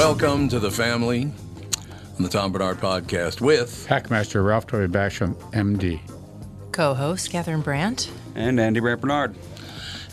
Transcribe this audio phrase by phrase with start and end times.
[0.00, 1.24] Welcome to the family
[2.16, 6.00] on the Tom Barnard podcast with Hackmaster Ralph Toy Basham, MD.
[6.72, 8.10] co-host Catherine Brandt.
[8.34, 9.36] And Andy Brant Barnard.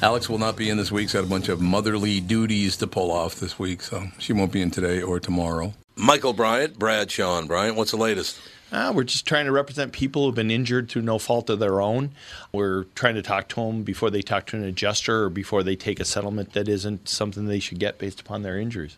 [0.01, 1.07] Alex will not be in this week.
[1.07, 4.51] She's had a bunch of motherly duties to pull off this week, so she won't
[4.51, 5.73] be in today or tomorrow.
[5.95, 8.41] Michael Bryant, Bradshaw and Bryant, what's the latest?
[8.73, 11.79] Uh, we're just trying to represent people who've been injured through no fault of their
[11.79, 12.11] own.
[12.51, 15.77] We're trying to talk to them before they talk to an adjuster or before they
[15.77, 18.97] take a settlement that isn't something they should get based upon their injuries.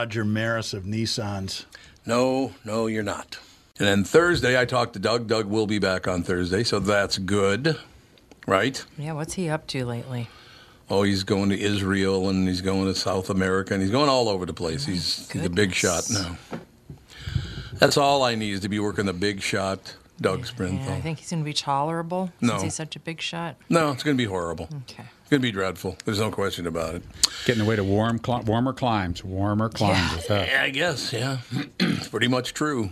[0.00, 1.66] Roger Maris of Nissans.
[2.06, 3.38] No, no, you're not.
[3.78, 5.26] And then Thursday, I talked to Doug.
[5.26, 7.78] Doug will be back on Thursday, so that's good,
[8.46, 8.82] right?
[8.96, 10.30] Yeah, what's he up to lately?
[10.88, 14.30] Oh, he's going to Israel and he's going to South America and he's going all
[14.30, 14.86] over the place.
[14.86, 16.38] He's, he's a big shot now.
[17.74, 20.86] That's all I need is to be working the big shot, Doug Sprinthal.
[20.86, 22.52] Yeah, I think he's going to be tolerable No.
[22.54, 23.56] since he's such a big shot.
[23.68, 24.70] No, it's going to be horrible.
[24.88, 25.04] Okay.
[25.30, 25.96] It's going to be dreadful.
[26.04, 27.04] There's no question about it.
[27.44, 30.16] Getting away to warm, cli- warmer climes, warmer climes.
[30.16, 30.48] with that.
[30.48, 31.12] Yeah, I guess.
[31.12, 31.38] Yeah,
[31.78, 32.90] it's pretty much true.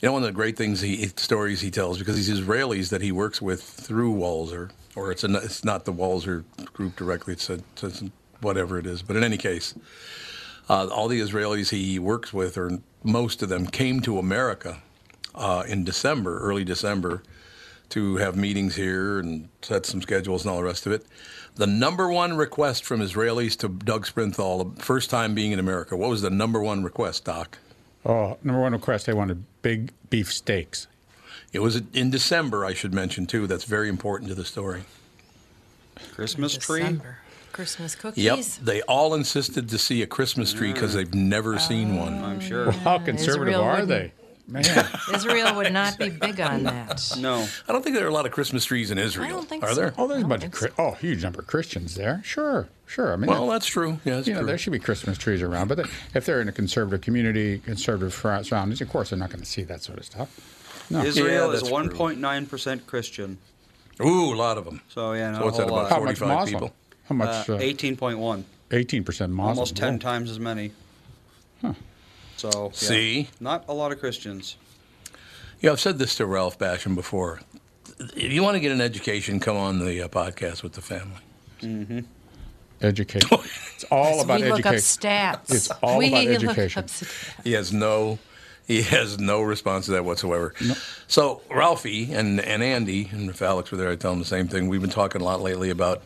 [0.00, 3.02] You know, one of the great things he stories he tells because these Israelis that
[3.02, 7.34] he works with through Walzer, or it's a, it's not the Walzer group directly.
[7.34, 9.02] It's, a, it's a, whatever it is.
[9.02, 9.74] But in any case,
[10.70, 14.78] uh, all the Israelis he works with, or most of them, came to America
[15.34, 17.22] uh, in December, early December,
[17.90, 21.04] to have meetings here and set some schedules and all the rest of it.
[21.56, 25.96] The number one request from Israelis to Doug Sprinthal, the first time being in America,
[25.96, 27.58] what was the number one request, Doc?
[28.04, 30.86] Oh, number one request, they wanted big beef steaks.
[31.52, 33.46] It was in December, I should mention, too.
[33.46, 34.84] That's very important to the story.
[36.14, 37.00] Christmas tree.
[37.52, 38.24] Christmas cookies.
[38.24, 38.38] Yep.
[38.64, 42.22] They all insisted to see a Christmas tree because they've never seen one.
[42.22, 42.70] I'm sure.
[42.70, 44.12] How conservative Israel are wouldn't- they?
[44.50, 44.64] Man,
[45.14, 47.12] Israel would not be big on that.
[47.18, 47.46] No.
[47.68, 49.26] I don't think there are a lot of Christmas trees in Israel.
[49.26, 49.74] I don't think are so.
[49.76, 49.94] there?
[49.96, 52.20] oh, there's a bunch of think Chri- oh, huge number of Christians there.
[52.24, 53.12] Sure, sure.
[53.12, 54.00] I mean, Well, that's true.
[54.04, 54.46] Yeah, that's you know, true.
[54.48, 58.12] there should be Christmas trees around, but they, if they're in a conservative community, conservative
[58.12, 60.86] surroundings, of course they're not going to see that sort of stuff.
[60.90, 61.04] No.
[61.04, 63.38] Israel is 1.9% Christian.
[64.04, 64.80] Ooh, a lot of them.
[64.88, 65.76] So, yeah, not So what's a that about?
[65.84, 65.90] lot.
[65.90, 66.52] How much 45 Muslim?
[66.62, 66.74] people?
[67.08, 67.48] How much?
[67.48, 68.44] Uh, Uh, 18.1.
[68.70, 69.40] 18% Muslim.
[69.40, 69.98] Almost 10 Whoa.
[69.98, 70.72] times as many.
[72.40, 73.28] So, yeah, See?
[73.38, 74.56] Not a lot of Christians.
[75.60, 77.40] Yeah, I've said this to Ralph Basham before.
[78.16, 82.04] If you want to get an education, come on the uh, podcast with the family.
[82.80, 83.28] Education.
[83.74, 84.52] It's all about education.
[84.52, 85.54] we look up stats.
[85.54, 86.84] It's all we about look education.
[86.84, 87.44] up stats.
[87.44, 88.18] He has no,
[88.66, 90.54] he has no response to that whatsoever.
[91.08, 94.48] So Ralphie and, and Andy and if Alex were there, I'd tell them the same
[94.48, 94.68] thing.
[94.68, 96.02] We've been talking a lot lately about.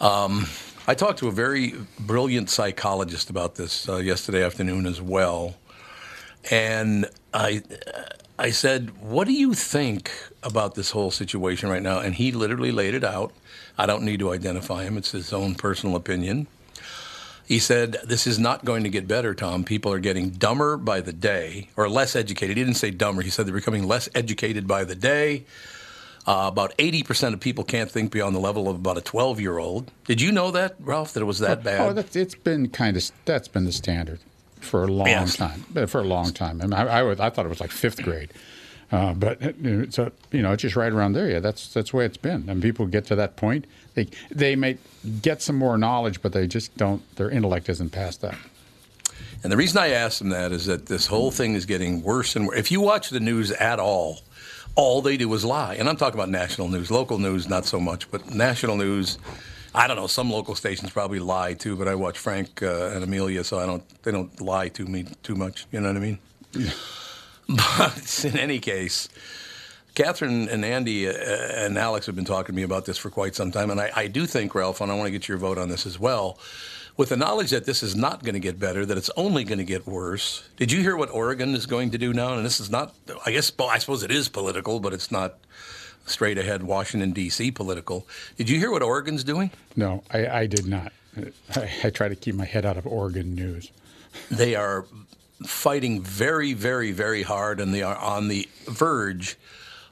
[0.00, 0.46] Um,
[0.86, 5.54] I talked to a very brilliant psychologist about this uh, yesterday afternoon as well,
[6.50, 7.62] and I.
[8.36, 10.10] I said, "What do you think
[10.42, 13.32] about this whole situation right now?" And he literally laid it out.
[13.78, 16.48] I don't need to identify him; it's his own personal opinion.
[17.46, 19.64] He said, This is not going to get better, Tom.
[19.64, 22.56] People are getting dumber by the day, or less educated.
[22.56, 23.22] He didn't say dumber.
[23.22, 25.44] He said they're becoming less educated by the day.
[26.26, 29.58] Uh, about 80% of people can't think beyond the level of about a 12 year
[29.58, 29.90] old.
[30.06, 31.80] Did you know that, Ralph, that it was that bad?
[31.80, 34.20] Oh, that's, it's been kind of that's been the standard
[34.60, 35.36] for a long Yes.
[35.36, 35.60] time.
[35.86, 36.62] For a long time.
[36.62, 38.32] I, mean, I, I, would- I thought it was like fifth grade,
[38.90, 41.28] uh, but uh, so you know, it's just right around there.
[41.28, 42.48] Yeah, that's that's the way it's been.
[42.48, 44.78] And people get to that point, they they may
[45.20, 47.02] get some more knowledge, but they just don't.
[47.16, 48.38] Their intellect isn't past that.
[49.42, 52.34] And the reason I asked him that is that this whole thing is getting worse
[52.34, 52.58] and worse.
[52.58, 54.20] If you watch the news at all,
[54.74, 55.74] all they do is lie.
[55.74, 59.18] And I'm talking about national news, local news, not so much, but national news.
[59.74, 60.06] I don't know.
[60.06, 63.66] Some local stations probably lie too, but I watch Frank uh, and Amelia, so I
[63.66, 63.82] don't.
[64.02, 65.66] They don't lie to me too much.
[65.72, 66.18] You know what I mean?
[67.48, 69.08] but in any case,
[69.94, 73.34] Catherine and Andy uh, and Alex have been talking to me about this for quite
[73.34, 75.58] some time, and I, I do think, Ralph, and I want to get your vote
[75.58, 76.38] on this as well.
[76.96, 79.58] With the knowledge that this is not going to get better, that it's only going
[79.58, 80.48] to get worse.
[80.56, 82.34] Did you hear what Oregon is going to do now?
[82.34, 82.94] And this is not,
[83.26, 85.34] I guess, I suppose it is political, but it's not
[86.06, 87.50] straight ahead Washington D.C.
[87.50, 88.06] political.
[88.36, 89.50] Did you hear what Oregon's doing?
[89.74, 90.92] No, I, I did not.
[91.56, 93.72] I, I try to keep my head out of Oregon news.
[94.30, 94.86] They are
[95.44, 99.36] fighting very, very, very hard, and they are on the verge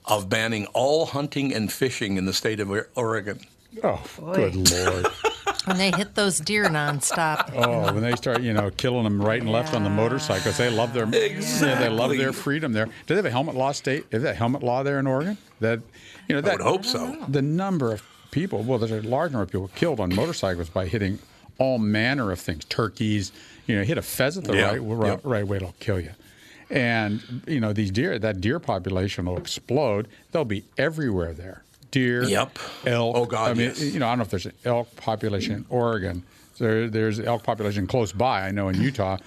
[0.04, 3.40] of banning all hunting and fishing in the state of Oregon.
[3.82, 4.02] Oh,
[4.34, 5.06] good lord!
[5.64, 7.52] When they hit those deer nonstop.
[7.54, 10.68] Oh, when they start, you know, killing them right and left on the motorcycles, they
[10.68, 12.86] love their yeah, they love their freedom there.
[12.86, 14.06] Do they have a helmet law state?
[14.10, 15.38] Is that helmet law there in Oregon?
[15.60, 15.80] That
[16.28, 17.16] you know, I would hope so.
[17.28, 18.02] The number of
[18.32, 21.20] people, well, there's a large number of people killed on motorcycles by hitting
[21.58, 23.30] all manner of things, turkeys.
[23.68, 25.20] You know, hit a pheasant the Yeah, right, right, yep.
[25.22, 26.10] right way, it'll kill you.
[26.70, 30.08] And you know, these deer, that deer population will explode.
[30.32, 31.62] They'll be everywhere there.
[31.92, 32.58] Deer, Yep.
[32.86, 33.16] elk.
[33.16, 33.80] Oh, God, I mean, yes.
[33.80, 36.24] you know, I don't know if there's an elk population in Oregon.
[36.58, 38.42] There, there's elk population close by.
[38.46, 39.18] I know in Utah,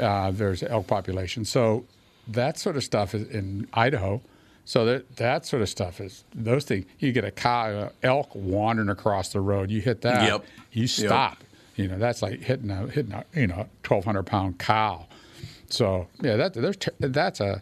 [0.00, 1.44] uh, there's elk population.
[1.44, 1.84] So
[2.28, 4.20] that sort of stuff is in Idaho.
[4.66, 6.86] So that that sort of stuff is those things.
[6.98, 9.70] You get a cow, uh, elk wandering across the road.
[9.70, 10.44] You hit that, Yep.
[10.72, 10.88] you Yep.
[10.90, 11.44] stop.
[11.76, 15.06] You know, that's like hitting a hitting a you know twelve hundred pound cow.
[15.68, 17.60] So yeah, that there's t- that's a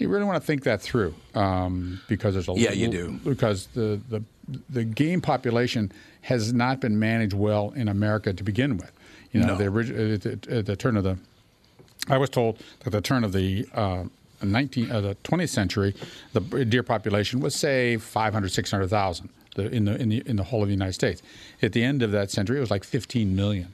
[0.00, 3.20] you really want to think that through um, because there's a Yeah, you do.
[3.24, 4.22] because the, the
[4.68, 5.92] the game population
[6.22, 8.90] has not been managed well in America to begin with.
[9.32, 9.56] You know, No.
[9.56, 11.16] the, orig- at the, at the turn of the,
[12.08, 14.04] I was told that the turn of the uh,
[14.42, 15.94] 19 uh, the 20th century,
[16.32, 20.68] the deer population was say 500 600,000 in the in the in the whole of
[20.68, 21.22] the United States.
[21.62, 23.72] At the end of that century, it was like 15 million.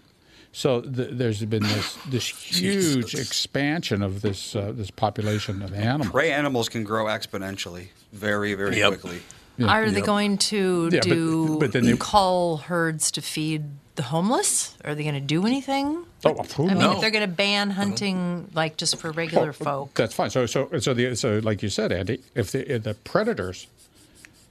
[0.57, 2.27] So th- there's been this this
[2.61, 6.11] huge expansion of this uh, this population of animals.
[6.11, 8.89] Prey animals can grow exponentially, very, very Yep.
[8.89, 9.21] quickly.
[9.63, 10.07] Are they Yep.
[10.07, 13.65] going to Yeah, do but then they- cull herds to feed
[13.97, 14.75] the homeless?
[14.83, 16.05] Are they going to do anything?
[16.25, 16.93] Oh, who I mean, No.
[16.95, 20.31] if they're going to ban hunting, like just for regular folk, That's fine.
[20.31, 23.67] So, so, so, the, so, like you said, Andy, if the, if the predators,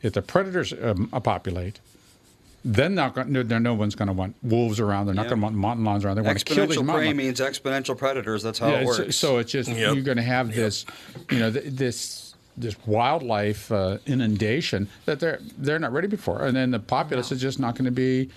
[0.03, 1.79] if the predators um, populate,
[2.67, 5.05] then not going, no, no one's going to want wolves around.
[5.05, 5.29] They're not Yeah.
[5.29, 6.15] going to want mountain lions around.
[6.15, 7.15] They want to kill these prey lions.
[7.15, 8.41] means exponential predators.
[8.41, 9.15] That's how Yeah, it works.
[9.15, 9.77] So it's just Yep.
[9.93, 10.85] you're going to have this,
[11.31, 12.21] you know, th- this
[12.57, 17.39] this wildlife uh, inundation that they're they're not ready before, and then the populace is
[17.41, 18.29] just not going to be.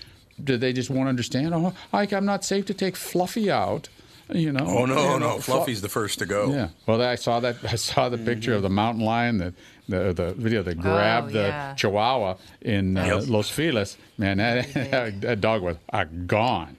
[0.42, 1.54] Do they just won't understand?
[1.54, 3.88] Oh, like I'm not safe to take Fluffy out.
[4.30, 4.64] You know.
[4.66, 6.52] Oh no, You know, no, Fluffy's the first to go.
[6.52, 6.68] yeah.
[6.87, 7.56] Well, I saw that.
[7.64, 9.54] I saw the picture of the mountain lion, the
[9.88, 11.75] the, the video that grabbed the yeah.
[11.75, 13.28] Chihuahua in uh, Yep.
[13.28, 13.97] Los Feliz.
[14.18, 14.73] Man, that,
[15.23, 16.76] that dog was uh, gone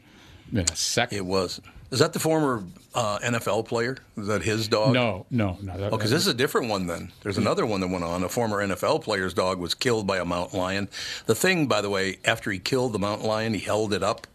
[0.51, 1.17] in a second.
[1.17, 1.59] It was.
[1.91, 2.63] Is that the former
[2.93, 3.97] uh, NFL player?
[4.15, 4.93] Is that his dog?
[4.93, 5.75] No, no, no.
[5.75, 7.11] That, Oh, because this is a different one then.
[7.23, 7.41] There's Hmm.
[7.41, 8.21] another one that went on.
[8.23, 10.87] A former NFL player's dog was killed by a mountain lion.
[11.25, 14.27] The thing, by the way, after he killed the mountain lion, he held it up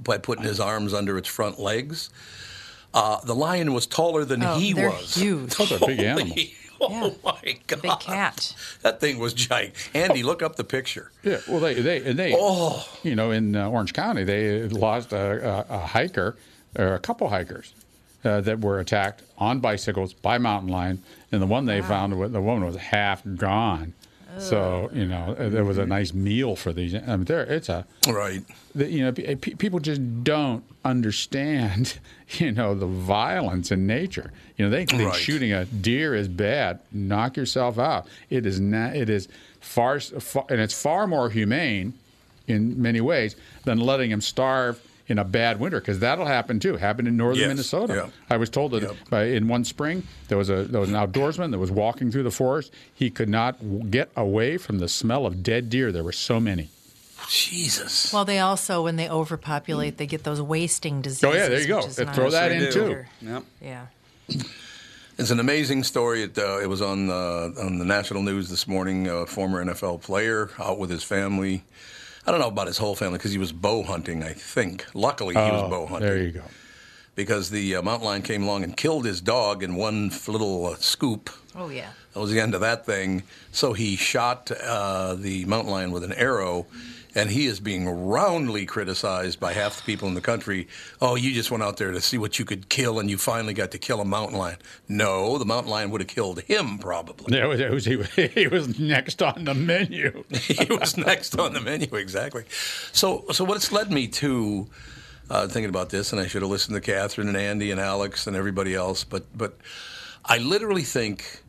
[0.00, 2.10] by putting his arms under its front legs.
[2.92, 5.14] Uh, the lion was taller than Oh, he they're was.
[5.14, 5.54] huge.
[5.56, 6.38] Those are big animals.
[6.82, 7.12] Oh Yeah.
[7.22, 7.82] my God!
[7.82, 8.54] Big cat.
[8.80, 9.74] That thing was giant.
[9.92, 11.10] Andy, look up the picture.
[11.22, 12.88] Yeah, well, they they and they, Oh.
[13.02, 16.38] you know, in uh, Orange County, they lost a, a, a hiker,
[16.78, 17.74] or a couple hikers,
[18.24, 22.28] uh, that were attacked on bicycles by mountain lion, and the one they found, wa-
[22.28, 23.92] the woman was half gone.
[24.38, 24.96] So oh.
[24.96, 25.90] you know, there was a mm-hmm.
[25.90, 26.94] nice meal for these.
[26.94, 28.42] I mean, there it's a Right.
[28.74, 31.98] you know, pe- people just don't understand,
[32.38, 34.32] you know, the violence in nature.
[34.56, 35.14] You know, they think Right.
[35.14, 36.80] shooting a deer is bad.
[36.92, 38.06] Knock yourself out.
[38.28, 38.96] It is not.
[38.96, 39.28] It is
[39.60, 41.94] far, far, and it's far more humane
[42.46, 44.80] in many ways than letting him starve
[45.10, 46.76] in a bad winter because that'll happen too.
[46.76, 47.94] Happened in northern Yes, Minnesota.
[47.94, 48.10] yeah.
[48.30, 48.96] I was told that Yep.
[49.10, 52.22] by, in one spring there was a there was an outdoorsman that was walking through
[52.22, 52.72] the forest.
[52.94, 55.92] He could not w- get away from the smell of dead deer.
[55.92, 56.68] There were so many.
[57.28, 58.12] Jesus.
[58.12, 61.24] Well, they also, when they overpopulate, they get those wasting diseases.
[61.24, 61.82] Oh, yeah, there you go.
[61.86, 62.70] which Throw that They in, do.
[62.72, 63.04] too.
[63.20, 63.42] Yep.
[63.60, 63.86] Yeah.
[65.18, 66.22] It's an amazing story.
[66.22, 69.06] It, uh, it was on uh, on the national news this morning.
[69.06, 71.62] A former NFL player out with his family.
[72.30, 74.22] I don't know about his whole family because he was bow hunting.
[74.22, 74.86] I think.
[74.94, 76.08] Luckily, he was bow hunting.
[76.08, 76.44] Oh, There you go.
[77.16, 80.76] Because the uh, mountain lion came along and killed his dog in one little uh,
[80.76, 81.28] scoop.
[81.56, 81.88] Oh, yeah.
[82.12, 83.24] That was the end of that thing.
[83.50, 86.66] So he shot uh, the mountain lion with an arrow,
[87.14, 90.68] and he is being roundly criticized by half the people in the country.
[91.00, 93.54] Oh, you just went out there to see what you could kill, and you finally
[93.54, 94.58] got to kill a mountain lion.
[94.88, 97.36] No, the mountain lion would have killed him probably.
[97.36, 100.24] Yeah, it was, he, was- he was next on the menu.
[100.32, 102.44] he was next on the menu exactly.
[102.92, 104.68] So, so what's led me to
[105.30, 108.26] uh, thinking about this, and I should have listened to Catherine and Andy and Alex
[108.26, 109.56] and everybody else, but but
[110.24, 111.39] I literally think,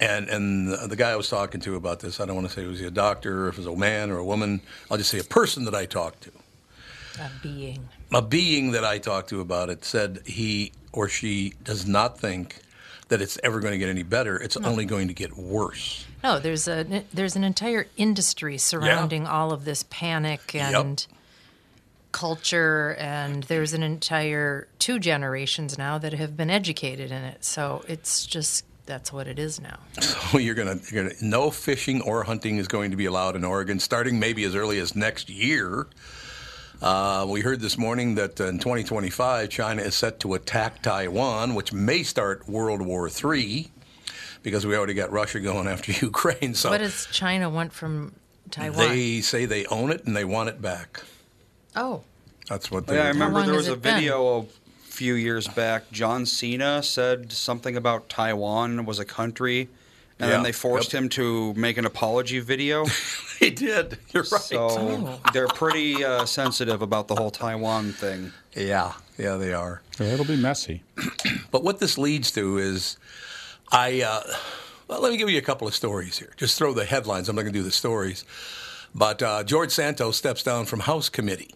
[0.00, 2.66] and and the, guy I was talking to about this, I don't want to say
[2.66, 4.60] was he a doctor, or if it was a man or a woman.
[4.90, 6.30] I'll just say a person that I talked to,
[7.20, 7.88] A being.
[8.12, 12.60] a being that I talked to about it, said he or she does not think
[13.08, 14.36] that it's ever going to get any better.
[14.36, 16.04] It's only going to get worse.
[16.22, 21.06] No, there's a there's an entire industry surrounding all of this panic and
[22.12, 27.44] culture, and there's an entire two generations now that have been educated in it.
[27.44, 29.78] So it's just that's what it is now.
[30.00, 33.44] So you're gonna, you're gonna no fishing or hunting is going to be allowed in
[33.44, 35.86] Oregon, starting maybe as early as next year.
[36.82, 41.72] Uh, we heard this morning that in 2025, China is set to attack Taiwan, which
[41.72, 43.70] may start World War III,
[44.42, 46.54] because we already got Russia going after Ukraine.
[46.54, 48.12] So what does China want from
[48.50, 48.78] Taiwan?
[48.88, 51.02] they say they own it and they want it back.
[51.74, 52.02] oh,
[52.48, 53.04] That's what They Yeah.
[53.04, 53.94] I remember there was a it been?
[53.94, 54.44] video a
[54.96, 55.90] few years back.
[55.92, 59.68] John Cena said something about Taiwan was a country,
[60.18, 61.02] and Yeah, then they forced yep.
[61.02, 62.86] him to make an apology video.
[63.38, 63.98] They did.
[64.14, 64.40] You're right.
[64.40, 65.20] So Oh.
[65.34, 68.32] they're pretty uh, sensitive about the whole Taiwan thing.
[68.54, 69.82] yeah, yeah, they are.
[70.00, 70.82] It'll be messy.
[71.50, 72.96] But what this leads to is,
[73.70, 74.22] I uh,
[74.88, 76.32] well, let me give you a couple of stories here.
[76.38, 77.28] Just throw the headlines.
[77.28, 78.24] I'm not going to do the stories.
[78.94, 81.54] But uh, George Santos steps down from House Committee.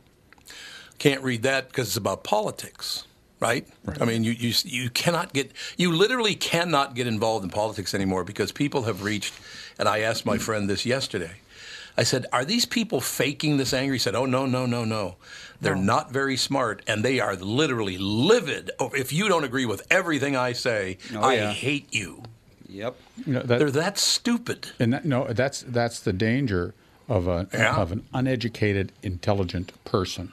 [0.98, 3.04] Can't read that because it's about politics,
[3.40, 3.66] right?
[4.00, 8.24] I mean, you, you you cannot get you literally cannot get involved in politics anymore
[8.24, 9.34] because people have reached.
[9.78, 11.32] And I asked my friend this yesterday.
[11.96, 15.16] I said, "Are these people faking this anger?" He said, "Oh no, no, no, no.
[15.60, 18.70] They're not very smart, and they are literally livid.
[18.78, 21.52] Oh, If you don't agree with everything I say, Oh, I yeah.
[21.52, 22.22] hate you.
[22.68, 22.96] Yep.
[23.26, 26.74] You know, that, They're that stupid." and that, no, that's that's the danger
[27.08, 27.76] of a Yeah.
[27.76, 30.32] of an uneducated, intelligent person.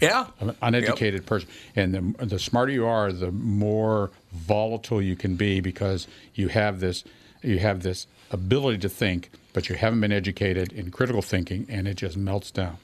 [0.00, 5.36] Yeah, an uneducated person, and the the smarter you are, the more volatile you can
[5.36, 7.04] be because you have this
[7.42, 11.88] you have this ability to think, but you haven't been educated in critical thinking, and
[11.88, 12.76] it just melts down.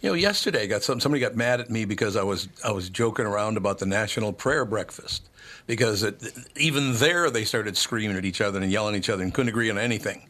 [0.00, 2.88] You know, yesterday got some, somebody got mad at me because I was I was
[2.88, 5.28] joking around about the National Prayer Breakfast
[5.66, 6.22] because it,
[6.56, 9.50] even there they started screaming at each other and yelling at each other and couldn't
[9.50, 10.26] agree on anything.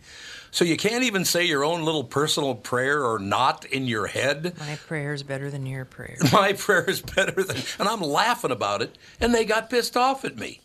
[0.53, 4.55] So you can't even say your own little personal prayer or not in your head.
[4.59, 6.17] my prayer is better than your prayer.
[6.33, 10.25] My prayer is better than, and I'm laughing about it, and they got pissed off
[10.25, 10.61] at me.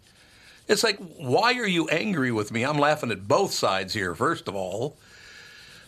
[0.68, 2.64] It's like, why are you angry with me?
[2.64, 4.98] I'm laughing at both sides here, first of all.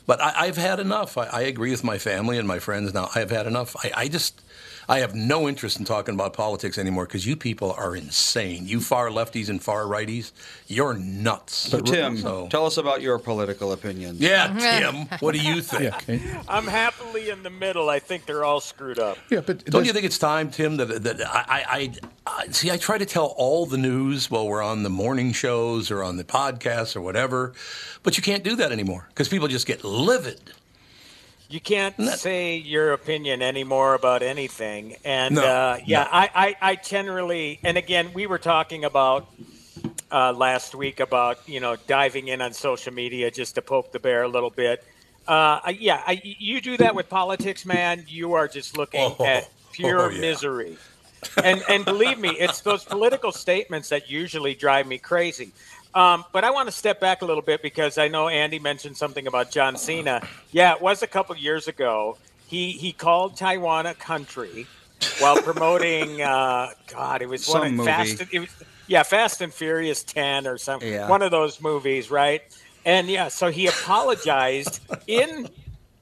[0.05, 1.17] But I, I've had enough.
[1.17, 3.09] I, I agree with my family and my friends now.
[3.15, 3.75] I've had enough.
[3.83, 4.41] I, I just,
[4.89, 8.67] I have no interest in talking about politics anymore because you people are insane.
[8.67, 10.31] You far lefties and far righties,
[10.67, 11.53] you're nuts.
[11.55, 14.19] So, Tim, So- tell us about your political opinions.
[14.21, 15.93] yeah, Tim, what do you think?
[16.47, 17.89] I'm happily in the middle.
[17.89, 19.17] I think they're all screwed up.
[19.29, 21.93] Yeah, but Don't you think it's time, Tim, that, that I, I, I,
[22.43, 22.71] I see?
[22.71, 26.15] I try to tell all the news while we're on the morning shows or on
[26.15, 27.51] the podcasts or whatever,
[28.03, 30.39] but you can't do that anymore because people just get livid.
[31.49, 34.97] You can't say your opinion anymore about anything.
[35.05, 36.09] And No, uh, yeah, no.
[36.11, 39.27] I, I, I generally, and again, we were talking about
[40.11, 43.99] uh, last week about, you know, diving in on social media just to poke the
[43.99, 44.83] bear a little bit.
[45.25, 48.03] Uh, yeah, I, you do that with politics, man.
[48.07, 50.21] You are just looking Oh, at pure oh, yeah.
[50.21, 50.77] misery.
[51.43, 55.51] and and believe me, it's those political statements that usually drive me crazy.
[55.93, 58.97] Um, but I want to step back a little bit because I know Andy mentioned
[58.97, 60.27] something about John Cena.
[60.51, 62.17] Yeah, it was a couple years ago.
[62.47, 64.67] He he called Taiwan a country
[65.19, 66.21] while promoting.
[66.27, 67.87] Uh, God, it was Some one of movie.
[67.91, 68.19] Fast.
[68.21, 68.49] and- It was,
[68.87, 70.91] yeah, Fast and Furious Ten or something.
[70.91, 71.09] Yeah.
[71.09, 72.41] One of those movies, right?
[72.85, 75.49] And yeah, so he apologized in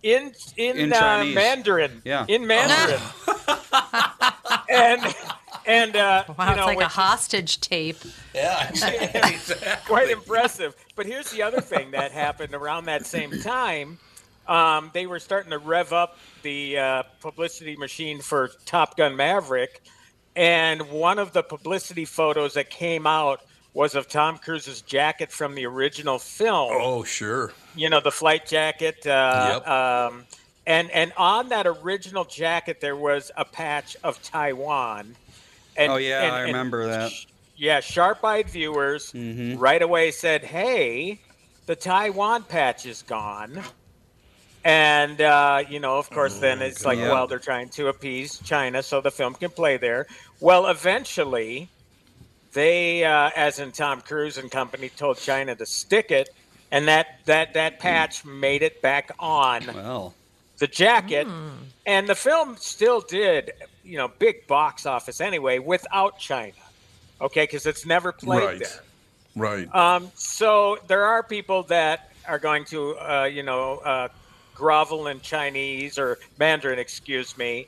[0.03, 2.01] in in, In uh, Mandarin.
[2.05, 2.25] Yeah.
[2.27, 3.01] in Mandarin.
[4.69, 5.01] and
[5.67, 7.97] and uh, Wow, you know, it's like a which is hostage tape.
[8.33, 9.55] Yeah, exactly.
[9.85, 10.75] quite impressive.
[10.95, 13.97] But here's the other thing that happened around that same time.
[14.47, 19.81] Um, they were starting to rev up the uh, publicity machine for Top Gun Maverick,
[20.35, 23.41] and one of the publicity photos that came out
[23.73, 27.53] was of Tom Cruise's jacket from the original film Oh, sure.
[27.75, 29.67] you know the flight jacket uh, Yep.
[29.67, 30.25] um,
[30.67, 35.15] and and on that original jacket there was a patch of taiwan
[35.77, 37.11] and, Oh, yeah, and- I and remember that.
[37.57, 39.57] yeah sharp-eyed viewers Mm-hmm.
[39.59, 41.19] right away said hey
[41.65, 43.61] the taiwan patch is gone
[44.63, 47.11] and uh, you know of course then it's like Oh, Yeah.
[47.11, 50.07] well they're trying to appease china so the film can play there
[50.39, 51.69] well eventually
[52.53, 56.29] they, uh, as in Tom Cruise and company, told China to stick it,
[56.71, 60.13] and that that that patch made it back on Well,
[60.57, 61.27] the jacket,
[61.85, 63.51] and the film still did,
[63.83, 66.53] you know, big box office anyway without China.
[67.21, 68.59] Okay, because it's never played Right.
[68.59, 68.83] there.
[69.35, 69.75] Right.
[69.75, 74.07] Um, so there are people that are going to, uh, you know, uh,
[74.53, 77.67] grovel in Chinese or Mandarin, excuse me.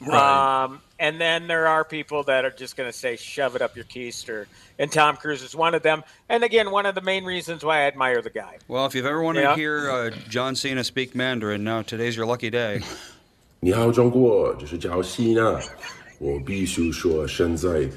[0.00, 0.62] Right.
[0.64, 3.75] Um, and then there are people that are just going to say, shove it up
[3.75, 4.45] your keister.
[4.79, 6.03] And Tom Cruise is one of them.
[6.29, 8.57] And again, one of the main reasons why I admire the guy.
[8.67, 9.51] well, if you've ever wanted Yeah.
[9.51, 12.81] to hear uh, John Cena speak Mandarin, now today's your lucky day.
[13.59, 15.59] 你好，中国，这是叫希娜。
[16.19, 17.89] 我必须说，现在，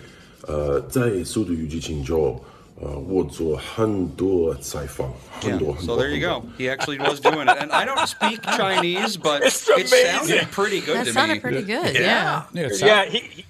[0.47, 2.41] 呃，在《速度与激情》中，
[2.81, 5.59] 呃，我做很多采访，很 Yeah.
[5.59, 6.05] 多很 So 多。
[6.05, 6.45] there you go.
[6.59, 7.57] He actually was doing it.
[7.59, 10.49] And I don't speak Chinese, but It's it sounded amazing.
[10.51, 11.41] pretty good That to sounded me.
[11.41, 11.95] pretty good.
[11.95, 12.45] Yeah.
[12.53, 13.45] Yeah, it's Yeah, he, he-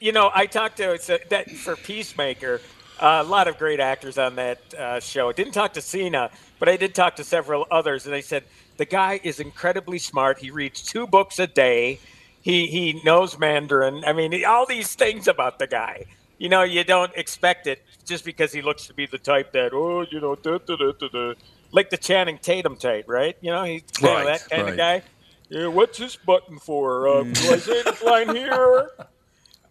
[0.00, 2.60] you know, I talked to it's a, that for Peacemaker.
[3.00, 5.32] Uh, a lot of great actors on that uh, show.
[5.32, 6.30] Didn't talk to Cena,
[6.60, 8.44] but I did talk to several others, and they said
[8.76, 10.38] the guy is incredibly smart.
[10.38, 11.98] He reads two books a day.
[12.42, 14.04] He he knows Mandarin.
[14.04, 16.04] I mean, all these things about the guy.
[16.37, 19.73] You know, you don't expect it just because he looks to be the type that
[19.73, 21.33] oh, you know, da, da, da, da, da.
[21.71, 23.35] like the Channing Tatum type, right?
[23.41, 25.01] You know, he's kind of Right, that kind of guy.
[25.49, 27.07] Yeah, what's this button for?
[27.07, 28.91] Uh, do I say this line here?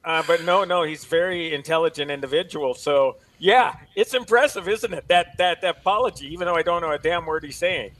[0.07, 2.75] Uh, but no, no, he's a very intelligent individual.
[2.75, 5.09] So yeah, it's impressive, isn't it?
[5.09, 7.91] That that that apology, even though I don't know a damn word he's saying.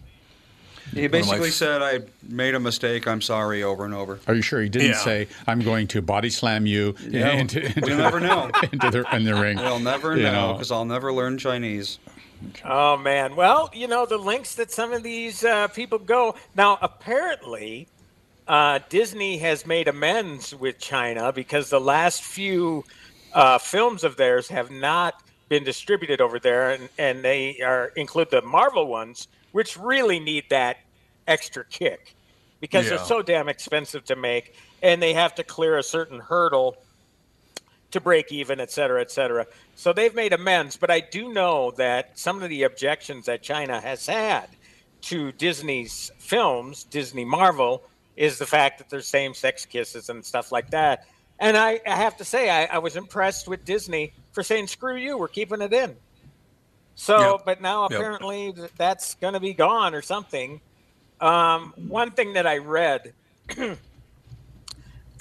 [0.97, 3.07] He basically said, I made a mistake.
[3.07, 4.19] I'm sorry over and over.
[4.27, 4.99] Are you sure he didn't Yeah.
[4.99, 8.51] say, "I'm going to body slam you Yeah, into, into we'll never know.
[8.73, 9.57] into the in the ring"?
[9.57, 11.99] We'll never You know because I'll never learn Chinese.
[12.65, 16.35] Oh man, well, you know the links that some of these uh, people go.
[16.55, 17.89] Now, apparently,
[18.47, 22.85] uh, Disney has made amends with China because the last few
[23.33, 25.15] uh, films of theirs have not
[25.49, 30.45] been distributed over there, and, and they are include the Marvel ones, which really need
[30.51, 30.77] that
[31.27, 32.15] extra kick
[32.61, 32.97] because Yeah.
[32.97, 36.77] they're so damn expensive to make, and they have to clear a certain hurdle
[37.93, 39.47] to break even, et cetera, et cetera.
[39.75, 43.81] So they've made amends, but I do know that some of the objections that China
[43.81, 44.49] has had
[45.03, 47.83] to Disney's films, Disney Marvel,
[48.17, 51.07] is the fact that there's same sex kisses and stuff like that.
[51.39, 54.97] And I, I have to say, I, I was impressed with Disney for saying, screw
[54.97, 55.95] you, we're keeping it in.
[56.95, 57.43] So, Yep.
[57.45, 60.61] but now apparently th- that's going to be gone or something.
[61.21, 63.13] Um, one thing that I read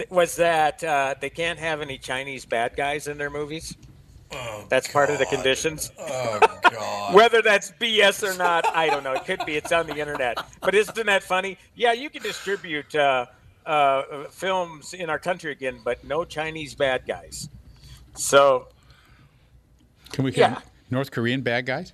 [0.10, 3.76] was that uh, they can't have any Chinese bad guys in their movies.
[4.70, 5.92] that's part of the conditions.
[5.98, 7.14] Oh God.
[7.16, 9.14] Whether that's BS or not, I don't know.
[9.14, 9.56] It could be.
[9.56, 10.38] It's on the internet.
[10.62, 11.58] But isn't that funny?
[11.76, 13.28] Yeah, you can distribute uh,
[13.66, 17.50] uh, films in our country again, but no Chinese bad guys.
[18.16, 18.68] So,
[20.12, 20.60] Can we Yeah.
[20.90, 21.94] North Korean bad guys?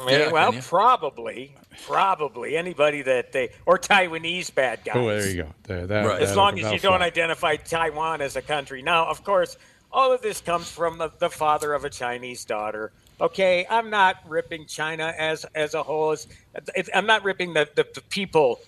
[0.00, 1.54] I mean, Yeah, well, probably,
[1.86, 4.96] probably anybody that they or Taiwanese bad guys.
[4.96, 5.48] Oh, there you go.
[5.64, 6.22] There, that, Right.
[6.22, 7.06] as long as that'll you don't fly.
[7.06, 8.82] identify Taiwan as a country.
[8.82, 9.56] Now, of course,
[9.92, 12.92] all of this comes from the, the father of a Chinese daughter.
[13.20, 16.12] Okay, I'm not ripping China as as a whole.
[16.12, 16.26] It's,
[16.74, 18.60] it's, I'm not ripping the, the, the people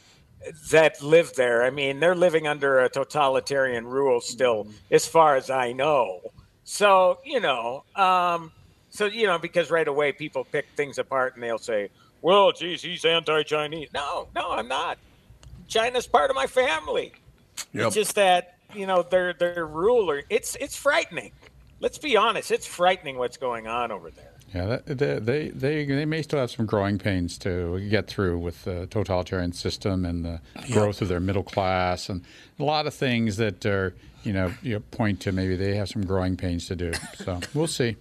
[0.70, 1.62] that live there.
[1.62, 6.20] I mean, they're living under a totalitarian rule still, as far as I know.
[6.64, 8.52] So you know, um,
[8.92, 11.88] so you know, because right away people pick things apart and they'll say,
[12.20, 14.98] "Well, geez, he's anti-Chinese." No, no, I'm not.
[15.66, 17.14] China's part of my family.
[17.72, 17.86] Yep.
[17.86, 20.22] It's just that you know their their ruler.
[20.28, 21.32] It's it's frightening.
[21.80, 22.50] Let's be honest.
[22.50, 24.32] It's frightening what's going on over there.
[24.54, 28.38] Yeah, that, they, they they they may still have some growing pains to get through
[28.40, 32.22] with the totalitarian system and the growth of their middle class and
[32.58, 36.04] a lot of things that are you know you point to maybe they have some
[36.04, 36.92] growing pains to do.
[37.16, 37.96] So we'll see.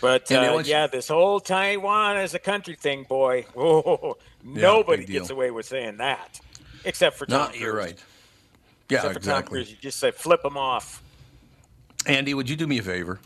[0.00, 3.42] But uh, yeah, this whole Taiwan as a country thing, boy.
[3.54, 5.36] Whoa, nobody big gets deal.
[5.36, 6.40] away with saying that,
[6.84, 8.02] except for Tom No, you're right.
[8.88, 9.58] Yeah, Except for Tom exactly.
[9.58, 11.02] Cruise, you just say flip them off.
[12.06, 13.20] Andy, would you do me a favor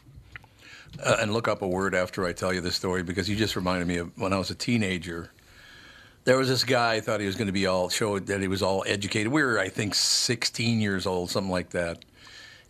[1.03, 3.55] uh, and look up a word after I tell you this story because you just
[3.57, 5.31] reminded me of when I was a teenager.
[6.25, 8.63] There was this guy thought he was going to be all showed that he was
[8.63, 9.31] all educated.
[9.31, 12.05] We were, I think, 16 years old, something like that,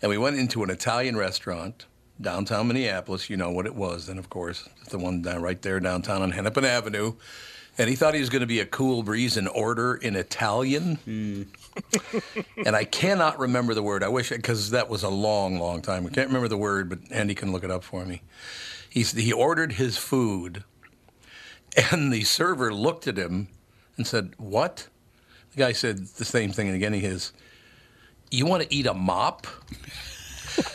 [0.02, 1.86] and we went into an Italian restaurant
[2.20, 3.28] downtown Minneapolis.
[3.28, 6.22] You know what it was, then of course, it's the one down right there downtown
[6.22, 7.14] on Hennepin Avenue.
[7.76, 10.96] And he thought he was going to be a cool breeze and order in Italian.
[10.96, 11.42] Hmm.
[12.64, 14.04] and I cannot remember the word.
[14.04, 16.06] I wish because that was a long, long time.
[16.06, 18.22] I can't remember the word, but Andy can look it up for me.
[18.88, 20.62] He's, he ordered his food,
[21.90, 23.48] and the server looked at him
[23.96, 24.86] and said, "What?"
[25.50, 27.32] The guy said the same thing, and again he is.
[28.30, 29.48] You want to eat a mop?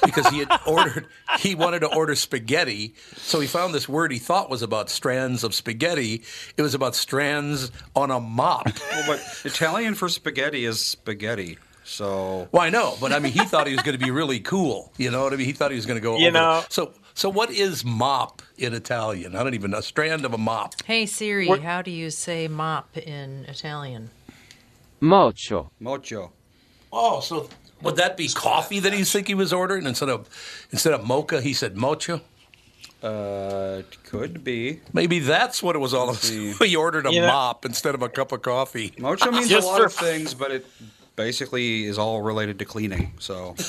[0.03, 1.07] Because he had ordered,
[1.39, 2.95] he wanted to order spaghetti.
[3.17, 6.23] So he found this word he thought was about strands of spaghetti.
[6.57, 8.67] It was about strands on a mop.
[8.91, 11.57] Well, but Italian for spaghetti is spaghetti.
[11.83, 14.39] So Well, I know, but I mean, he thought he was going to be really
[14.39, 14.91] cool.
[14.97, 15.47] You know what I mean?
[15.47, 16.17] He thought he was going to go.
[16.17, 19.35] You over the- know- So, so what is mop in Italian?
[19.35, 19.79] I don't even know.
[19.79, 20.75] A strand of a mop.
[20.85, 24.11] Hey Siri, What- how do you say mop in Italian?
[25.01, 25.71] Mocho.
[25.79, 26.31] mocho.
[26.91, 27.49] Oh, so
[27.81, 30.29] would that be coffee that he think he was ordering instead of
[30.71, 31.41] instead of mocha?
[31.41, 32.21] He said mocha.
[33.01, 34.81] Uh, it could be.
[34.91, 36.21] Maybe that's what it was all about.
[36.59, 38.93] he ordered a You know- mop instead of a cup of coffee.
[38.97, 40.65] Mocha means Just a lot for- of things, but it
[41.15, 43.13] basically is all related to cleaning.
[43.19, 43.55] So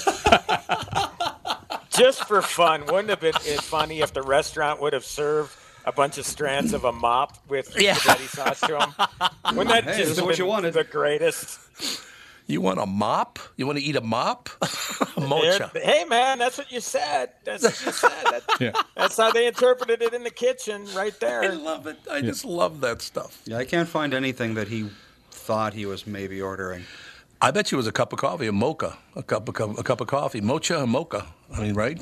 [1.90, 5.52] Just for fun, wouldn't it have been it funny if the restaurant would have served
[5.84, 7.94] a bunch of strands of a mop with Yeah.
[7.94, 8.94] spaghetti sauce to them?
[9.56, 10.74] Wouldn't that Hey, just is have what you been wanted.
[10.74, 11.58] the greatest?
[12.50, 13.38] You want a mop?
[13.56, 14.48] You want to eat a mop?
[15.16, 15.70] mocha.
[15.74, 17.30] Hey man, that's what you said.
[17.44, 18.24] That's what you said.
[18.24, 18.72] That- Yeah.
[18.96, 21.42] That's how they interpreted it in the kitchen, right there.
[21.44, 21.98] I love it.
[22.10, 23.40] I just love that stuff.
[23.46, 24.90] yeah, I can't find anything that he
[25.30, 26.84] thought he was maybe ordering.
[27.40, 29.82] I bet you it was a cup of coffee, a mocha, a cup of a
[29.82, 31.26] cup of coffee, mocha, a mocha.
[31.54, 31.98] I mean, right?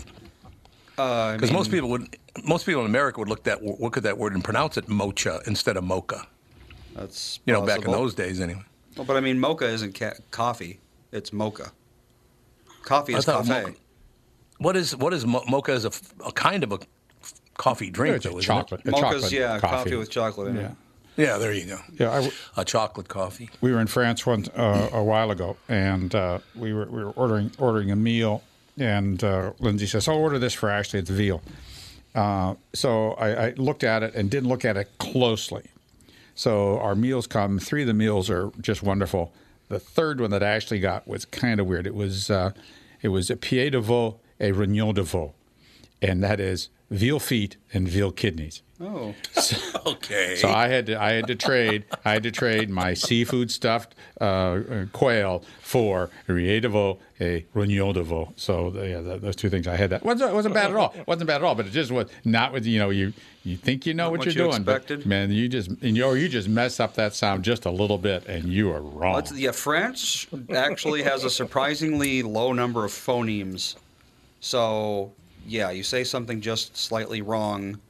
[0.97, 4.19] Uh, Because most people would, most people in America would look that look at that
[4.19, 6.27] word and pronounce it mocha instead of mocha.
[6.97, 8.63] That's You know, back in those days, anyway.
[8.99, 10.81] Well, but I mean, mocha isn't ca- coffee;
[11.13, 11.73] it's mocha.
[12.83, 13.63] Coffee is thought cafe.
[13.63, 13.77] mocha-
[14.59, 15.73] What is what is mo- mocha?
[15.73, 16.79] Is a, f- a kind of a
[17.23, 18.81] f- coffee drink, It's a though, isn't chocolate.
[18.85, 19.77] a Mocha's chocolate yeah, coffee.
[19.77, 20.63] coffee with chocolate in Yeah.
[20.63, 20.71] it.
[20.71, 20.77] it?
[21.23, 21.79] Yeah, there you go.
[21.99, 23.51] Yeah, I w- A chocolate coffee.
[23.61, 27.11] we were in France one uh, a while ago, and uh, we were we were
[27.13, 28.43] ordering ordering a meal,
[28.79, 30.99] and uh, Lindsay says, "I'll order this for Ashley.
[31.01, 31.41] It's veal."
[32.15, 35.65] Uh, so I, I looked at it and didn't look at it closely.
[36.39, 37.59] So our meals come.
[37.59, 39.33] Three of the meals are just wonderful.
[39.69, 41.85] The third one that Ashley got was kind of weird.
[41.85, 42.53] It was uh,
[43.03, 45.35] it was a pied de veau a rognon de veau,
[46.01, 48.63] and that is veal feet and veal kidneys.
[48.81, 49.17] Oh,
[49.87, 50.37] Okay.
[50.37, 53.97] So I had to I had to trade I had to trade my seafood stuffed
[54.21, 58.33] uh, uh, quail for riz de veau a de veau.
[58.37, 60.95] So yeah, th- those two things I had that wasn't wasn't bad at all.
[61.07, 61.55] wasn't bad at all.
[61.55, 63.13] But it just was not with you know you
[63.45, 65.01] you think you know Not what, you're you doing, expected.
[65.01, 67.99] but man, you just and you, you just mess up that sound just a little
[67.99, 69.15] bit and you are wrong.
[69.15, 69.51] Let's, yeah.
[69.53, 73.75] France actually has a surprisingly low number of phonemes.
[74.41, 75.13] So
[75.47, 77.81] yeah, you say something just slightly wrong,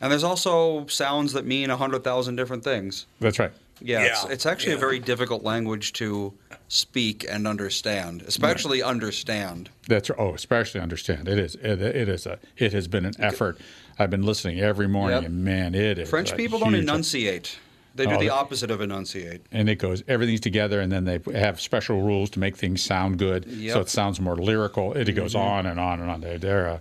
[0.00, 3.06] and there's also sounds that mean a hundred thousand different things.
[3.20, 3.52] That's right.
[3.80, 6.32] Yeah, It's, Yeah, it's actually a very difficult language to
[6.68, 9.70] speak and understand, especially understand.
[9.88, 11.28] That's oh, especially understand.
[11.28, 11.54] It is.
[11.56, 12.38] It, it is a.
[12.56, 13.58] It has been an effort.
[13.98, 15.26] I've been listening every morning, Yep.
[15.26, 16.08] and man, it is.
[16.10, 17.58] French a people don't enunciate.
[17.96, 19.42] They do Oh, the opposite of enunciate.
[19.52, 23.18] And it goes everything's together, and then they have special rules to make things sound
[23.18, 24.94] good, so it sounds more lyrical.
[24.94, 25.40] It goes Mhm.
[25.40, 26.20] on and on and on.
[26.20, 26.80] They're, they're a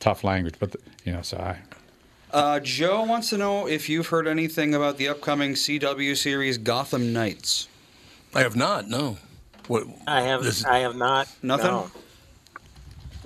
[0.00, 1.58] tough language, but the, you know, so I.
[2.36, 7.10] Uh, Joe wants to know if you've heard anything about the upcoming CW series Gotham
[7.10, 7.66] Knights.
[8.34, 8.86] I have not.
[8.90, 9.16] No.
[9.68, 9.86] What?
[10.06, 10.42] I have.
[10.42, 11.30] This- I have not.
[11.42, 11.66] Nothing?
[11.68, 11.90] no.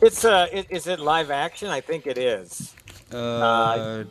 [0.01, 1.71] It's uh, it, is it live action?
[1.71, 2.73] I think it is.
[3.11, 4.05] Uh,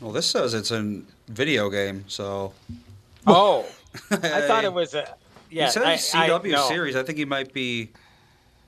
[0.00, 2.52] well, this says it's a video game, so.
[3.28, 3.64] Oh,
[4.10, 5.14] I thought it was a.
[5.50, 6.66] Yeah, he said I- I- CW no.
[6.66, 6.96] series.
[6.96, 7.90] I think he might be,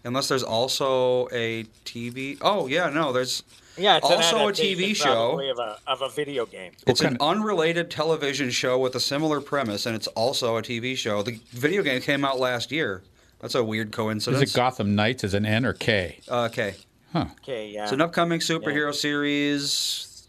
[0.05, 2.39] unless there's also a TV.
[2.43, 3.43] Oh yeah, no, there's
[3.77, 5.41] Yeah, it's an also a TV show.
[5.51, 6.73] of a of a video game.
[6.87, 11.23] It's an unrelated television show with a similar premise, and it's also a TV show.
[11.23, 13.03] The video game came out last year.
[13.41, 14.43] That's a weird coincidence.
[14.43, 16.21] Is it Gotham Knights as an N or K?
[16.31, 16.77] Uh, okay.
[17.13, 17.27] Huh.
[17.43, 17.83] Okay, yeah.
[17.85, 20.27] It's an upcoming superhero series,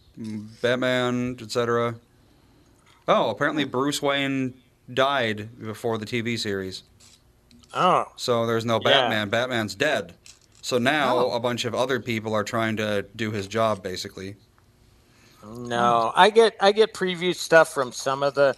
[0.62, 1.96] Batman, etc.
[3.08, 4.54] Oh, apparently Bruce Wayne
[4.92, 6.84] died before the TV series.
[7.74, 8.06] Oh.
[8.16, 8.92] So there's no Yeah.
[8.92, 9.30] Batman.
[9.30, 10.14] Batman's dead.
[10.66, 14.36] So now a bunch of other people are trying to do his job, basically.
[15.46, 18.56] No, I get I get preview stuff from some of the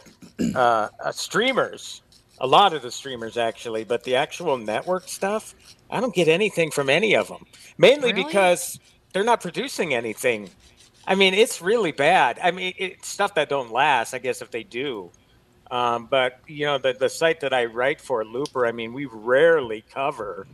[0.55, 2.03] uh, uh, streamers,
[2.39, 5.53] a lot of the streamers actually, but the actual network stuff,
[5.91, 7.45] I don't get anything from any of them.
[7.77, 8.23] Mainly Really?
[8.23, 8.79] because
[9.11, 10.49] they're not producing anything.
[11.05, 12.39] I mean, it's really bad.
[12.41, 14.13] I mean, it's stuff that don't last.
[14.13, 15.11] I guess if they do,
[15.71, 18.65] um, but you know, the the site that I write for, Looper.
[18.65, 20.47] I mean, we rarely cover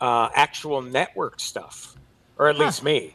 [0.00, 1.94] uh, actual network stuff,
[2.38, 3.14] or at least me.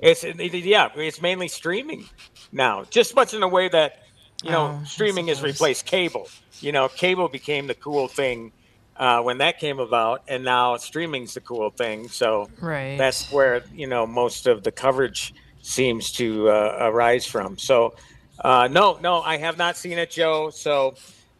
[0.00, 2.06] It's it- it- yeah, it's mainly streaming
[2.50, 2.84] now.
[2.90, 3.98] Just much in the way that
[4.42, 6.28] you know, Oh, streaming has replaced cable.
[6.60, 8.50] You know, cable became the cool thing
[8.96, 12.08] uh, when that came about, and now streaming's the cool thing.
[12.08, 12.96] So Right.
[12.98, 17.56] that's where you know most of the coverage seems to uh, arise from.
[17.58, 17.94] So
[18.44, 20.50] uh, no, no, I have not seen it, Joe.
[20.50, 20.94] So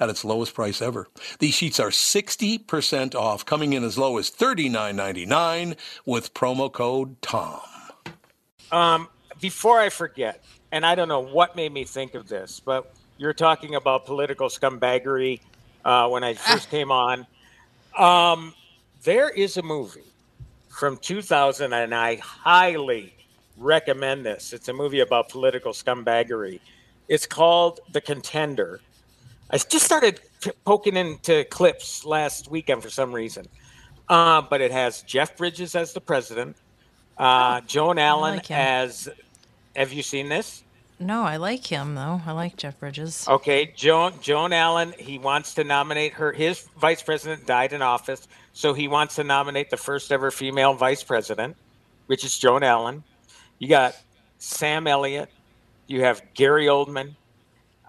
[0.00, 1.06] at its lowest price ever.
[1.38, 7.60] These sheets are 60% off, coming in as low as $39.99 with promo code TOM.
[8.72, 9.08] Um,
[9.40, 13.34] before I forget, and I don't know what made me think of this, but you're
[13.34, 15.40] talking about political scumbaggery
[15.84, 17.26] uh, when I first came on.
[17.98, 18.54] Um,
[19.02, 20.00] there is a movie
[20.68, 23.14] from 2000, and I highly
[23.56, 24.52] recommend this.
[24.52, 26.60] It's a movie about political scumbaggery.
[27.08, 28.80] It's called The Contender.
[29.52, 30.20] I just started
[30.64, 33.46] poking into clips last weekend for some reason,
[34.08, 36.56] uh, but it has Jeff Bridges as the president.
[37.18, 39.08] Uh, Joan Allen like as.
[39.76, 40.62] Have you seen this?
[40.98, 42.20] No, I like him though.
[42.26, 43.26] I like Jeff Bridges.
[43.26, 44.94] Okay, Joan Joan Allen.
[44.98, 46.32] He wants to nominate her.
[46.32, 50.74] His vice president died in office, so he wants to nominate the first ever female
[50.74, 51.56] vice president,
[52.06, 53.02] which is Joan Allen.
[53.58, 53.96] You got
[54.38, 55.30] Sam Elliott.
[55.86, 57.16] You have Gary Oldman,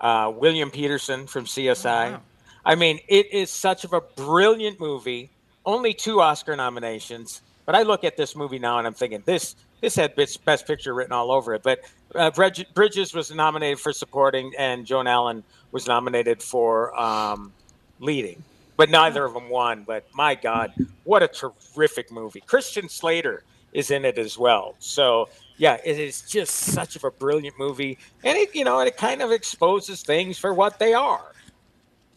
[0.01, 2.19] uh, William Petersen from CSI.
[2.65, 5.29] I mean, it is such of a brilliant movie.
[5.65, 9.55] Only two Oscar nominations, but I look at this movie now and I'm thinking this
[9.79, 11.63] this had best, best picture written all over it.
[11.63, 11.81] But
[12.13, 17.51] uh, Bridge- Bridges was nominated for supporting, and Joan Allen was nominated for um,
[17.99, 18.43] leading.
[18.77, 19.83] But neither of them won.
[19.83, 22.41] But my God, what a terrific movie!
[22.41, 24.75] Christian Slater is in it as well.
[24.79, 25.29] So
[25.61, 29.21] yeah, it is just such of a brilliant movie, and it you know it kind
[29.21, 31.33] of exposes things for what they are.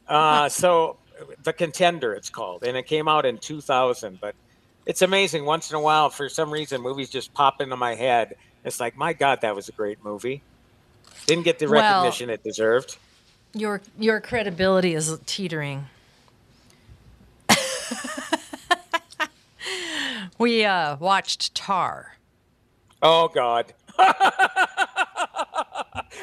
[0.08, 0.96] Uh, so,
[1.42, 4.18] the contender, it's called, and it came out in 2000.
[4.18, 4.34] But
[4.86, 5.44] it's amazing.
[5.44, 8.34] Once in a while, for some reason, movies just pop into my head.
[8.64, 10.40] It's like, my God, that was a great movie.
[11.26, 12.96] Didn't get the Well- recognition it deserved.
[13.52, 15.84] Your your credibility is teetering.
[20.38, 22.14] we uh, watched Tar.
[23.04, 23.72] Oh God.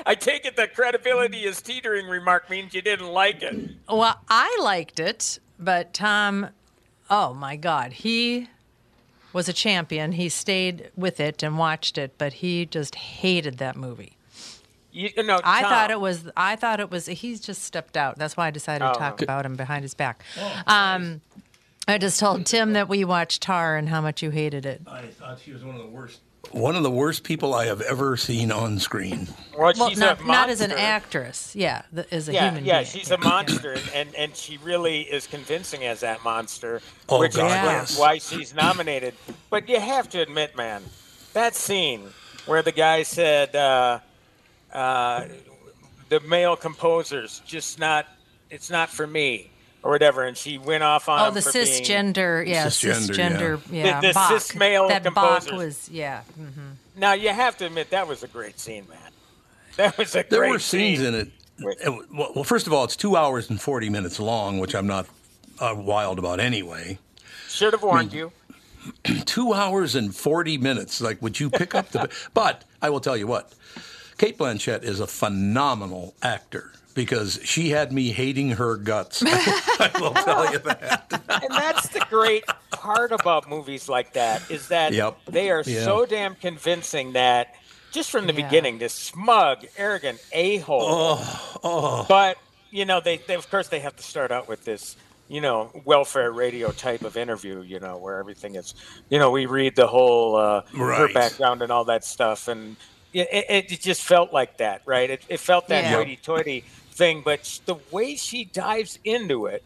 [0.03, 3.71] I take it that credibility is teetering remark means you didn't like it.
[3.87, 6.49] Well, I liked it, but Tom,
[7.09, 8.49] oh my God, he
[9.31, 10.13] was a champion.
[10.13, 14.17] He stayed with it and watched it, but he just hated that movie.
[14.91, 16.29] You, no, I thought it was.
[16.35, 17.05] I thought it was.
[17.05, 18.17] He's just stepped out.
[18.17, 18.91] That's why I decided Oh.
[18.91, 20.25] to talk about him behind his back.
[20.67, 21.21] Um,
[21.87, 24.81] I just told Tim that we watched Tar and how much you hated it.
[24.87, 26.19] I thought she was one of the worst.
[26.49, 29.27] One of the worst people I have ever seen on screen.
[29.57, 31.55] Well, Well, she's not, a not as an actress.
[31.55, 32.85] Yeah, the, as a yeah, human yeah, being.
[32.87, 37.35] she's a monster, and, and and she really is convincing as that monster, Oh, which
[37.35, 37.51] God, is
[37.91, 37.99] yes.
[37.99, 39.13] why she's nominated.
[39.49, 40.83] But you have to admit, man,
[41.33, 42.07] that scene
[42.47, 43.99] where the guy said uh,
[44.73, 45.25] uh,
[46.09, 48.07] the male composers just not,
[48.49, 49.51] it's not for me
[49.83, 53.15] or whatever, and she went off on Oh, him the for being- cisgender, yeah, Cisgender,
[53.15, 54.31] cisgender, The- yeah, the Bach.
[54.31, 56.21] cis male that Bach was, yeah.
[56.39, 56.61] Mm-hmm.
[56.97, 58.97] Now you have to admit that was a great scene, man.
[59.77, 60.41] That was a great one.
[60.41, 61.07] There were scenes scene.
[61.07, 61.27] in it.
[61.59, 64.87] it- Well, well, first of all, it's two hours and 40 minutes long, which I'm
[64.87, 65.07] not
[65.59, 66.97] uh, wild about anyway.
[67.47, 68.31] Should have warned you.
[69.25, 71.01] two hours and 40 minutes.
[71.01, 72.09] Like, would you pick up the.
[72.33, 73.53] But I will tell you what,
[74.17, 79.23] Cate Blanchett is a phenomenal actor because she had me hating her guts.
[79.25, 81.05] I will tell you that.
[81.43, 85.17] and that's the great part about movies like that is that Yep.
[85.29, 85.83] they are Yeah.
[85.83, 87.47] so damn convincing that
[87.91, 88.43] just from the Yeah.
[88.45, 90.81] beginning, this smug, arrogant a hole.
[90.83, 92.05] Oh, oh.
[92.07, 92.37] But
[92.69, 94.95] you know, they, they of course they have to start out with this,
[95.27, 98.73] you know, welfare radio type of interview, you know, where everything is,
[99.09, 102.77] you know, we read the whole uh, her background and all that stuff, and
[103.13, 105.09] it, it, it just felt like that, right?
[105.09, 105.97] It, it felt that Yeah.
[105.97, 106.63] hoity-toity
[107.01, 109.63] thing, but the way she dives into it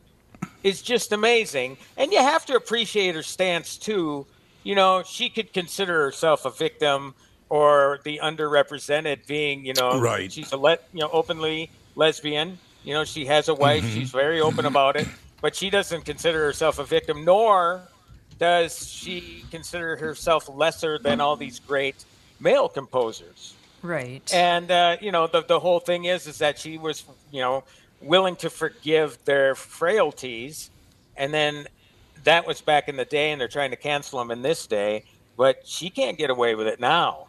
[0.64, 4.26] is just amazing, and you have to appreciate her stance too.
[4.64, 7.14] You know, she could consider herself a victim
[7.50, 10.32] or the underrepresented being, you know, Right.
[10.32, 12.58] she's a let, you know, openly lesbian.
[12.86, 13.84] You know, she has a wife.
[13.84, 13.96] Mm-hmm.
[13.96, 15.08] She's very open about it,
[15.42, 17.82] but she doesn't consider herself a victim, nor
[18.40, 22.06] does she consider herself lesser than all these great
[22.40, 23.55] male composers.
[23.86, 24.34] Right.
[24.34, 27.64] And uh, you know, the the whole thing is is that she was, you know,
[28.00, 30.72] willing to forgive their frailties,
[31.16, 31.68] and then
[32.24, 35.06] that was back in the day, and they're trying to cancel them in this day.
[35.38, 37.28] But she can't get away with it now.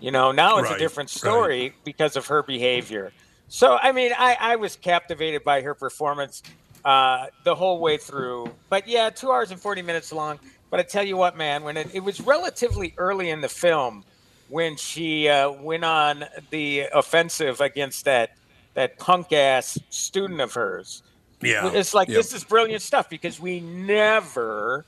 [0.00, 3.12] You know, now it's Right, a different story because of her behavior.
[3.48, 6.42] So, I mean, I, I was captivated by her performance
[6.84, 8.56] uh, the whole way through.
[8.70, 10.40] But yeah, two hours and 40 minutes long.
[10.70, 14.04] But I tell you what, man, when it, it was relatively early in the film
[14.50, 18.36] when she uh, went on the offensive against that,
[18.74, 21.02] that punk ass student of hers.
[21.40, 21.70] Yeah.
[21.72, 22.16] It's like Yep.
[22.16, 24.84] this is brilliant stuff because we never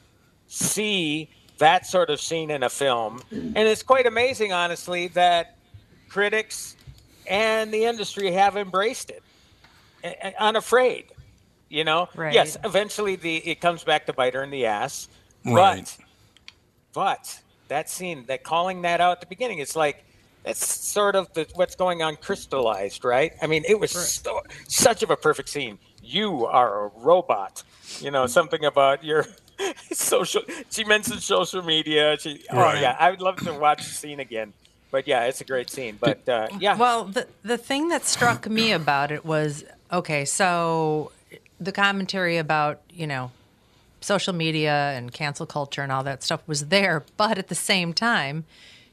[0.49, 5.57] see that sort of scene in a film, and it's quite amazing, honestly, that
[6.09, 6.77] critics
[7.27, 9.23] and the industry have embraced it,
[10.03, 11.05] a- a- unafraid.
[11.69, 12.35] You know, Right.
[12.35, 15.09] yes, eventually the it comes back to bite her in the ass,
[15.45, 15.85] Right.
[15.85, 15.97] but
[16.93, 17.39] but
[17.73, 20.05] that scene, that calling that out at the beginning, it's like
[20.45, 23.33] that's sort of the, what's going on crystallized, right?
[23.41, 25.79] I mean, it was so, such of a perfect scene.
[26.03, 27.63] You are a robot.
[28.01, 29.27] You know, something about your
[29.93, 30.43] social.
[30.71, 32.17] She mentioned social media.
[32.19, 34.53] She, oh yeah, I would love to watch the scene again.
[34.91, 35.97] But yeah, it's a great scene.
[36.01, 40.25] But uh, yeah, Well, the the thing that struck me about it was okay.
[40.25, 41.13] So
[41.61, 43.31] the commentary about you know
[44.03, 47.93] social media and cancel culture and all that stuff was there, but at the same
[47.93, 48.45] time,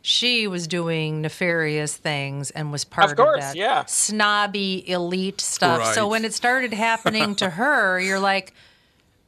[0.01, 3.83] she was doing nefarious things and was part of, course, that yeah.
[3.85, 5.93] snobby elite stuff.
[5.93, 8.53] So when it started happening to her, you're like,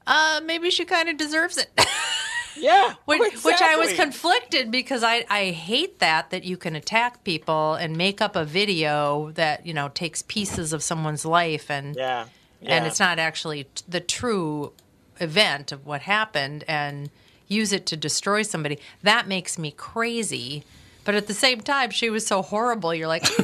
[0.08, 1.70] uh, maybe she kind of deserves it.
[2.58, 7.24] yeah, Which, which I was conflicted because I, I hate that that you can attack
[7.24, 11.96] people and make up a video that you know takes pieces of someone's life and
[11.96, 12.26] Yeah,
[12.62, 14.74] and it's not actually the true
[15.22, 17.10] event of what happened and
[17.48, 18.80] use it to destroy somebody.
[19.04, 20.64] That makes me crazy.
[21.04, 22.94] But at the same time, she was so horrible.
[22.94, 23.40] You're like, "Mm,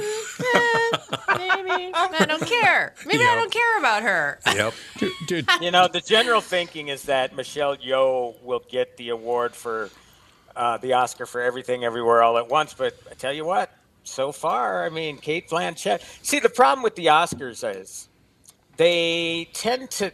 [0.45, 0.97] eh,
[1.37, 2.93] maybe I don't care.
[3.05, 4.39] Maybe I don't care about her.
[4.45, 4.73] Yep.
[4.97, 9.55] Dude, dude, you know, the general thinking is that Michelle Yeoh will get the award
[9.55, 9.89] for
[10.55, 12.75] uh, the Oscar for Everything Everywhere All at Once.
[12.75, 13.71] But I tell you what,
[14.03, 16.01] so far, I mean, Cate Blanchett.
[16.23, 18.07] See, the problem with the Oscars is
[18.77, 20.11] they tend to.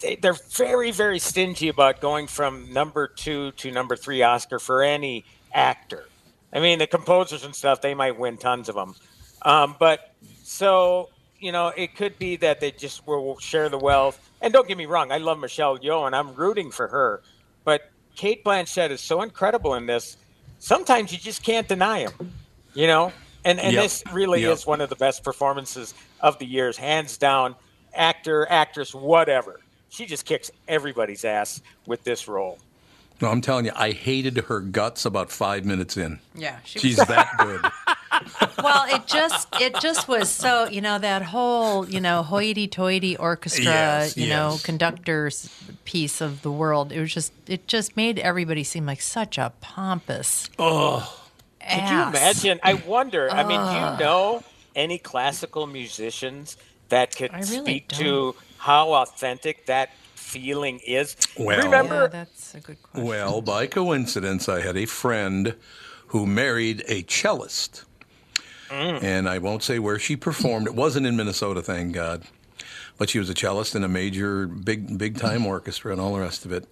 [0.00, 4.82] They, they're very, very stingy about going from number two to number three Oscar for
[4.82, 6.04] any actor.
[6.52, 8.94] I mean, the composers and stuff, they might win tons of them.
[9.42, 10.00] Um, but
[10.42, 14.18] so, you know, it could be that they just will share the wealth.
[14.40, 17.22] And don't get me wrong, I love Michelle Yeoh and I'm rooting for her.
[17.64, 17.82] But
[18.16, 20.16] Cate Blanchett is so incredible in this.
[20.58, 22.12] Sometimes you just can't deny him,
[22.74, 23.12] you know?
[23.44, 23.82] And, and Yep.
[23.84, 24.52] this really Yep.
[24.52, 27.56] is one of the best performances of the years, hands down.
[27.94, 29.60] Actor, actress, whatever.
[29.90, 32.58] She just kicks everybody's ass with this role.
[33.20, 36.20] No, I'm telling you, I hated her guts about five minutes in.
[36.34, 37.62] Yeah, she she's was- that good.
[38.62, 43.64] well, it just it just was so you know that whole you know hoity-toity orchestra
[43.64, 45.52] Yes, you know conductors
[45.84, 46.92] piece of the world.
[46.92, 50.48] It was just it just made everybody seem like such a pompous.
[50.58, 51.20] Oh,
[51.60, 52.60] Could you imagine?
[52.62, 53.30] I wonder.
[53.30, 54.44] I mean, do you know
[54.76, 56.56] any classical musicians
[56.88, 61.16] that could I really speak to how authentic that feeling is?
[61.38, 62.02] Well- remember?
[62.02, 63.08] Yeah, that's a good question.
[63.08, 65.54] Well, by coincidence, I had a friend
[66.08, 67.84] who married a cellist.
[68.68, 69.02] Mm.
[69.02, 70.66] And I won't say where she performed.
[70.66, 72.24] It wasn't in Minnesota, thank God.
[72.98, 76.20] But she was a cellist in a major, big, big time orchestra and all the
[76.20, 76.66] rest of it.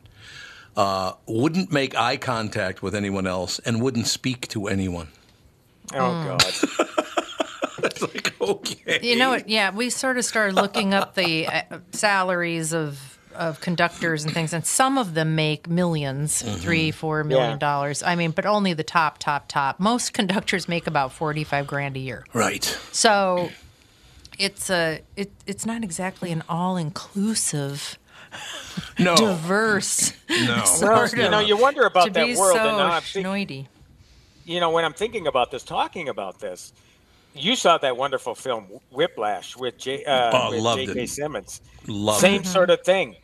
[0.77, 5.09] Uh, wouldn't make eye contact with anyone else and wouldn't speak to anyone.
[5.95, 6.27] Oh Mm.
[7.79, 7.85] God!
[7.85, 9.01] it's like okay.
[9.03, 9.49] You know what?
[9.49, 14.55] Yeah, we sort of started looking up the uh, salaries of of conductors and things,
[14.55, 16.55] and some of them make 1000000s Mm-hmm.
[16.57, 17.59] three, four million Yeah.
[17.59, 18.03] dollars.
[18.03, 19.79] I mean, but only the top, top, top.
[19.79, 22.25] Most conductors make about forty five grand a year.
[22.33, 22.65] Right.
[22.93, 23.51] So
[24.39, 27.99] it's a it, it's not exactly an all inclusive,
[28.99, 29.17] No.
[29.17, 30.13] diverse.
[30.31, 30.65] No.
[30.65, 33.03] sort you of- know, you wonder about to that be world, so and now I'm
[33.03, 33.67] think-
[34.47, 36.73] you know, when I'm thinking about this, talking about this,
[37.37, 40.05] you saw that wonderful film Whiplash with J.
[40.05, 41.03] Uh, Oh, with J.K.
[41.03, 41.09] it.
[41.09, 41.61] Simmons.
[41.87, 42.47] Loved Same it.
[42.47, 43.17] sort of thing.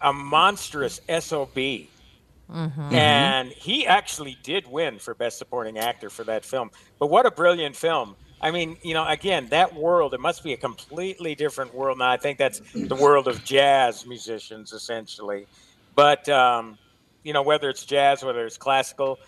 [0.00, 1.54] A monstrous sob.
[1.54, 2.94] Mm-hmm.
[2.94, 6.70] And he actually did win for Best Supporting Actor for that film.
[6.98, 8.14] But what a brilliant film.
[8.40, 12.10] I mean, you know, again, that world, it must be a completely different world now.
[12.10, 15.46] I think that's the world of jazz musicians, essentially.
[15.94, 16.78] But, um,
[17.24, 19.18] you know, whether it's jazz, whether it's classical,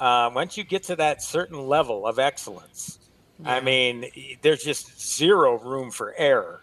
[0.00, 2.98] uh, once you get to that certain level of excellence,
[3.44, 4.06] I mean,
[4.42, 6.60] there's just zero room for error.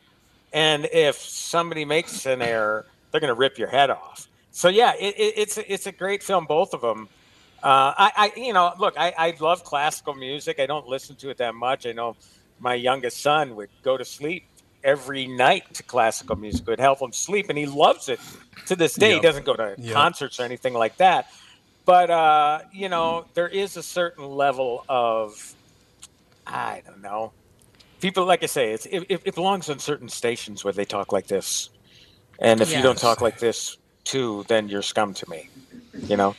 [0.54, 4.28] And if somebody makes an error, they're going to rip your head off.
[4.52, 7.10] So yeah, it, it, it's it's a great film, both of them.
[7.64, 10.60] Uh, I, I you know look, I, I love classical music.
[10.60, 11.86] I don't listen to it that much.
[11.86, 12.18] I know
[12.60, 14.44] my youngest son would go to sleep
[14.84, 16.64] every night to classical music.
[16.68, 18.20] It would help him sleep, and he loves it
[18.66, 19.14] to this day.
[19.14, 19.94] He doesn't go to Yep.
[19.94, 21.28] concerts or anything like that.
[21.86, 25.56] But uh, you know, there is a certain level of
[26.52, 27.34] I don't know.
[28.00, 31.28] People, like I say, it's, it, it belongs on certain stations where they talk like
[31.28, 31.70] this.
[32.40, 35.50] And if you don't talk like this too, then you're scum to me.
[35.94, 36.36] You know?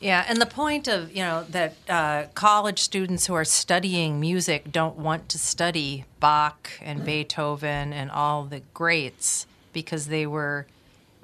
[0.00, 4.72] Yeah, and the point of you know that uh, college students who are studying music
[4.72, 10.66] don't want to study Bach and Beethoven and all the greats because they were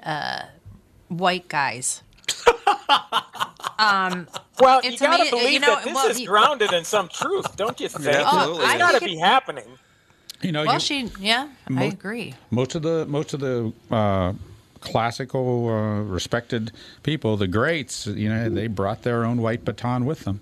[0.03, 0.43] uh,
[1.07, 2.03] white guys.
[3.79, 4.27] um,
[4.59, 6.83] Well, you got to ama- believe you know, that this well, is you- grounded in
[6.83, 8.05] some truth, don't you think?
[8.05, 8.65] Yeah, absolutely.
[8.65, 9.65] Oh, It's got to be happening.
[10.41, 12.35] You know, well, you, she yeah, I agree.
[12.51, 14.33] most of the most of the uh,
[14.81, 16.71] classical uh, respected
[17.03, 20.41] people, the greats, you know, they brought their own white baton with them.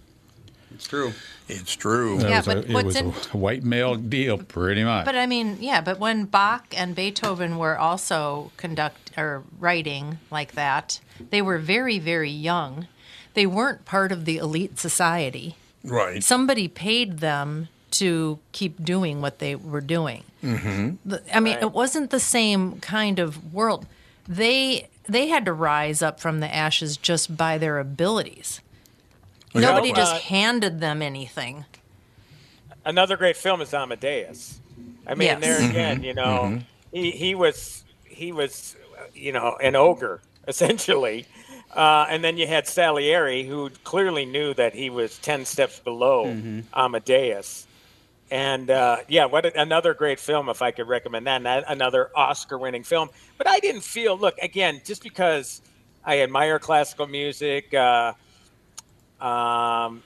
[0.74, 1.14] It's true.
[1.48, 2.20] It's true.
[2.20, 5.06] It Yeah, was, but a, it was in- a white male deal, pretty much.
[5.06, 10.54] But I mean, yeah, but when Bach and Beethoven were also conduct or writing like
[10.56, 12.88] that, they were very, very young.
[13.36, 15.56] They weren't part of the elite society.
[15.84, 16.24] Right.
[16.24, 20.24] Somebody paid them to keep doing what they were doing.
[20.44, 21.14] Mm-hmm.
[21.34, 23.86] I mean, it wasn't the same kind of world.
[24.28, 28.60] They they had to rise up from the ashes just by their abilities.
[29.54, 31.66] Well, yeah, Nobody uh, just handed them anything.
[32.84, 34.60] Another great film is Amadeus.
[35.08, 35.42] I mean, Yes.
[35.42, 35.70] there Mm-hmm.
[35.70, 36.60] again, you know,
[36.92, 38.76] he, he was he was,
[39.14, 41.26] you know, an ogre essentially.
[41.76, 46.26] Uh, and then you had Salieri, who clearly knew that he was ten steps below
[46.74, 47.68] Amadeus.
[48.32, 51.36] And uh, yeah, what a, another great film if I could recommend that.
[51.38, 53.10] And that- Another Oscar-winning film.
[53.38, 54.18] But I didn't feel.
[54.18, 55.62] Look again, just because
[56.06, 57.74] I admire classical music.
[57.74, 58.14] Uh,
[59.20, 60.02] um,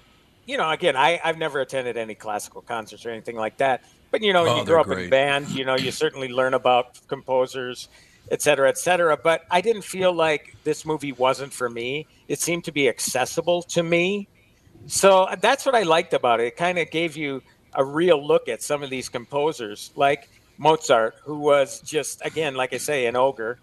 [0.46, 3.84] you know, again, I, I've never attended any classical concerts or anything like that.
[4.12, 5.10] But you know, Oh, you grow up in great.
[5.12, 5.50] band.
[5.50, 7.90] You know, you certainly learn about composers.
[8.32, 9.18] Et cetera, et cetera.
[9.18, 12.08] But I didn't feel like this movie wasn't for me.
[12.28, 14.28] It seemed to be accessible to me.
[14.88, 16.48] So that's what I liked about it.
[16.48, 17.42] It kind of gave you
[17.74, 22.74] a real look at some of these composers, like Mozart, who was just, again, like
[22.74, 23.60] I say, an ogre.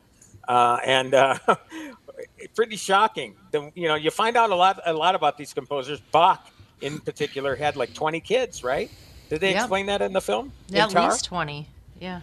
[0.47, 1.39] Uh, and uh,
[2.55, 3.35] pretty shocking.
[3.51, 6.01] The, you know, you find out a lot, a lot about these composers.
[6.13, 6.47] Bach,
[6.81, 8.91] in particular, had like 20 kids, right?
[9.29, 9.57] Did they Yep.
[9.63, 10.53] explain that in the film?
[10.69, 11.67] Yeah, In at least 20.
[12.01, 12.21] Yeah.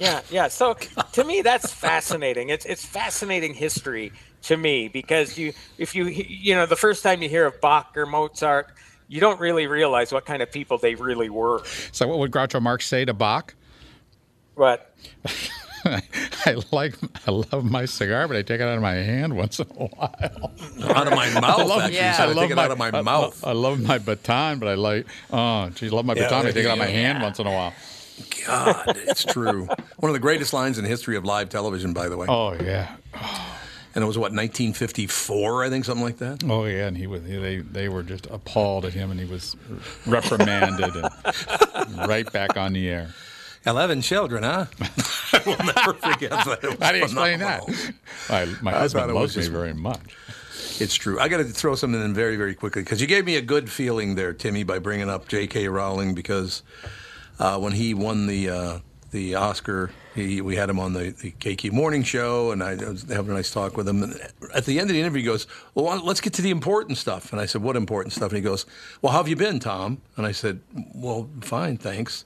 [0.00, 0.48] Yeah, yeah.
[0.48, 0.76] So
[1.12, 2.48] to me, that's fascinating.
[2.48, 7.20] It's it's fascinating history to me because you, if you, you know, the first time
[7.20, 8.68] you hear of Bach or Mozart,
[9.08, 11.62] you don't really realize what kind of people they really were.
[11.92, 13.54] So what would Groucho Marx say to Bach?
[14.54, 14.94] What?
[15.84, 16.94] I like,
[17.26, 19.86] I love my cigar, but I take it out of my hand once in a
[19.86, 20.52] while.
[20.94, 21.96] Out of my mouth, I love, actually.
[22.06, 24.68] He said, "I take it out of my I- mouth." I love my baton, but
[24.68, 26.38] I like, oh, geez, love my Yeah, baton.
[26.38, 26.92] I there take it out of my go.
[26.92, 27.72] hand once in a while.
[28.46, 29.66] God, it's true.
[29.98, 32.26] One of the greatest lines in the history of live television, by the way.
[32.28, 32.96] Oh yeah.
[33.92, 36.44] And it was what 1954, I think, something like that.
[36.44, 37.22] Oh yeah, and he was.
[37.24, 39.56] They they were just appalled at him, and he was
[40.06, 43.08] reprimanded and right back on the air.
[43.66, 44.66] Eleven children, huh?
[45.32, 46.76] I will never forget that.
[46.80, 47.62] How do you explain that?
[48.30, 50.16] I, my husband loves me just- very much.
[50.78, 51.20] It's true.
[51.20, 53.68] I got to throw something in very, very quickly because you gave me a good
[53.70, 55.68] feeling there, Timmy, by bringing up J.K.
[55.68, 56.62] Rowling because
[57.40, 58.78] uh, when he won the uh,
[59.10, 63.02] the Oscar, he, we had him on the, the KQ Morning Show, and I was
[63.10, 64.04] having a nice talk with him.
[64.04, 64.20] And
[64.54, 67.32] at the end of the interview, he goes, "Well, let's get to the important stuff."
[67.32, 68.66] And I said, "What important stuff?" And he goes,
[69.02, 70.60] "Well, how have you been, Tom?" And I said,
[70.94, 72.24] "Well, fine, thanks."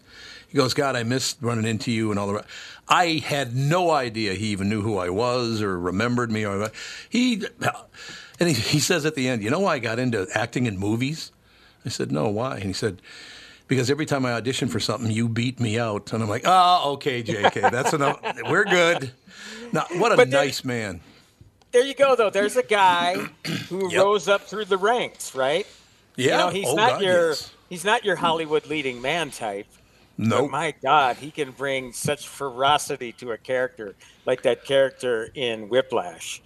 [0.48, 2.46] He goes, God, I missed running into you and all the rest.
[2.88, 6.46] I had no idea he even knew who I was or remembered me.
[6.46, 6.70] Or
[7.10, 7.44] he,
[8.38, 10.78] and he, he says at the end, you know why I got into acting in
[10.78, 11.32] movies?
[11.84, 12.54] I said, no, why?
[12.54, 13.02] And he said,
[13.68, 16.12] because every time I audition for something, you beat me out.
[16.12, 18.20] And I'm like, oh, okay, JK, that's enough.
[18.48, 19.12] We're good.
[19.72, 21.00] Now, what a there- nice man.
[21.72, 22.30] there you go, though.
[22.30, 23.14] There's a guy
[23.68, 25.66] who rose up through the ranks, right?
[26.16, 26.24] Yeah.
[26.24, 27.52] You know, he's Oh, not God, your yes.
[27.68, 29.66] he's not your Hollywood leading man type.
[30.16, 30.52] Nope.
[30.52, 33.96] My God, he can bring such ferocity to a character
[34.26, 36.40] like that character in Whiplash,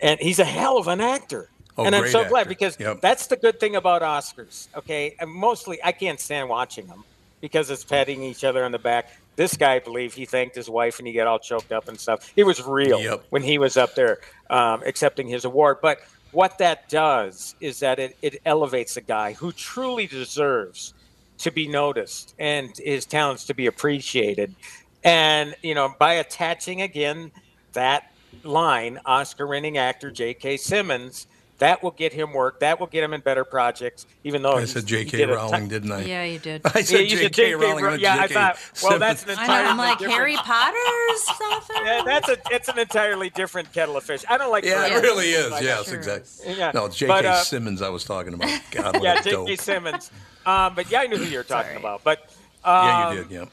[0.00, 1.48] and he's a hell of an actor.
[1.76, 3.00] Oh, and I'm so glad because Yep.
[3.00, 4.68] that's the good thing about Oscars.
[4.76, 7.04] Okay, and mostly I can't stand watching them
[7.40, 9.10] because it's patting each other on the back.
[9.36, 11.98] This guy, I believe, he thanked his wife and he got all choked up and
[11.98, 12.32] stuff.
[12.36, 13.24] It was real Yep.
[13.30, 14.18] when he was up there
[14.48, 15.78] um, accepting his award.
[15.82, 15.98] But
[16.30, 20.94] what that does is that it, it elevates a guy who truly deserves
[21.38, 24.54] to be noticed and his talents to be appreciated.
[25.02, 27.32] And, you know, by attaching again
[27.72, 28.12] that
[28.44, 30.56] line, Oscar winning actor J.K.
[30.58, 31.26] Simmons,
[31.58, 32.60] that will get him work.
[32.60, 35.18] That will get him in better projects, even though I said J.K.
[35.18, 36.02] did Rowling, ton- didn't I?
[36.02, 36.62] Yeah, you did.
[36.66, 37.50] I said Yeah, you said J.K.
[37.50, 37.54] J.K.
[37.54, 37.84] Rowling.
[37.84, 39.38] Row- not yeah, I thought, well, that's an Simmons.
[39.48, 41.72] I know, I'm like different- Harry Potter's author.
[41.84, 44.24] Yeah, that's a it's an entirely different kettle of fish.
[44.28, 44.64] I don't like.
[44.64, 45.50] Yeah, it really is.
[45.50, 45.96] Like, yes, sure.
[45.96, 46.54] exactly.
[46.56, 47.12] Yeah, No, it's J.K.
[47.12, 48.50] but, uh, Simmons I was talking about.
[48.72, 49.30] God, what yeah, J.K.
[49.30, 49.60] dope.
[49.60, 50.10] Simmons.
[50.46, 51.76] Um, but yeah, I knew who you were talking Sorry.
[51.80, 52.02] about.
[52.04, 52.20] But
[52.64, 53.30] um, Yeah, you did.
[53.30, 53.44] Yeah.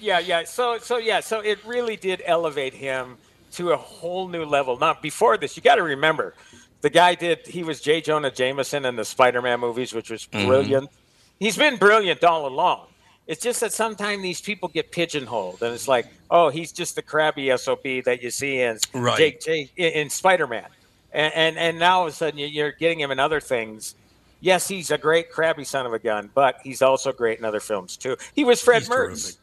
[0.00, 0.44] Yeah, yeah.
[0.44, 1.20] So, so yeah.
[1.20, 3.16] So it really did elevate him
[3.52, 4.78] to a whole new level.
[4.78, 6.34] Now, before this, you got to remember,
[6.82, 7.46] the guy did.
[7.46, 8.00] He was J.
[8.00, 10.46] Jonah Jameson in the Spider-Man movies, which was Mm-hmm.
[10.46, 10.90] brilliant.
[11.38, 12.86] He's been brilliant all along.
[13.26, 17.02] It's just that sometimes these people get pigeonholed, and it's like, oh, he's just the
[17.02, 19.16] crabby sob that you see in Right.
[19.16, 20.66] Jake, Jake in, Spider-Man,
[21.12, 23.94] and, and and now all of a sudden you- you're getting him in other things.
[24.40, 27.60] Yes, he's a great crabby son of a gun, but he's also great in other
[27.60, 28.16] films too.
[28.34, 29.34] He was Fred He's Mertz terrific.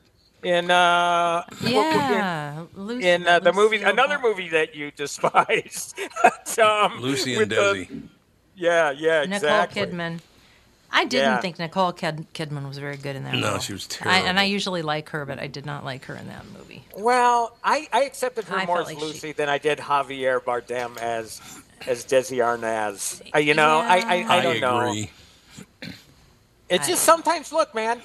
[0.44, 6.00] In uh in- Yeah, Lucy, in uh, the movie Lucille another movie that you despised
[6.46, 8.08] Tom, Lucy and with the- Desi.
[8.56, 10.20] yeah yeah Nicole Kidman.
[10.92, 11.42] I didn't Yeah.
[11.42, 13.36] think Nicole Kid- Kidman was very good in that.
[13.36, 13.60] No, role.
[13.60, 16.28] she was I, and I usually like her, but I did not like her in
[16.30, 16.84] that movie.
[16.98, 20.40] well I, I accepted her I more as like she- Lucy than I did Javier
[20.42, 21.42] Bardem as
[21.86, 25.12] as Desi Arnaz uh, you know I, I, I I don't know agree.
[26.70, 28.00] It's just sometimes, look, man,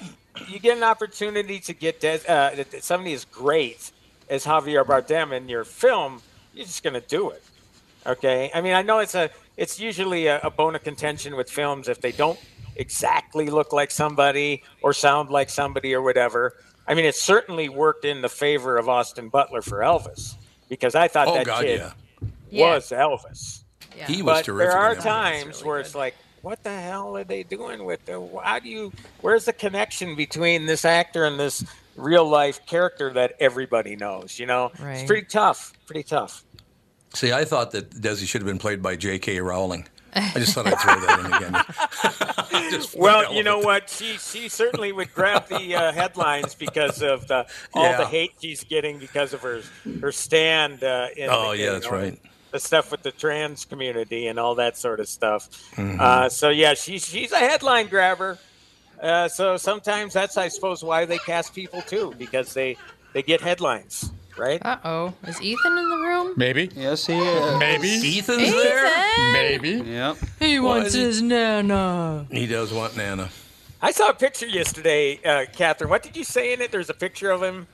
[0.47, 3.91] you get an opportunity to get Des, uh, that- that somebody as great
[4.29, 6.21] as Javier Bardem in your film,
[6.53, 7.43] you're just going to do it.
[8.05, 8.51] Okay.
[8.53, 11.87] I mean, I know it's a it's usually a, a bone of contention with films
[11.87, 12.37] if they don't
[12.75, 16.53] exactly look like somebody or sound like somebody or whatever.
[16.87, 20.35] I mean, it certainly worked in the favor of Austin Butler for Elvis
[20.69, 21.91] because I thought Oh that God, kid yeah.
[22.51, 22.75] Yeah.
[22.75, 23.63] was Elvis
[23.97, 24.07] Yeah.
[24.07, 24.71] He was but terrific.
[24.71, 25.43] there are in that movie.
[25.45, 26.15] times where it's like,
[26.45, 28.29] what the hell are they doing with the?
[28.43, 28.93] How do you?
[29.21, 31.65] Where's the connection between this actor and this
[31.95, 34.37] real life character that everybody knows?
[34.37, 34.97] You know, Right.
[34.99, 35.73] it's pretty tough.
[35.87, 36.43] Pretty tough.
[37.15, 39.39] See, I thought that Desi should have been played by J.K.
[39.39, 39.87] Rowling.
[40.13, 41.63] I just thought I'd throw that in again.
[42.95, 43.89] Well, you know what?
[43.89, 47.97] She she certainly would grab the uh, headlines because of the all Yeah.
[47.97, 49.61] the hate she's getting because of her
[50.01, 50.83] her stand.
[50.83, 52.19] Uh, in Oh, the, yeah, that's know, right.
[52.55, 55.49] The stuff with the trans community and all that sort of stuff.
[55.75, 55.99] Mhm.
[55.99, 58.39] Uh, so yeah, she's she's a headline grabber.
[59.03, 62.77] Uh, so sometimes that's I suppose why they cast people too because they
[63.11, 64.65] they get headlines, right?
[64.65, 66.33] Uh oh, is Ethan in the room?
[66.37, 66.69] Maybe.
[66.73, 67.59] Yes, he is.
[67.59, 67.89] Maybe.
[68.19, 69.33] Ethan's Ethan!
[69.33, 69.71] Maybe.
[69.91, 70.17] Yep.
[70.39, 72.25] He Well, wants is he- his nana.
[72.31, 73.31] He does want Nana.
[73.81, 75.89] I saw a picture yesterday, uh, Catherine.
[75.89, 76.71] What did you say in it?
[76.71, 77.67] There's a picture of him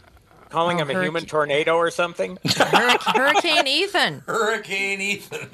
[0.52, 2.38] calling Oh, him a human tornado or something.
[2.46, 4.24] Hurric- Hurricane Ethan.
[4.28, 5.50] Hurricane Ethan.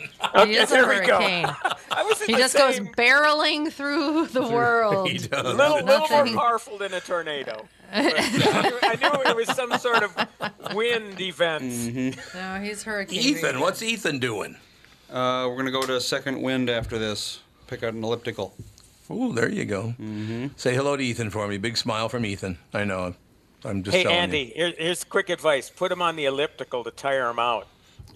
[0.45, 1.19] He is a there we go.
[1.19, 1.45] hurricane.
[1.91, 5.09] I was in He the just same, goes barreling through the world.
[5.11, 5.55] He does.
[5.55, 7.65] little, little more powerful than a tornado.
[7.93, 11.63] But, uh, I, knew, I knew it was some sort of wind event.
[11.63, 12.37] Mm-hmm.
[12.37, 13.17] No, he's hurricane.
[13.19, 14.57] Ethan, what's Ethan doing?
[15.09, 17.39] Uh, we're gonna go to second wind after this.
[17.67, 18.53] Pick out an elliptical.
[19.09, 19.93] Ooh, there you go.
[20.01, 20.47] Mm-hmm.
[20.57, 21.57] Say hello to Ethan for me.
[21.57, 22.57] Big smile from Ethan.
[22.73, 23.15] I know.
[23.67, 25.69] I'm just Hey, telling Andy, here, here's quick advice.
[25.69, 27.67] Put him on the elliptical to tire him out.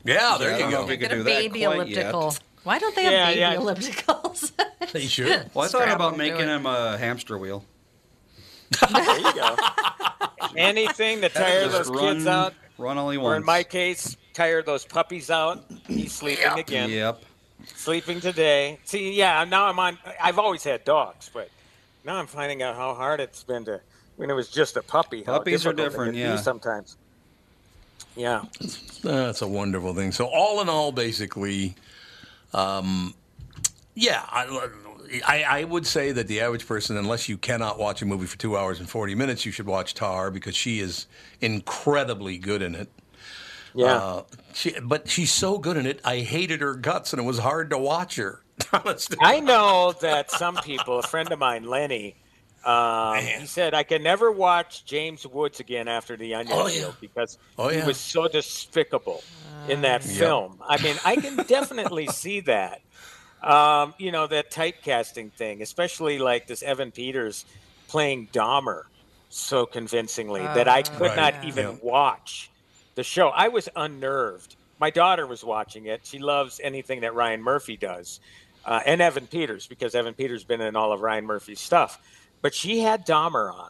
[0.04, 0.82] Yeah, there I you go.
[0.86, 2.14] we could Get a do that baby quite yet.
[2.14, 2.36] elliptical.
[2.64, 3.56] Why don't they have Yeah, baby yeah.
[3.56, 4.52] ellipticals?
[4.92, 5.50] They should.
[5.54, 6.48] Well, I thought Strap about making it.
[6.48, 7.64] him a hamster wheel.
[8.92, 9.56] There you go.
[10.58, 14.62] Anything to tire those run, kids out, Run all he or in my case, tire
[14.64, 15.64] those puppies out.
[15.88, 16.90] He's sleeping again.
[16.90, 17.22] Yep.
[17.76, 18.80] Sleeping today.
[18.86, 19.98] See, yeah, now I'm on.
[20.20, 21.50] I've always had dogs, but
[22.04, 23.82] now I'm finding out how hard it's been to
[24.22, 25.24] when it was just a puppy.
[25.24, 26.36] Puppies are different, yeah.
[26.36, 26.96] Sometimes.
[28.16, 28.44] Yeah.
[29.02, 30.12] That's a wonderful thing.
[30.12, 31.74] So all in all, basically,
[32.54, 33.16] um,
[33.96, 34.70] yeah, I,
[35.28, 38.38] I, I would say that the average person, unless you cannot watch a movie for
[38.38, 41.08] two hours and forty minutes, you should watch Tar because she is
[41.42, 42.90] incredibly good in it.
[43.74, 43.86] Yeah.
[43.86, 46.00] Uh, she, but she's so good in it.
[46.06, 48.44] I hated her guts, and it was hard to watch her.
[49.20, 52.16] I know that some people, a friend of mine, Lenny,
[52.66, 56.92] um, he said I can never watch James Woods again after the Onion Oh, yeah.
[57.00, 57.86] Because Oh, he yeah.
[57.86, 59.24] was so despicable
[59.68, 60.18] in that Yep.
[60.18, 60.60] film.
[60.68, 62.82] I mean, I can definitely see that.
[63.44, 67.46] Um, you know that typecasting thing, especially like this Evan Peters
[67.88, 68.84] playing Dahmer
[69.30, 71.50] so convincingly that I could Right, not yeah.
[71.50, 71.78] even Yeah.
[71.82, 72.52] watch
[72.96, 73.30] the show.
[73.30, 74.56] I was unnerved.
[74.80, 76.02] My daughter was watching it.
[76.06, 78.20] She loves anything that Ryan Murphy does,
[78.66, 81.98] uh, and Evan Peters because Evan Peters has been in all of Ryan Murphy's stuff.
[82.42, 83.70] But she had Dahmer on,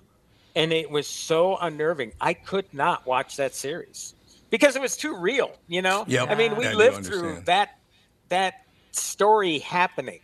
[0.55, 2.13] and it was so unnerving.
[2.21, 4.13] I could not watch that series
[4.49, 5.51] because it was too real.
[5.67, 6.29] You know, Yep.
[6.29, 7.77] I mean, we lived through that
[8.29, 10.19] that story happening,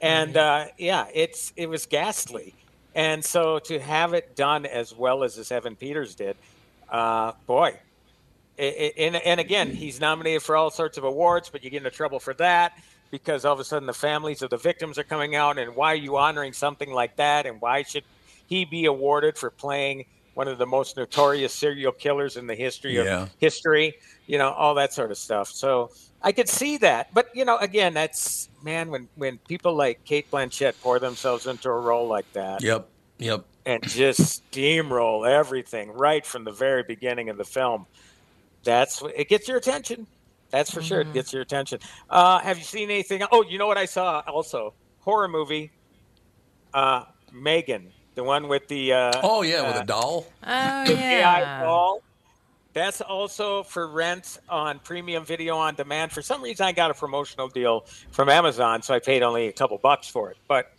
[0.00, 2.54] and uh, yeah, it's it was ghastly.
[2.94, 6.36] And so to have it done as well as this Evan Peters did,
[6.88, 7.76] uh, boy,
[8.56, 11.78] I- I- and, and again, he's nominated for all sorts of awards, but you get
[11.78, 12.78] into trouble for that
[13.10, 15.92] because all of a sudden the families of the victims are coming out, and why
[15.92, 18.04] are you honoring something like that, and why should
[18.46, 22.96] he be awarded for playing one of the most notorious serial killers in the history
[22.96, 23.28] of Yeah.
[23.38, 23.94] history?
[24.26, 25.48] You know, all that sort of stuff.
[25.48, 25.90] So
[26.22, 30.30] I could see that, but you know, again, that's man when when people like Cate
[30.30, 32.88] Blanchett pour themselves into a role like that Yep.
[33.18, 33.44] Yep.
[33.66, 37.86] and just steamroll everything right from the very beginning of the film.
[38.64, 40.06] That's it gets your attention.
[40.54, 41.00] That's for sure.
[41.00, 41.80] It gets your attention.
[42.08, 43.24] Uh, have you seen anything?
[43.32, 45.72] Oh, you know what I saw also horror movie.
[46.72, 50.26] Uh, Megan, the one with the uh, Oh yeah, with uh, a doll.
[50.44, 51.64] Oh AI yeah.
[51.64, 52.02] doll.
[52.72, 56.12] That's also for rent on premium video on demand.
[56.12, 59.52] For some reason, I got a promotional deal from Amazon, so I paid only a
[59.52, 60.36] couple bucks for it.
[60.46, 60.70] But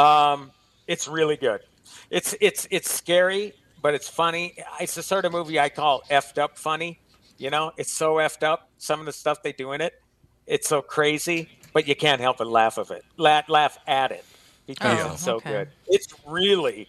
[0.00, 0.52] um,
[0.86, 1.62] it's really good.
[2.10, 3.52] It's it's it's scary,
[3.82, 4.54] but it's funny.
[4.80, 7.00] It's the sort of movie I call effed up funny.
[7.38, 8.68] You know, it's so effed up.
[8.78, 10.00] Some of the stuff they do in it,
[10.46, 13.04] it's so crazy, but you can't help but laugh of it.
[13.16, 14.24] Laugh, laugh at it
[14.66, 15.50] because Oh, it's so okay.
[15.50, 15.68] good.
[15.86, 16.88] It's really,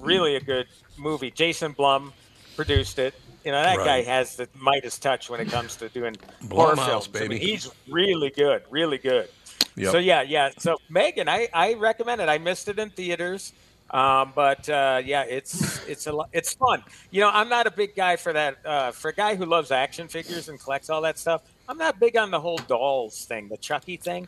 [0.00, 0.66] really a good
[0.98, 1.30] movie.
[1.30, 2.12] Jason Blum
[2.56, 3.14] produced it.
[3.44, 6.16] You know that guy has the Midas touch when it comes to doing
[6.50, 7.08] horror Blumhouse, films.
[7.14, 7.46] I mean, baby.
[7.46, 9.28] he's really good, really good.
[9.76, 9.92] Yep.
[9.92, 10.50] So yeah, yeah.
[10.58, 12.28] So Megan, I, I recommend it.
[12.28, 13.52] I missed it in theaters,
[13.90, 16.82] um, but uh, yeah, it's it's a it's fun.
[17.10, 18.56] You know, I'm not a big guy for that.
[18.64, 22.00] Uh, for a guy who loves action figures and collects all that stuff, I'm not
[22.00, 24.26] big on the whole dolls thing, the Chucky thing.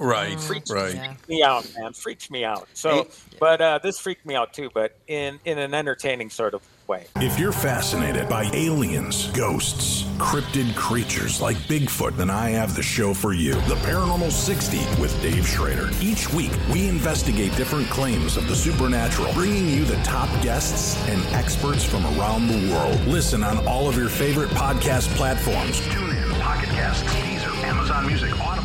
[0.00, 0.40] Right.
[0.40, 0.94] Freaks Right.
[0.94, 1.14] Yeah.
[1.28, 1.92] me out, man.
[1.92, 2.68] Freaks me out.
[2.74, 3.06] So,
[3.38, 7.06] but uh, this freaked me out too, but in in an entertaining sort of way.
[7.16, 13.14] If you're fascinated by aliens, ghosts, cryptid creatures like Bigfoot, then I have the show
[13.14, 15.88] for you The Paranormal 60 with Dave Schrader.
[16.00, 21.22] Each week, we investigate different claims of the supernatural, bringing you the top guests and
[21.34, 23.00] experts from around the world.
[23.06, 25.80] Listen on all of your favorite podcast platforms.
[25.82, 28.59] TuneIn, Pocket Cast, Deezer, Amazon Music, Audible,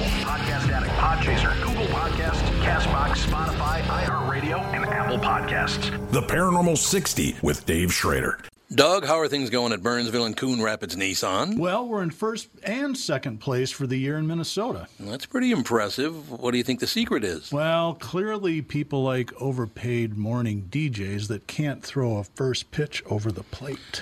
[2.65, 5.91] Castbox, Spotify, iHeartRadio, and Apple Podcasts.
[6.11, 8.39] The Paranormal 60 with Dave Schrader.
[8.73, 11.59] Doug, how are things going at Burnsville and Coon Rapids Nissan?
[11.59, 14.87] Well, we're in first and second place for the year in Minnesota.
[14.99, 16.31] That's pretty impressive.
[16.31, 17.51] What do you think the secret is?
[17.51, 23.43] Well, clearly people like overpaid morning DJs that can't throw a first pitch over the
[23.43, 24.01] plate.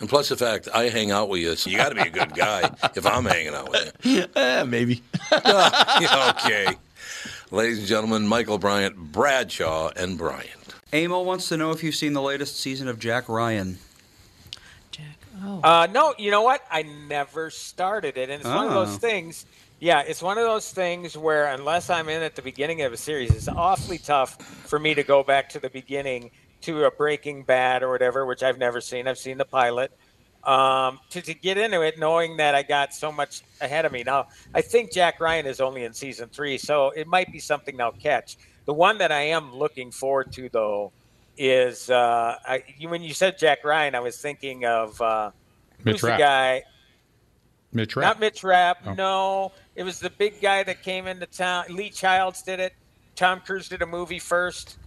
[0.00, 2.10] And plus the fact I hang out with you, so you got to be a
[2.10, 4.24] good guy if I'm hanging out with you.
[4.34, 5.02] Eh, maybe.
[5.32, 6.74] okay.
[7.50, 10.48] Ladies and gentlemen, Michael Bryant, Bradshaw, and Bryant.
[10.92, 13.78] Amo wants to know if you've seen the latest season of Jack Ryan.
[14.90, 15.04] Jack,
[15.44, 15.60] oh.
[15.62, 16.64] Uh, no, you know what?
[16.70, 18.84] I never started it, and it's one of Oh.
[18.86, 19.44] those things.
[19.80, 22.96] Yeah, it's one of those things where unless I'm in at the beginning of a
[22.96, 26.30] series, it's awfully tough for me to go back to the beginning
[26.62, 29.08] to a Breaking Bad or whatever, which I've never seen.
[29.08, 29.92] I've seen the pilot.
[30.42, 34.02] Um, to, to get into it, knowing that I got so much ahead of me.
[34.04, 37.78] Now, I think Jack Ryan is only in season three, so it might be something
[37.78, 38.38] I'll catch.
[38.64, 40.92] The one that I am looking forward to, though,
[41.36, 45.30] is uh, I, when you said Jack Ryan, I was thinking of uh,
[45.84, 46.62] Mitch who's the guy?
[47.72, 48.04] Mitch Rapp.
[48.04, 48.78] Not Mitch Rapp.
[48.86, 48.94] Oh.
[48.94, 51.64] No, it was the big guy that came into town.
[51.68, 52.74] Lee Childs did it.
[53.14, 54.78] Tom Cruise did a movie first.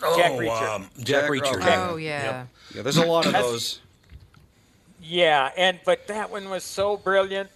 [0.00, 0.74] Jack oh, Reacher.
[0.74, 1.88] um, Jack, Jack- Reacher.
[1.90, 2.46] Oh, yeah.
[2.74, 3.80] Yeah, there's a lot of those.
[5.02, 7.50] Yeah, and but that one was so brilliant.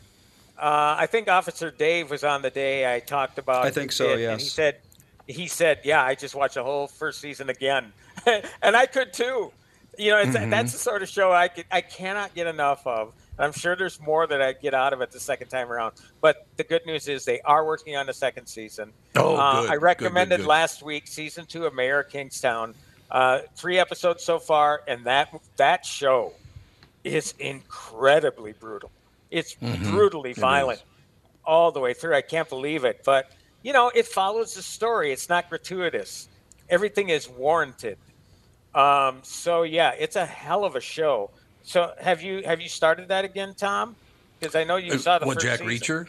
[0.59, 3.65] Uh, I think Officer Dave was on the day I talked about.
[3.67, 4.77] I think so, it, And he said,
[5.27, 7.93] he said, yeah, I just watched the whole first season again,
[8.27, 9.53] and I could too.
[9.99, 10.51] You know, it's, Mm-hmm.
[10.51, 13.13] that's the sort of show I could, I cannot get enough of.
[13.39, 15.95] I'm sure there's more that I get out of it the second time around.
[16.21, 18.93] But the good news is they are working on the second season.
[19.17, 20.49] Oh, Uh, good, I good, recommended good, good.
[20.49, 22.75] last week season two of Mayor of Kingstown.
[23.11, 26.33] Uh, three episodes so far, and that that show
[27.05, 28.91] is incredibly brutal.
[29.31, 29.91] It's Mm-hmm.
[29.91, 30.83] brutally violent
[31.45, 32.15] all the way through.
[32.15, 33.31] I can't believe it, but
[33.63, 35.13] you know, it follows the story.
[35.13, 36.29] It's not gratuitous.
[36.69, 37.97] Everything is warranted.
[38.75, 41.31] Um, so yeah, it's a hell of a show.
[41.65, 43.97] So have you have you started that again, Tom?
[44.39, 45.69] Because I know you saw the what, Jack season.
[45.69, 46.09] Reacher?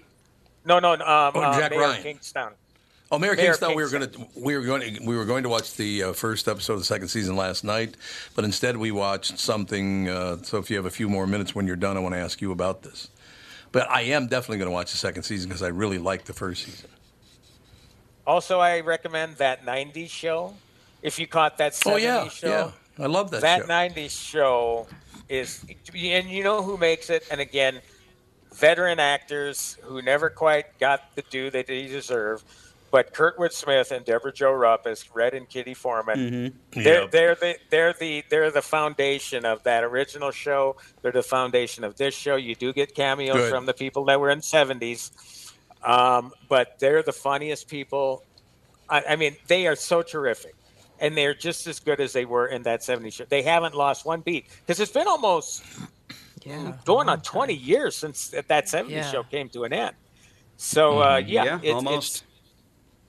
[0.66, 2.04] No, no, um, Oh, uh, Jack Mayor Ryan.
[2.04, 2.54] Kingstown.
[3.12, 3.76] Oh, Mayor Mayor Kingstown.
[3.76, 6.14] We were going to we were going to we were going to watch the uh,
[6.14, 7.96] first episode of the second season last night,
[8.36, 10.10] but instead we watched something.
[10.10, 12.20] Uh, so if you have a few more minutes when you're done, I want to
[12.20, 13.10] ask you about this.
[13.72, 16.34] But I am definitely going to watch the second season because I really liked the
[16.34, 16.90] first season.
[18.26, 20.56] Also, I recommend that '90s show.
[21.04, 22.48] If you caught that '70s Oh yeah, show,
[22.98, 23.68] yeah, I love that, that show.
[23.68, 24.88] 90s show
[25.34, 25.66] is
[25.96, 27.82] and you know who makes it and again
[28.54, 32.44] veteran actors who never quite got the due that they deserve
[32.92, 37.12] but kurtwood smith and Debra Jo Rupp as red and kitty Forman they're, Yep.
[37.12, 40.76] they're the they're the they're the foundation of that original show.
[41.02, 42.36] They're the foundation of this show.
[42.36, 43.50] You do get cameos Good.
[43.52, 45.12] from the people that were in the 70s
[45.84, 48.24] um, but they're the funniest people.
[48.90, 50.56] I, I mean, they are so terrific,
[51.04, 53.26] and they're just as good as they were in that '70s show.
[53.26, 55.64] They haven't lost one beat because it's been almost
[56.44, 56.74] Yeah.
[56.86, 59.12] going on 20 years since that that '70s Yeah.
[59.12, 59.96] show came to an end.
[60.58, 62.24] So uh, yeah, Yeah, it- almost.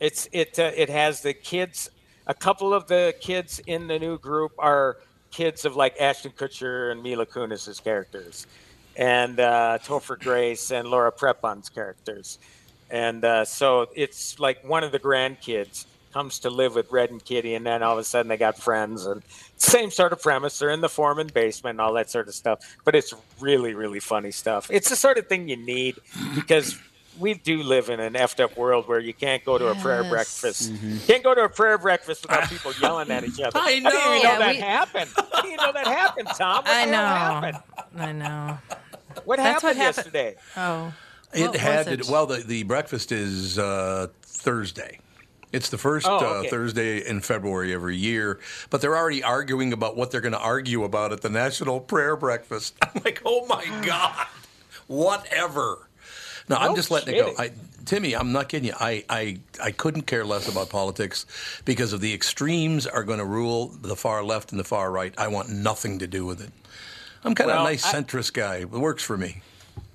[0.01, 1.89] It's it's it uh, it has the kids
[2.27, 4.97] a couple of the kids in the new group are
[5.31, 8.47] kids of like Ashton Kutcher and Mila Kunis's characters,
[8.97, 12.39] and uh, Topher Grace and Laura Prepon's characters,
[12.91, 17.23] and uh, so it's like one of the grandkids comes to live with Red and
[17.23, 19.21] Kitty, and then all of a sudden they got friends and
[19.59, 20.59] same sort of premise.
[20.59, 22.61] They're in the Forman basement and all that sort of stuff.
[22.85, 24.71] But it's really, really funny stuff.
[24.71, 25.97] It's the sort of thing you need
[26.37, 26.79] because
[27.19, 30.05] we do live in an effed up world where you can't go to a prayer
[30.05, 30.73] breakfast.
[30.73, 30.99] Mm-hmm.
[31.07, 33.59] Can't go to a prayer breakfast without people yelling at each other.
[33.59, 34.05] I I didn't even know.
[34.07, 35.11] know Yeah, that we- happened.
[35.17, 36.65] I didn't know that happened, Tom.
[36.65, 36.93] What I know.
[36.97, 37.59] happened?
[37.97, 38.59] I know.
[39.25, 39.79] What That's what happened happened.
[39.79, 40.37] yesterday?
[40.57, 40.95] Oh.
[41.33, 42.09] It What had to, it?
[42.09, 44.99] well, the, the breakfast is uh, Thursday.
[45.55, 46.49] It's the first Oh, uh.
[46.49, 48.41] Thursday in February every year,
[48.71, 52.17] but they're already arguing about what they're going to argue about at the National Prayer
[52.17, 52.75] Breakfast.
[52.83, 54.27] I'm like, oh my God,
[54.89, 55.89] whatever.
[56.49, 57.33] No, I'm just letting it go.
[57.39, 57.53] I,
[57.87, 58.75] Timmy, I'm not kidding you.
[58.79, 61.25] I, I, I couldn't care less about politics
[61.65, 65.15] because of the extremes are going to rule the far left and the far right.
[65.17, 66.51] I want nothing to do with it.
[67.25, 68.57] I'm kind of Well, a nice I- centrist guy.
[68.57, 69.41] It works for me.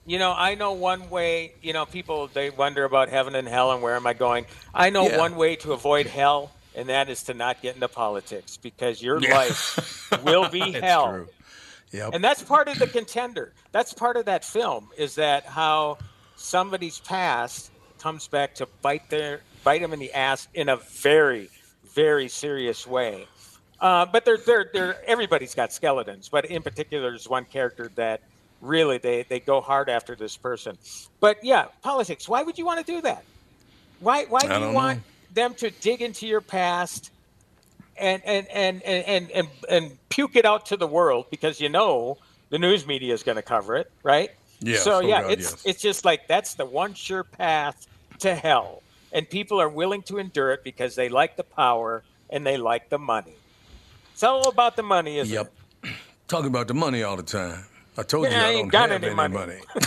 [0.10, 1.54] You know, I know one way.
[1.62, 4.48] You know, people they wonder about heaven and hell and where am I going.
[4.74, 5.20] I know Yeah.
[5.20, 9.22] one way to avoid hell, and that is to not get into politics because your
[9.22, 9.36] Yeah.
[9.38, 11.10] life will be hell.
[11.12, 11.28] true.
[11.92, 12.16] Yep.
[12.16, 13.54] And that's part of the contender.
[13.72, 16.00] That's part of that film is that how
[16.38, 21.50] somebody's past comes back to bite their bite them in the ass in a very,
[21.94, 23.28] very serious way.
[23.80, 28.22] Uh, but they're, they're, they're, everybody's got skeletons, but in particular, there's one character that
[28.62, 30.78] really they, they go hard after this person.
[31.20, 32.28] But yeah, politics.
[32.28, 33.24] Why would you want to do that?
[34.00, 35.04] Why why do you want know.
[35.34, 37.12] them to dig into your past
[37.98, 41.70] and and and and and, and, and puke it out to the world because you
[41.70, 42.18] know
[42.50, 44.30] the news media is going to cover it, right?
[44.62, 45.62] Yes, So oh yeah, God, it's yes.
[45.66, 47.88] it's just like that's the one sure path
[48.20, 52.46] to hell, and people are willing to endure it because they like the power and
[52.46, 53.36] they like the money.
[54.14, 55.54] It's all about the money, isn't Yep.
[55.84, 55.90] it?
[56.28, 57.66] Talking about the money all the time.
[58.00, 59.34] I told you Yeah, I I ain't don't got have any money.
[59.36, 59.60] money.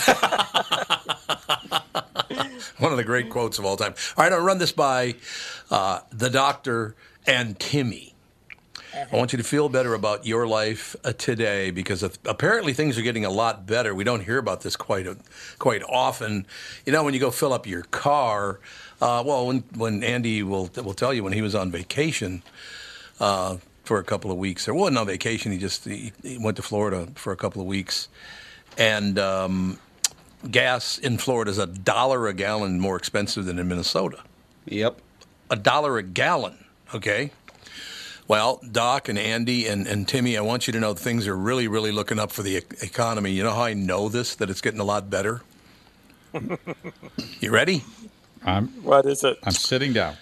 [2.78, 3.94] One of the great quotes of all time.
[4.16, 5.14] All right, I'll run this by
[5.70, 6.94] uh, the doctor
[7.26, 8.14] and Timmy.
[9.12, 13.02] I want you to feel better about your life uh, today because apparently things are
[13.02, 13.94] getting a lot better.
[13.94, 15.16] We don't hear about this quite a,
[15.58, 16.46] quite often.
[16.86, 18.60] You know, when you go fill up your car,
[19.00, 22.42] uh, well, when when Andy will will tell you when he was on vacation,
[23.20, 24.68] uh, for a couple of weeks.
[24.68, 25.52] Or wasn't on vacation.
[25.52, 28.08] He just he, he went to Florida for a couple of weeks,
[28.78, 29.78] and um,
[30.50, 34.18] gas in Florida is a dollar a gallon more expensive than in Minnesota.
[34.66, 35.00] Yep.
[35.50, 36.64] A dollar a gallon.
[36.94, 37.30] Okay.
[38.28, 41.68] Well, Doc and Andy and, and Timmy, I want you to know things are really,
[41.68, 43.32] really looking up for the e- economy.
[43.32, 45.42] You know how I know this, that it's getting a lot better?
[47.40, 47.84] you ready?
[48.44, 49.38] I'm What is it?
[49.42, 50.16] I'm sitting down.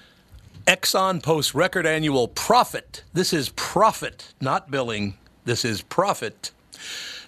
[0.71, 3.03] Exxon posts record annual profit.
[3.13, 5.15] This is profit, not billing.
[5.45, 6.53] This is profit.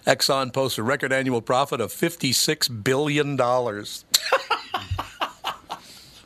[0.07, 3.35] Exxon posts a record annual profit of $56 billion.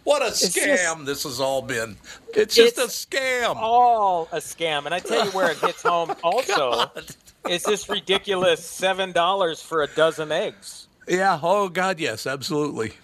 [0.04, 1.98] what a just- scam this has all been.
[2.36, 3.56] It's just It's a scam.
[3.56, 4.86] all a scam.
[4.86, 6.92] And I tell you where it hits home also
[7.50, 10.88] is this ridiculous seven dollars for a dozen eggs.
[11.08, 12.94] Yeah, oh, God, yes, absolutely.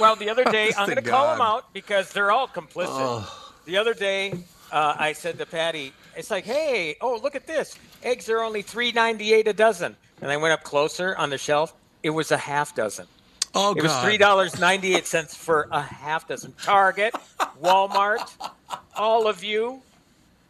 [0.00, 2.86] Well, the other day I'm going to call them out because they're all complicit.
[2.88, 3.36] Oh.
[3.64, 4.32] The other day
[4.72, 7.76] uh, I said to Patty, "It's like, hey, oh look at this.
[8.02, 11.38] Eggs are only three ninety eight a dozen." And I went up closer on the
[11.38, 11.74] shelf.
[12.02, 13.06] It was a half dozen.
[13.54, 16.52] Oh, It was three dollars ninety eight cents for a half dozen.
[16.62, 17.14] Target,
[17.62, 18.20] Walmart,
[18.96, 19.82] all of you,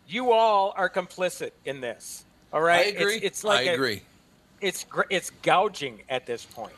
[0.09, 2.25] you all are complicit in this.
[2.53, 3.15] All right, I agree.
[3.17, 4.03] It's, it's like I a- agree.
[4.61, 6.73] it's it's gouging at this point.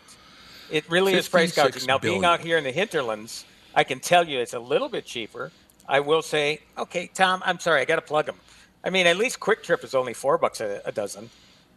[0.71, 1.87] It really is price 56 gouging.
[1.87, 5.05] Now, being out here in the hinterlands, I can tell you it's a little bit
[5.05, 5.51] cheaper.
[5.89, 8.37] I will say, okay, Tom, I'm sorry, I got to plug them.
[8.85, 11.31] I mean, at least Kwik Trip is only four bucks a, a dozen.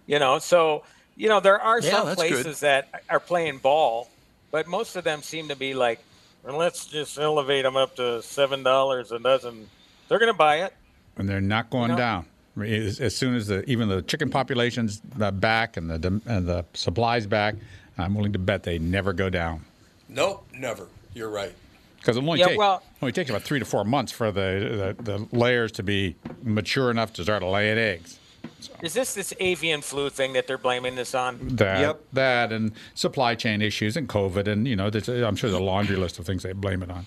[0.08, 0.84] You know, so
[1.16, 2.32] you know there are Yeah, some that's good.
[2.32, 4.10] places that are playing ball,
[4.52, 6.00] but most of them seem to be like,
[6.44, 9.68] well, let's just elevate them up to seven dollars a dozen.
[10.08, 10.74] They're going to buy it.
[11.18, 11.98] and they're not going know?
[11.98, 12.26] down.
[12.62, 17.28] As, as soon as the even the chicken population's back and the and the supplies
[17.28, 17.56] back,
[17.98, 19.66] I'm willing to bet they never go down
[20.08, 20.88] Nope, never.
[21.16, 21.54] You're right.
[22.06, 24.96] Because it only Yeah, take, well- only takes about three to four months for the,
[25.02, 28.20] the the layers to be mature enough to start laying eggs.
[28.84, 31.40] Is this this avian flu thing that they're blaming this on?
[31.56, 32.02] That Yep.
[32.14, 35.60] that and supply chain issues and COVID and you know there's a, I'm sure there's
[35.60, 37.06] a laundry list of things they blame it on.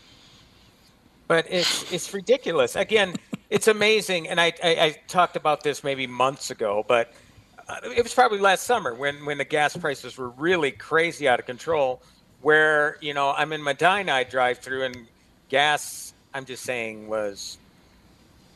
[1.28, 2.74] but it's it's ridiculous.
[2.74, 3.14] Again,
[3.50, 7.12] it's amazing, and I, I I talked about this maybe months ago, but
[7.68, 11.38] uh, it was probably last summer when when the gas prices were really crazy out
[11.38, 12.02] of control.
[12.40, 15.08] Where you know I'm in Medina, I drive through, and
[15.48, 17.58] gas I'm just saying was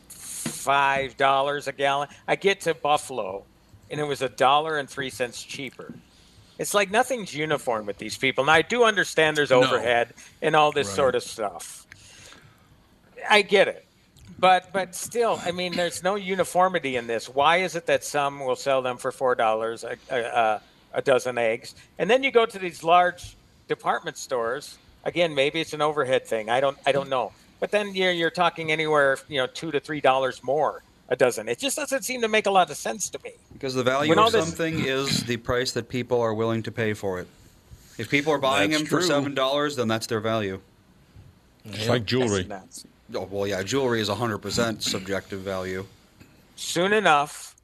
[0.09, 2.09] five dollars a gallon.
[2.29, 3.47] I get to Buffalo,
[3.91, 5.99] and it was a dollar and three cents cheaper.
[6.59, 8.45] It's like nothing's uniform with these people.
[8.45, 9.63] Now I do understand there's No.
[9.65, 10.97] overhead and all this Right.
[10.97, 11.87] sort of stuff.
[13.29, 13.85] I get it.
[14.39, 17.29] But but still, I mean, there's no uniformity in this.
[17.29, 20.63] Why is it that some will sell them for four dollars a, a,
[20.93, 23.37] a dozen eggs, and then you go to these large
[23.77, 24.79] department stores?
[25.05, 26.51] Again, maybe it's an overhead thing.
[26.51, 27.33] I don't I don't know.
[27.61, 31.49] But then you're you're talking anywhere you know two to three dollars more a dozen.
[31.49, 33.33] It just doesn't seem to make a lot of sense to me.
[33.53, 36.63] Because the value When all of this- something is the price that people are willing
[36.65, 37.29] to pay for it.
[37.99, 40.61] If people are buying That's them for seven dollars, then that's their value.
[41.65, 42.49] It's like jewelry.
[43.15, 45.87] Oh, well, yeah, jewelry is hundred percent subjective value.
[46.57, 47.55] soon enough,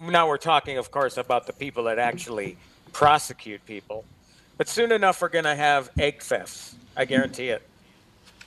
[0.00, 2.56] now we're talking, of course, about the people that actually
[2.92, 4.04] prosecute people,
[4.60, 6.74] but soon enough, we're going to have egg thefts.
[6.94, 7.62] I guarantee it.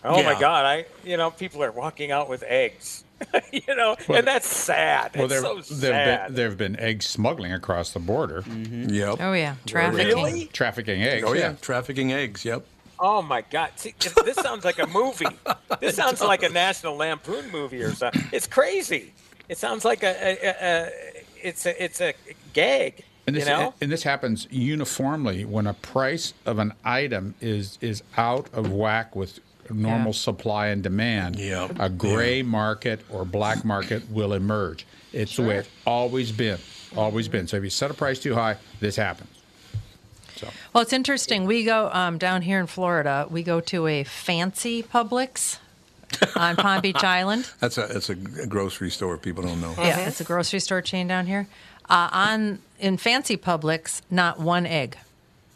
[0.04, 0.64] Oh my God!
[0.64, 3.04] I, you know, people are walking out with eggs.
[3.52, 5.16] you know, Well, and that's sad.
[5.16, 6.28] Well, It's there so there've sad.
[6.28, 8.90] been, there have been egg smuggling across the border, mm-hmm.
[8.94, 9.16] Yep.
[9.22, 10.06] Oh yeah, trafficking.
[10.06, 10.46] Really?
[10.54, 11.24] trafficking eggs.
[11.26, 12.46] Oh yeah, trafficking eggs.
[12.46, 12.64] Yep.
[13.00, 13.72] Oh my God!
[13.78, 15.26] See, this- this sounds like a movie.
[15.80, 18.24] This sounds like a National Lampoon movie or something.
[18.32, 19.14] It's crazy.
[19.50, 20.90] It sounds like a, a, a, a
[21.42, 22.14] it's a it's a
[22.54, 23.04] gag.
[23.26, 23.74] And this, you know?
[23.80, 29.16] and this happens uniformly when a price of an item is is out of whack
[29.16, 30.18] with normal Yeah.
[30.18, 31.38] supply and demand.
[31.38, 31.78] Yep.
[31.80, 34.86] A gray market or black market will emerge.
[35.14, 36.58] It's the way it's always been.
[36.98, 37.48] Always been.
[37.48, 39.30] So if you set a price too high, this happens.
[40.36, 41.46] So Well, it's interesting.
[41.46, 43.26] We go um, down here in Florida.
[43.30, 45.60] We go to a fancy Publix
[46.36, 47.50] on Palm Beach Island.
[47.60, 49.18] That's a that's a grocery store.
[49.18, 49.74] People don't know.
[49.78, 51.48] Yeah, it's a grocery store chain down here.
[51.90, 54.98] Uh, on in fancy Publix, not one egg,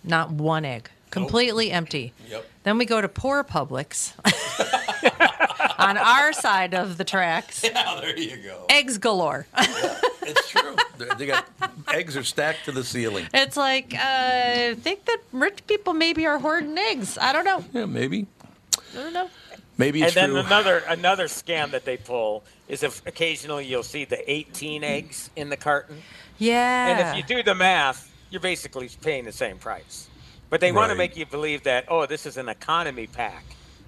[0.04, 2.14] not one egg, completely empty.
[2.30, 2.46] Yep.
[2.64, 4.14] Then we go to poor Publix
[5.80, 7.64] on our side of the tracks.
[7.64, 8.66] Yeah, there you go.
[8.70, 9.48] Eggs galore.
[9.58, 10.76] It's true.
[10.98, 11.48] They- they got
[11.94, 13.28] eggs are stacked to the ceiling.
[13.34, 17.18] It's like uh, I think that rich people maybe are hoarding eggs.
[17.18, 17.64] I don't know.
[17.74, 18.28] Yeah, maybe.
[18.94, 19.30] I don't know.
[19.78, 20.40] Maybe and then true.
[20.40, 25.50] another another scam that they pull is if occasionally you'll see the 18 eggs in
[25.50, 26.02] the carton,
[26.40, 26.88] Yeah.
[26.88, 30.08] and if you do the math, you're basically paying the same price.
[30.50, 33.44] But they want to make you believe that oh, this is an economy pack.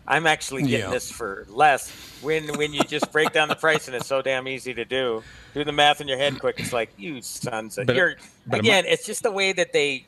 [0.07, 0.91] I'm actually getting Yeah.
[0.91, 1.89] this for less.
[2.21, 5.23] When when you just break down the price and it's so damn easy to do,
[5.53, 6.59] do the math in your head quick.
[6.59, 8.15] It's like you sons of But- you're
[8.45, 8.85] but am again.
[8.87, 10.05] It's just the way that they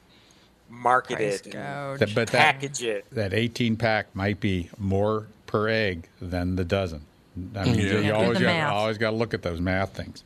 [0.69, 1.99] market it, and gouge.
[1.99, 3.05] that, but that, package it.
[3.11, 7.01] that 18 pack might be more per egg than the dozen.
[7.55, 7.95] I mean, you- Yeah.
[7.97, 10.23] you, Do always got, always got to look at those math things.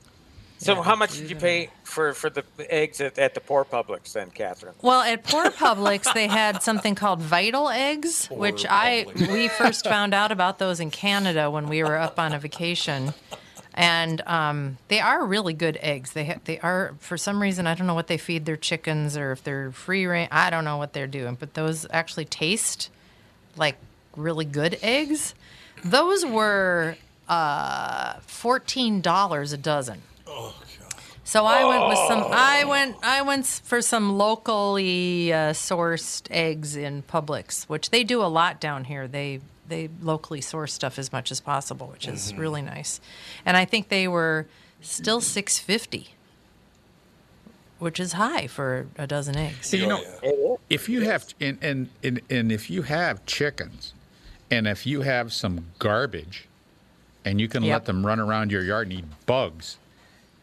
[0.57, 4.13] So how much did you pay for for the eggs at, at the poor Publix
[4.13, 4.73] then, Catherine?
[4.81, 10.13] Well, at Poor Publix, they had something called Vital Eggs, which I we first found
[10.13, 13.13] out about those in Canada when we were up on a vacation,
[13.73, 16.13] and um, they are really good eggs.
[16.13, 19.17] They ha- they are for some reason I don't know what they feed their chickens
[19.17, 20.29] or if they're free range.
[20.31, 22.89] I don't know what they're doing, but those actually taste
[23.57, 23.75] like
[24.15, 25.33] really good eggs.
[25.83, 26.97] Those were
[27.27, 30.01] uh, fourteen dollars a dozen.
[30.27, 31.01] Oh God.
[31.23, 32.23] So I went with some.
[32.31, 32.95] I went.
[33.03, 38.59] I went for some locally uh, sourced eggs in Publix, which they do a lot
[38.59, 39.07] down here.
[39.07, 43.01] They they locally source stuff as much as possible, which is really nice.
[43.45, 44.45] And I think they were
[44.81, 46.09] still six fifty,
[47.79, 49.73] which is high for a dozen eggs.
[49.73, 53.95] You know, if you have and, and and and if you have chickens,
[54.51, 56.47] and if you have some garbage,
[57.23, 57.73] and you can Yep.
[57.73, 59.77] let them run around your yard and eat bugs,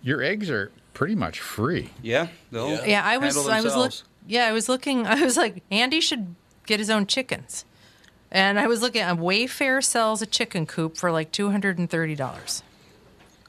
[0.02, 1.90] your eggs are pretty much free.
[2.02, 3.34] Yeah, they'll Yeah, I was.
[3.36, 3.92] handle I was look.
[4.26, 5.06] Yeah, I was looking.
[5.06, 6.34] I was like, Andy should
[6.66, 7.64] get his own chickens,
[8.30, 9.02] and I was looking.
[9.02, 12.62] at Wayfair sells a chicken coop for like two hundred and thirty dollars.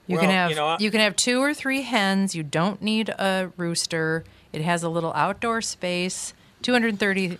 [0.05, 2.35] You can have you know, I- you can have two or three hens.
[2.35, 4.23] You don't need a rooster.
[4.51, 6.33] It has a little outdoor space.
[6.63, 7.37] Two hundred thirty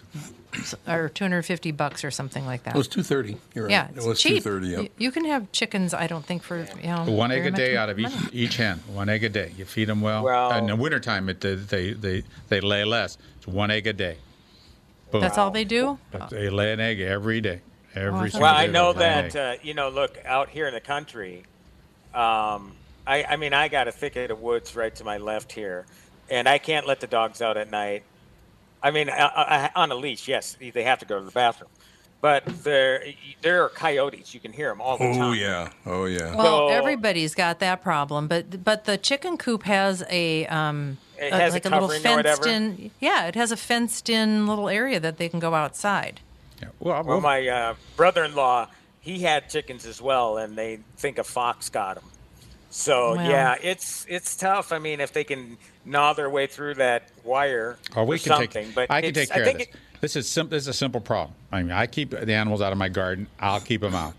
[0.87, 2.75] or two hundred fifty bucks or something like that.
[2.75, 3.37] It was two thirty.
[3.55, 3.71] You're right.
[3.71, 4.35] yeah, it was cheap.
[4.35, 4.67] two thirty.
[4.67, 4.91] You, Yep.
[4.99, 5.93] you can have chickens.
[5.93, 8.27] I don't think for you know One egg a day out of each money.
[8.33, 8.79] each hen.
[8.93, 9.51] One egg a day.
[9.57, 10.23] You feed them well.
[10.23, 13.17] Well- in the wintertime, it they they they, they lay less.
[13.37, 14.17] It's one egg a day.
[15.11, 15.21] Boom.
[15.21, 15.97] That's all they do.
[16.11, 17.61] But they lay an egg every day.
[17.95, 19.89] Every I Well, I know they lay an that uh, you know.
[19.89, 21.43] Look out here in the country.
[22.13, 22.73] Um,
[23.05, 25.85] I, I mean, I got a thicket of woods right to my left here,
[26.29, 28.03] and I can't let the dogs out at night.
[28.83, 31.69] I mean, I, I, on a leash, yes, they have to go to the bathroom,
[32.21, 33.01] but there
[33.41, 34.33] there are coyotes.
[34.33, 35.21] You can hear them all the time.
[35.21, 35.69] Oh yeah.
[35.85, 36.35] Oh yeah.
[36.35, 41.31] Well, So- everybody's got that problem, but but the chicken coop has a um It
[41.31, 44.99] has a like a, little fenced in yeah, it has a fenced in little area
[44.99, 46.19] that they can go outside.
[46.61, 46.67] Yeah.
[46.79, 48.67] Well, Well, my uh, brother-in-law,
[48.99, 52.03] he had chickens as well, and they think a fox got them.
[52.75, 54.71] So Well- yeah, it's it's tough.
[54.71, 58.27] I mean, if they can gnaw their way through that wire Or we or can
[58.29, 58.75] something, take.
[58.75, 59.79] but I can take care I of think this.
[60.01, 61.35] This is sim- This is a simple problem.
[61.51, 63.27] I mean, I keep the animals out of my garden.
[63.39, 64.15] I'll keep them out.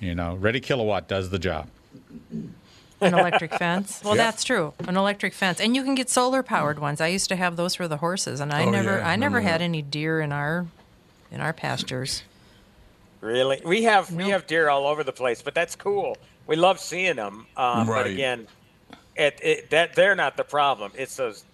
[0.00, 1.68] You know, Reddy Kilowatt does the job.
[3.02, 4.00] An electric fence.
[4.02, 4.24] Well, Yep.
[4.24, 4.72] that's true.
[4.88, 7.00] An electric fence, and you can get solar powered ones.
[7.02, 9.36] I used to have those for the horses, and I Oh, never, yeah, I never
[9.36, 9.64] remember had that.
[9.64, 10.66] any deer in our,
[11.30, 12.22] in our pastures.
[13.20, 16.16] Really, we have we have deer all over the place, but that's cool.
[16.50, 17.46] We love seeing them.
[17.56, 18.48] Um, But again,
[19.14, 20.90] it, it, that they're not the problem.
[20.96, 21.44] It's those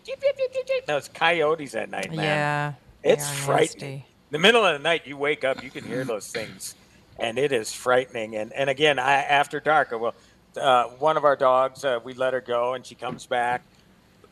[0.86, 2.24] those coyotes at night, man.
[2.24, 2.72] Yeah,
[3.02, 3.90] it's are frightening.
[3.98, 4.06] nasty.
[4.30, 6.74] The middle of the night, you wake up, you can hear those things,
[7.18, 8.36] and it is frightening.
[8.36, 10.14] And and again, I, after dark, well,
[10.58, 13.60] uh, one of our dogs, uh, we let her go, and she comes back,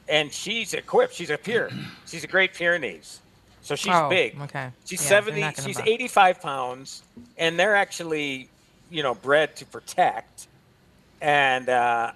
[0.09, 1.13] and she's equipped.
[1.13, 1.71] She's a Pyr.
[2.07, 3.21] She's a Great Pyrenees.
[3.61, 4.41] So she's Oh, big.
[4.41, 4.71] okay.
[4.87, 5.87] She's Yeah, 70, she's buck.
[5.87, 7.03] 85 pounds,
[7.37, 8.49] and they're actually,
[8.91, 10.49] you know, bred to protect.
[11.25, 12.13] And uh,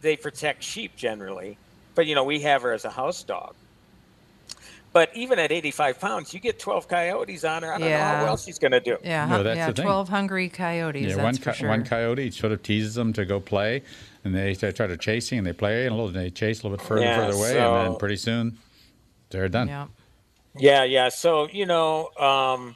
[0.00, 1.58] they protect sheep generally.
[1.94, 3.54] But, you know, we have her as a house dog.
[4.94, 7.68] But even at 85 pounds, you get 12 coyotes on her.
[7.68, 8.16] I don't know Yeah.
[8.18, 8.96] how well she's going to do.
[9.04, 9.84] Yeah, No, that's yeah, the thing.
[9.84, 11.02] twelve hungry coyotes.
[11.02, 11.68] Yeah, that's one for co- sure.
[11.68, 13.82] one coyote sort of teases them to go play,
[14.24, 16.66] and they, they try to chasing, and they play and a little, they chase a
[16.66, 18.58] little bit further, Yeah, further away, and then pretty soon
[19.28, 19.68] they're done.
[19.68, 19.86] Yeah.
[20.58, 21.08] Yeah, yeah.
[21.10, 22.74] So you know, um,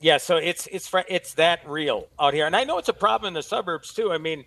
[0.00, 0.16] yeah.
[0.16, 3.34] So it's it's it's that real out here, and I know it's a problem in
[3.34, 4.10] the suburbs too.
[4.12, 4.44] I mean,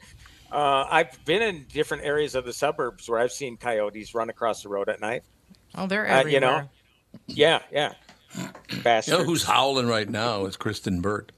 [0.53, 4.63] uh, I've been in different areas of the suburbs where I've seen coyotes run across
[4.63, 5.23] the road at night.
[5.75, 6.31] Oh, they're Uh, everywhere.
[6.33, 6.69] you know,
[7.27, 7.93] yeah, yeah.
[8.71, 9.17] You Bastards.
[9.19, 11.31] know who's howling right now is Kristen Burt.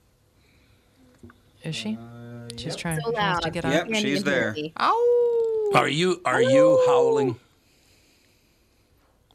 [1.64, 1.98] Is she?
[2.58, 3.54] She's trying, So trying to loud.
[3.54, 3.88] get Yep, out.
[3.90, 4.56] Can't she's there.
[4.78, 5.72] Oh.
[5.76, 7.38] Are you are you howling,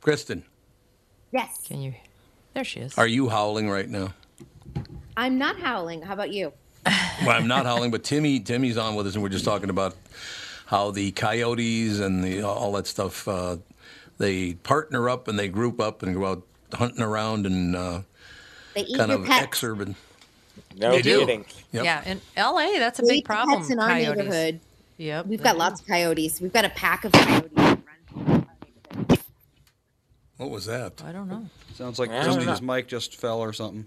[0.00, 0.44] Kristen?
[1.32, 1.64] Yes.
[1.66, 1.94] Can you?
[2.54, 2.96] There she is.
[2.96, 4.14] Are you howling right now?
[5.16, 6.02] I'm not howling.
[6.02, 6.52] How about you?
[7.20, 9.94] Well, I'm not howling, but Timmy Timmy's on with us, and we're just talking about
[10.66, 13.26] how the coyotes and the all that stuff.
[13.28, 13.56] Uh,
[14.18, 16.42] they partner up and they group up and go out
[16.74, 18.02] hunting around and uh,
[18.74, 19.46] They eat kind your of pets.
[19.60, 19.94] exurban.
[20.76, 21.20] No They do.
[21.20, 21.46] kidding.
[21.72, 21.84] Yep.
[21.84, 23.58] Yeah, in L.A., that's a They big problem.
[23.60, 24.18] Pets in our coyotes.
[24.18, 24.60] neighborhood.
[24.98, 25.26] Yep.
[25.26, 25.58] We've got do.
[25.58, 26.38] lots of coyotes.
[26.40, 27.50] We've got a pack of coyotes.
[27.54, 27.78] that
[28.14, 28.46] run
[30.36, 31.02] What was that?
[31.04, 31.46] I don't know.
[31.74, 33.86] Sounds like I don't somebody's mic just fell or something.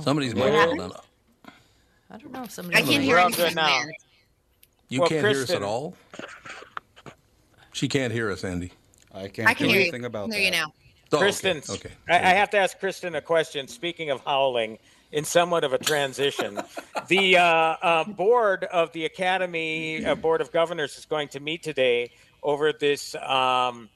[0.00, 0.92] Somebody's What mic fell down.
[2.14, 2.44] I don't know.
[2.44, 3.66] if Somebody I can't We're hear all anything, good now.
[3.66, 3.90] man.
[4.88, 5.96] You Well, can't hear us Kristen- at all.
[7.72, 8.70] She can't hear us, Andy.
[9.12, 10.06] I can't I can do hear anything you.
[10.06, 10.44] about hear that.
[10.44, 10.66] you now.
[11.12, 11.90] Oh, okay, Kristen, Okay.
[12.08, 13.66] I, I have to ask Kristen a question.
[13.68, 14.78] Speaking of howling,
[15.12, 16.60] in somewhat of a transition,
[17.08, 21.62] the uh, uh, board of the Academy uh, Board of Governors is going to meet
[21.64, 22.10] today
[22.44, 23.88] over this um,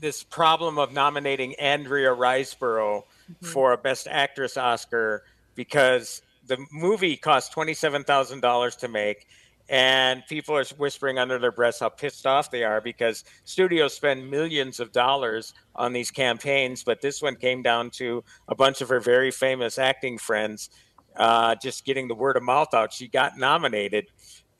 [0.00, 3.02] this problem of nominating Andrea Riseborough
[3.42, 5.22] for a Best Actress Oscar
[5.54, 9.26] because the movie cost twenty seven thousand dollars to make.
[9.68, 14.30] And people are whispering under their breaths how pissed off they are because studios spend
[14.30, 18.88] millions of dollars on these campaigns, but this one came down to a bunch of
[18.90, 20.70] her very famous acting friends
[21.16, 22.92] uh, just getting the word of mouth out.
[22.92, 24.06] She got nominated,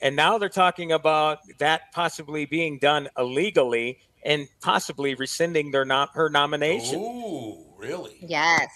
[0.01, 6.09] and now they're talking about that possibly being done illegally and possibly rescinding their nom-
[6.15, 6.99] her nomination.
[6.99, 8.17] Ooh, really?
[8.21, 8.69] Yes.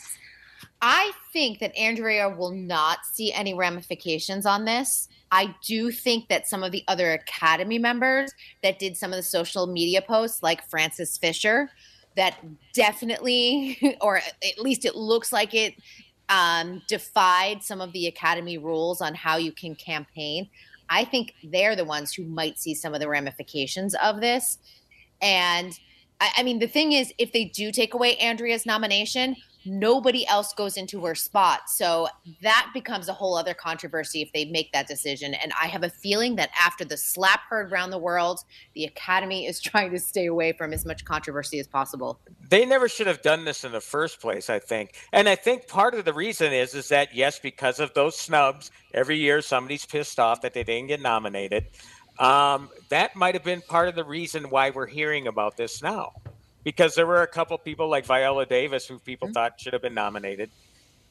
[0.82, 5.08] I think that Andrea will not see any ramifications on this.
[5.30, 9.22] I do think that some of the other Academy members that did some of the
[9.22, 11.70] social media posts, like Frances Fisher,
[12.16, 12.38] that
[12.72, 15.74] definitely, or at least it looks like it,
[16.28, 20.48] um, defied some of the Academy rules on how you can campaign.
[20.88, 24.58] I think they're the ones who might see some of the ramifications of this.
[25.20, 25.78] And
[26.20, 30.52] I, I mean, the thing is, if they do take away Andrea's nomination, nobody else
[30.54, 31.68] goes into her spot.
[31.68, 32.08] So
[32.42, 35.34] that becomes a whole other controversy if they make that decision.
[35.34, 38.40] And I have a feeling that after the slap heard around the world,
[38.74, 42.20] the Academy is trying to stay away from as much controversy as possible.
[42.48, 45.66] they never should have done this in the first place i think and i think
[45.68, 49.86] part of the reason is is that yes because of those snubs every year somebody's
[49.86, 51.66] pissed off that they didn't get nominated
[52.18, 56.12] um, that might have been part of the reason why we're hearing about this now
[56.64, 59.94] because there were a couple people like viola davis who people thought should have been
[59.94, 60.50] nominated.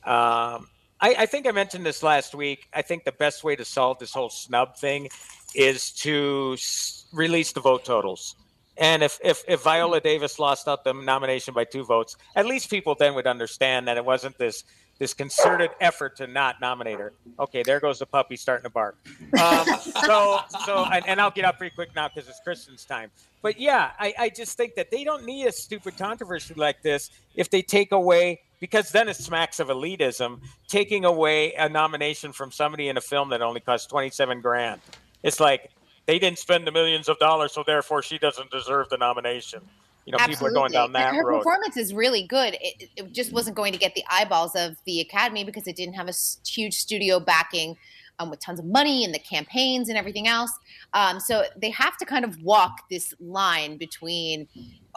[0.03, 0.67] Um,
[1.01, 2.67] I, I think i mentioned this last week.
[2.73, 5.09] I think the best way to solve this whole snub thing
[5.55, 8.35] is to s- release the vote totals
[8.79, 12.69] and if, if, if Viola Davis lost out the nomination by two votes, at least
[12.69, 14.63] people then would understand that it wasn't this
[14.97, 17.13] this concerted effort to not nominate her.
[17.39, 18.97] Okay, there goes the puppy starting to bark.
[19.39, 19.65] Um,
[20.05, 23.09] so so and, and I'll get up pretty quick now because it's Kristen's time.
[23.41, 27.11] But yeah, I, I just think that they don't need a stupid controversy like this
[27.35, 32.51] if they take away because then it smacks of elitism, taking away a nomination from
[32.51, 34.81] somebody in a film that only cost twenty seven grand.
[35.23, 35.71] It's like
[36.09, 39.61] they didn't spend the millions of dollars, so therefore she doesn't deserve the nomination.
[40.07, 41.37] You know, people are going down that her road.
[41.37, 42.57] performance is really good.
[42.59, 45.93] It, it just wasn't going to get the eyeballs of the Academy because it didn't
[45.93, 46.13] have a
[46.47, 47.77] huge studio backing
[48.17, 50.51] um, with tons of money and the campaigns and everything else.
[50.93, 54.47] Um, so they have to kind of walk this line between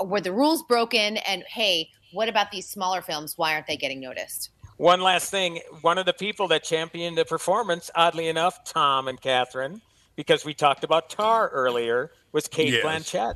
[0.00, 3.34] uh, were the rules broken and hey, what about these smaller films?
[3.36, 4.48] Why aren't they getting noticed?
[4.78, 5.60] One last thing.
[5.82, 9.82] One of the people that championed the performance, oddly enough, Tom and Catherine,
[10.16, 12.84] because we talked about Tar earlier, was Cate Yes.
[12.84, 13.34] Blanchett.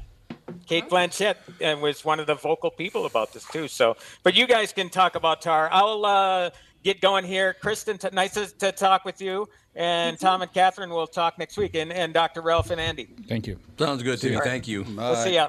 [0.67, 3.67] Cate Blanchett and was one of the vocal people about this too.
[3.69, 5.69] So, but you guys can talk about Tar.
[5.73, 6.51] I'll uh,
[6.85, 7.55] get going here.
[7.55, 9.49] Kristen, t- nice to, to talk with you.
[9.75, 11.75] And Tom and Catherine will talk next week.
[11.75, 12.41] And, and Dr.
[12.43, 13.09] Ralph and Andy.
[13.29, 13.59] Thank you.
[13.79, 14.41] Sounds good to me.
[14.43, 14.85] Thank you.
[14.85, 15.49] We'll see ya.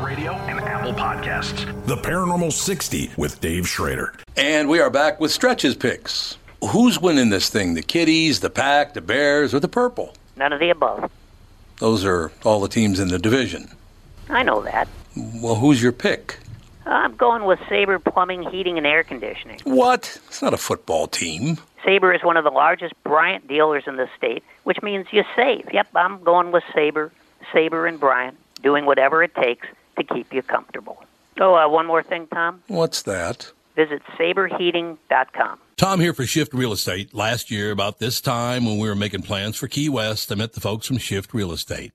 [0.91, 1.85] Apple Podcasts.
[1.85, 4.13] The Paranormal 60 with Dave Schrader.
[4.35, 6.37] And we are back with stretches picks.
[6.71, 7.75] Who's winning this thing?
[7.75, 10.13] The Kitties, the Pack, the Bears, or the Purple?
[10.35, 11.09] None of the above.
[11.79, 13.69] Those are all the teams in the division.
[14.29, 14.89] I know that.
[15.15, 16.39] Well, who's your pick?
[16.85, 19.59] I'm going with Sabre Plumbing, Heating, and Air Conditioning.
[19.63, 20.19] What?
[20.27, 21.57] It's not a football team.
[21.85, 25.69] Sabre is one of the largest Bryant dealers in the state, which means you save.
[25.71, 27.11] Yep, I'm going with Sabre,
[27.53, 31.03] Sabre and Bryant, doing whatever it takes to keep you comfortable.
[31.39, 32.63] Oh, uh, one more thing, Tom.
[32.67, 33.51] What's that?
[33.75, 35.59] Visit saberheating.com.
[35.77, 37.13] Tom here for Shift Real Estate.
[37.13, 40.53] Last year, about this time when we were making plans for Key West, I met
[40.53, 41.93] the folks from Shift Real Estate.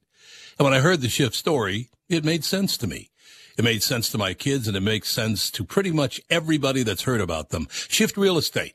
[0.59, 3.11] And when I heard the Shift story, it made sense to me.
[3.59, 7.03] It made sense to my kids and it makes sense to pretty much everybody that's
[7.03, 7.69] heard about them.
[7.71, 8.75] Shift Real Estate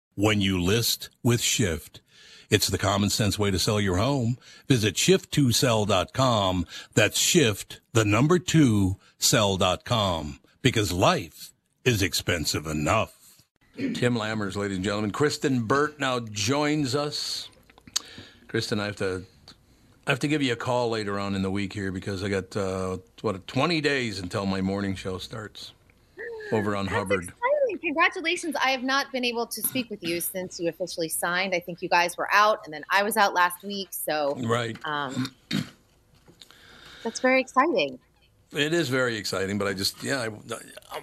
[0.15, 2.01] when you list with Shift.
[2.51, 4.37] It's the common sense way to sell your home.
[4.67, 6.67] Visit shift2sell.com.
[6.93, 10.41] That's shift, the number two, sell.com.
[10.61, 11.53] Because life
[11.85, 13.13] is expensive enough.
[13.77, 15.11] Tim Lammers, ladies and gentlemen.
[15.11, 17.49] Kristen Burt now joins us.
[18.49, 19.23] Kristen, I have to
[20.05, 22.27] I have to give you a call later on in the week here because I
[22.27, 25.71] got uh, what 20 days until my morning show starts
[26.51, 27.23] over on Hubbard.
[27.23, 27.35] Exciting.
[27.79, 28.55] Congratulations.
[28.63, 31.53] I have not been able to speak with you since you officially signed.
[31.55, 33.89] I think you guys were out and then I was out last week.
[33.91, 34.77] So, Right.
[34.85, 35.33] um,
[37.03, 37.99] that's very exciting.
[38.53, 40.27] It is very exciting, but I just yeah, I,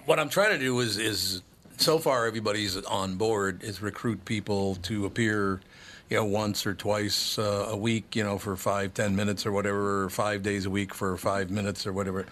[0.05, 1.41] what I'm trying to do is is
[1.77, 5.61] so far everybody's on board is recruit people to appear,
[6.09, 9.51] you know, once or twice uh, a week, you know, for five ten minutes or
[9.51, 12.25] whatever, or five days a week for five minutes or whatever.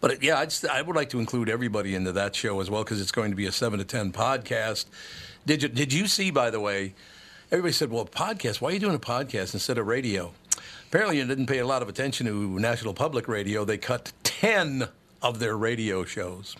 [0.00, 2.82] But yeah, I just I would like to include everybody into that show as well
[2.84, 4.86] because it's going to be a seven to ten podcast.
[5.46, 6.94] Did you did you see by the way?
[7.52, 8.60] Everybody said, "Well, podcast.
[8.60, 10.32] Why are you doing a podcast instead of radio?"
[10.88, 13.64] Apparently, you didn't pay a lot of attention to National Public Radio.
[13.64, 14.88] They cut 10
[15.22, 16.56] of their radio shows.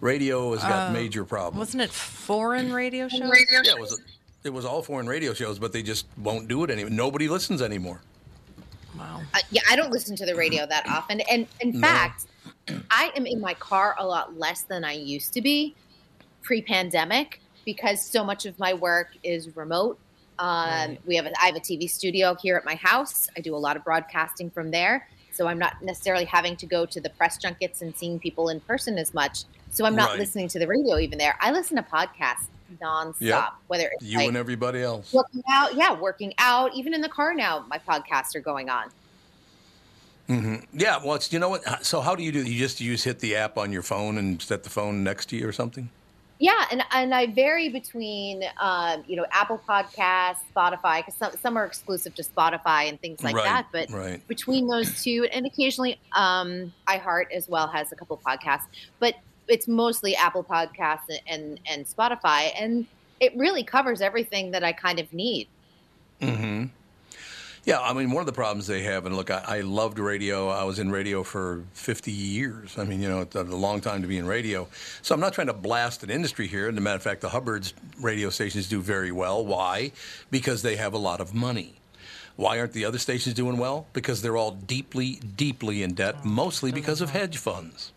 [0.00, 1.58] Radio has got Uh, major problems.
[1.58, 3.20] Wasn't it foreign radio shows?
[3.22, 4.00] Yeah, it was,
[4.42, 6.90] it was all foreign radio shows, but they just won't do it anymore.
[6.90, 8.00] Nobody listens anymore.
[9.34, 11.20] Uh, yeah, I don't listen to the radio that often.
[11.22, 11.80] And in No.
[11.80, 12.26] fact,
[12.90, 15.76] I am in my car a lot less than I used to be
[16.42, 20.00] pre pandemic because so much of my work is remote.
[20.38, 23.26] Um, We have a, I have a TV studio here at my house.
[23.36, 25.06] I do a lot of broadcasting from there.
[25.30, 28.60] So I'm not necessarily having to go to the press junkets and seeing people in
[28.60, 29.44] person as much.
[29.70, 30.18] So I'm not Right.
[30.18, 31.36] listening to the radio even there.
[31.40, 32.48] I listen to podcasts
[32.82, 33.48] nonstop, Yep.
[33.68, 35.12] whether it's You like and everybody else.
[35.12, 38.90] working out, yeah, working out, even in the car now, my podcasts are going on.
[40.28, 41.84] hmm Yeah, well, it's, you know what?
[41.84, 42.42] So, how do you do?
[42.42, 45.36] You just use hit the app on your phone and set the phone next to
[45.36, 45.90] you or something?
[46.40, 51.56] Yeah, and and I vary between um, you know Apple Podcasts, Spotify, because some some
[51.56, 53.66] are exclusive to Spotify and things like Right, that.
[53.72, 54.22] But right.
[54.28, 58.62] between those two, and occasionally um, iHeart as well has a couple podcasts,
[59.00, 59.14] but
[59.48, 62.86] it's mostly Apple Podcasts and, and and Spotify, and
[63.20, 65.48] it really covers everything that I kind of need.
[66.20, 66.64] hmm
[67.64, 70.48] Yeah, I mean, one of the problems they have, and look, I, I loved radio.
[70.48, 72.78] I was in radio for 50 years.
[72.78, 74.68] I mean, you know, it's a long time to be in radio.
[75.02, 76.68] So I'm not trying to blast an industry here.
[76.68, 79.44] And as a matter of fact, the Hubbard's radio stations do very well.
[79.44, 79.92] Why?
[80.30, 81.74] Because they have a lot of money.
[82.36, 83.86] Why aren't the other stations doing well?
[83.92, 87.92] Because they're all deeply, deeply in debt, mostly because of hedge funds.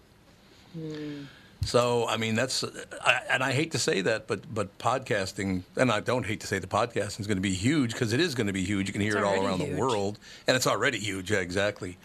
[1.66, 2.64] So I mean that's,
[3.02, 6.48] I, and I hate to say that, but but podcasting, and I don't hate to
[6.48, 8.88] say the podcasting is going to be huge because it is going to be huge.
[8.88, 9.72] You can hear it all around huge.
[9.72, 11.32] the world, and it's already huge.
[11.32, 11.98] Yeah, exactly.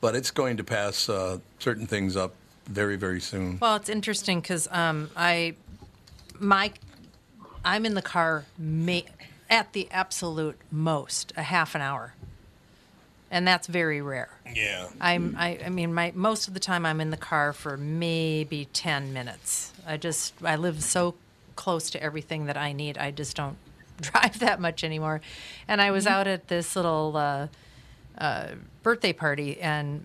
[0.00, 2.34] But it's going to pass uh, certain things up
[2.66, 3.58] very very soon.
[3.60, 5.54] Well, it's interesting because um, I,
[6.40, 6.72] my,
[7.64, 9.00] I'm in the car ma-
[9.48, 12.14] at the absolute most a half an hour,
[13.30, 14.30] and that's very rare.
[14.54, 14.88] Yeah.
[15.00, 15.34] I'm.
[15.38, 19.12] I, I mean, my most of the time I'm in the car for maybe ten
[19.12, 19.72] minutes.
[19.86, 21.14] I just I live so
[21.56, 22.98] close to everything that I need.
[22.98, 23.56] I just don't
[24.00, 25.20] drive that much anymore.
[25.66, 27.48] And I was out at this little uh,
[28.18, 28.48] uh,
[28.82, 30.04] birthday party, and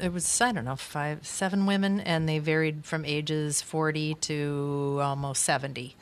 [0.00, 4.98] it was I don't know five, seven women, and they varied from ages forty to
[5.02, 5.96] almost seventy.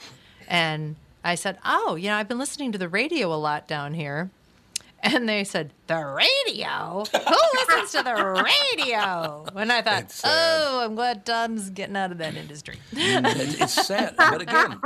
[0.46, 3.94] And I said, "Oh, you know, I've been listening to the radio a lot down
[3.94, 4.30] here."
[5.04, 7.04] And they said, The radio?
[7.12, 7.36] Who
[7.68, 9.44] listens to the radio?
[9.56, 12.78] And I thought, oh, I'm glad Tom's getting out of that industry.
[12.92, 14.78] It- it's sad, but again,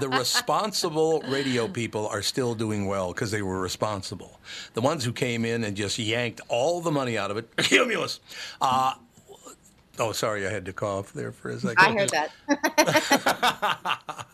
[0.00, 4.38] the responsible radio people are still doing well because they were responsible.
[4.74, 8.20] The ones who came in and just yanked all the money out of it, cumulus.
[8.60, 8.94] Uh,
[9.98, 11.78] oh, sorry, I had to cough there for a second.
[11.78, 12.30] I heard that.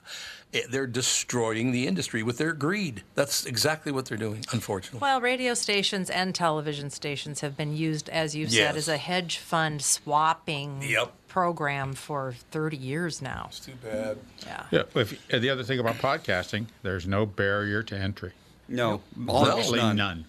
[0.52, 3.02] It- They're destroying the industry with their greed.
[3.14, 5.01] That's exactly what they're doing, unfortunately.
[5.01, 8.52] Well, radio stations and television stations have been used, as you Yes.
[8.55, 11.12] said, as a hedge fund swapping Yep.
[11.28, 13.47] program for 30 years now.
[13.48, 14.18] It's too bad.
[14.47, 14.62] Yeah.
[14.70, 14.82] Yeah.
[14.94, 18.32] If, uh, the other thing about podcasting, there's no barrier to entry.
[18.68, 19.97] No, almost Virtually none.
[19.97, 20.24] none.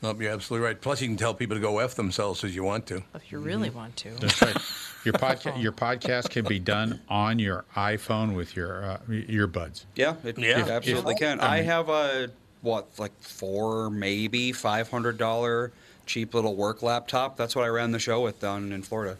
[0.00, 0.80] Nope, you're absolutely right.
[0.80, 3.02] Plus, you can tell people to go F themselves as you want to.
[3.16, 4.10] If you really want to.
[4.20, 4.56] That's right.
[5.04, 9.84] Your podcast, your podcast can be done on your iPhone with your uh, earbuds.
[9.94, 10.60] Yeah, it, Yeah.
[10.64, 11.40] it absolutely If- can.
[11.40, 12.30] I I have a
[12.62, 15.72] what, like four, maybe five hundred dollar
[16.04, 17.36] cheap little work laptop.
[17.36, 19.16] That's what I ran the show with down in Florida.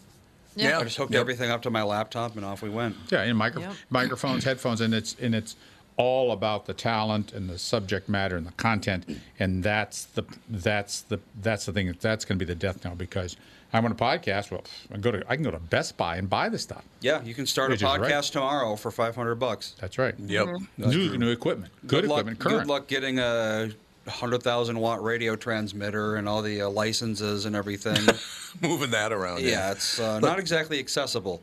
[0.55, 0.79] Yeah.
[0.79, 1.21] I just hooked Yep.
[1.21, 2.95] everything up to my laptop and off we went.
[3.09, 3.73] Yeah, and micro- Yep.
[3.89, 5.55] microphones, headphones, and it's and it's
[5.99, 9.05] all about the talent and the subject matter and the content,
[9.37, 12.95] and that's the that's the that's the thing that's going to be the death knell
[12.95, 13.35] because
[13.73, 14.49] I want a podcast.
[14.49, 14.63] Well,
[14.93, 16.83] I go to I can go to Best Buy and buy the stuff.
[17.01, 18.11] Yeah, you can start Which a is right.
[18.11, 19.75] podcast tomorrow for five hundred bucks.
[19.81, 20.15] That's right.
[20.17, 20.47] Yep.
[20.47, 20.67] Mhm.
[20.77, 22.57] New, new equipment, good, luck, equipment, current.
[22.59, 23.69] Good luck getting a
[24.07, 27.97] hundred thousand watt radio transmitter and all the uh, licenses and everything.
[28.61, 29.41] Moving that around.
[29.41, 31.41] yeah, it's uh, Look- not exactly accessible.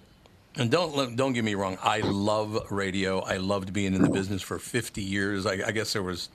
[0.58, 1.76] And don't don't get me wrong.
[1.82, 3.20] I love radio.
[3.20, 5.44] I loved being in the business for 50 years.
[5.44, 6.30] I, I guess there was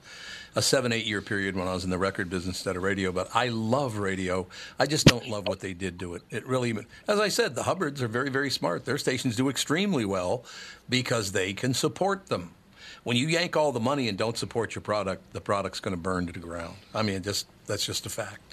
[0.54, 3.10] a seven eight year period when I was in the record business instead of radio.
[3.10, 4.46] But I love radio.
[4.78, 6.22] I just don't love what they did to it.
[6.30, 6.76] It really,
[7.08, 8.84] as I said, the Hubbards are very very smart.
[8.84, 10.44] Their stations do extremely well
[10.88, 12.52] because they can support them.
[13.02, 16.00] When you yank all the money and don't support your product, the product's going to
[16.00, 16.76] burn to the ground.
[16.94, 18.51] I mean, just that's just a fact.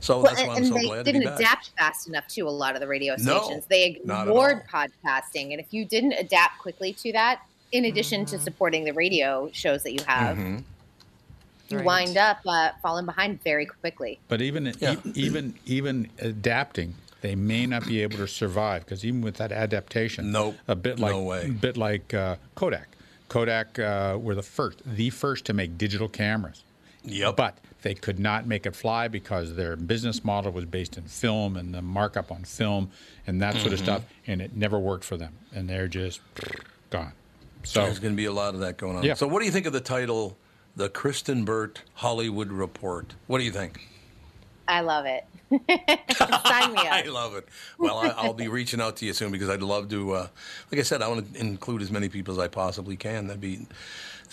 [0.00, 1.40] So Well, that's why I'm and so they glad to didn't be back.
[1.40, 3.64] adapt fast enough to a lot of the radio No, stations.
[3.68, 7.40] they ignored podcasting, and if you didn't adapt quickly to that,
[7.72, 10.62] in addition to supporting the radio shows that you have, Mhm.
[11.68, 11.84] you Right.
[11.86, 14.18] wind up uh, falling behind very quickly.
[14.28, 19.20] But even e- even even adapting, they may not be able to survive because even
[19.20, 21.46] with that adaptation, nope, a bit like no way.
[21.46, 22.88] a bit like uh, Kodak.
[23.28, 26.62] Kodak uh, were the first, the first to make digital cameras.
[27.04, 27.36] Yep.
[27.36, 31.56] But they could not make it fly because their business model was based in film
[31.56, 32.90] and the markup on film
[33.26, 33.82] and that sort of Mhm.
[33.84, 36.20] stuff, and it never worked for them, and they're just
[36.90, 37.12] gone.
[37.64, 39.02] So there's going to be a lot of that going on.
[39.04, 39.14] Yeah.
[39.14, 40.36] So, what do you think of the title,
[40.76, 43.14] "The Kristen Burt Hollywood Report"?
[43.26, 43.80] What do you think?
[44.66, 45.24] I love it.
[45.50, 46.92] Sign me up.
[46.92, 47.48] I love it.
[47.78, 50.12] Well, I, I'll be reaching out to you soon because I'd love to.
[50.12, 50.28] Uh,
[50.70, 53.26] like I said, I want to include as many people as I possibly can.
[53.28, 53.68] That'd be let's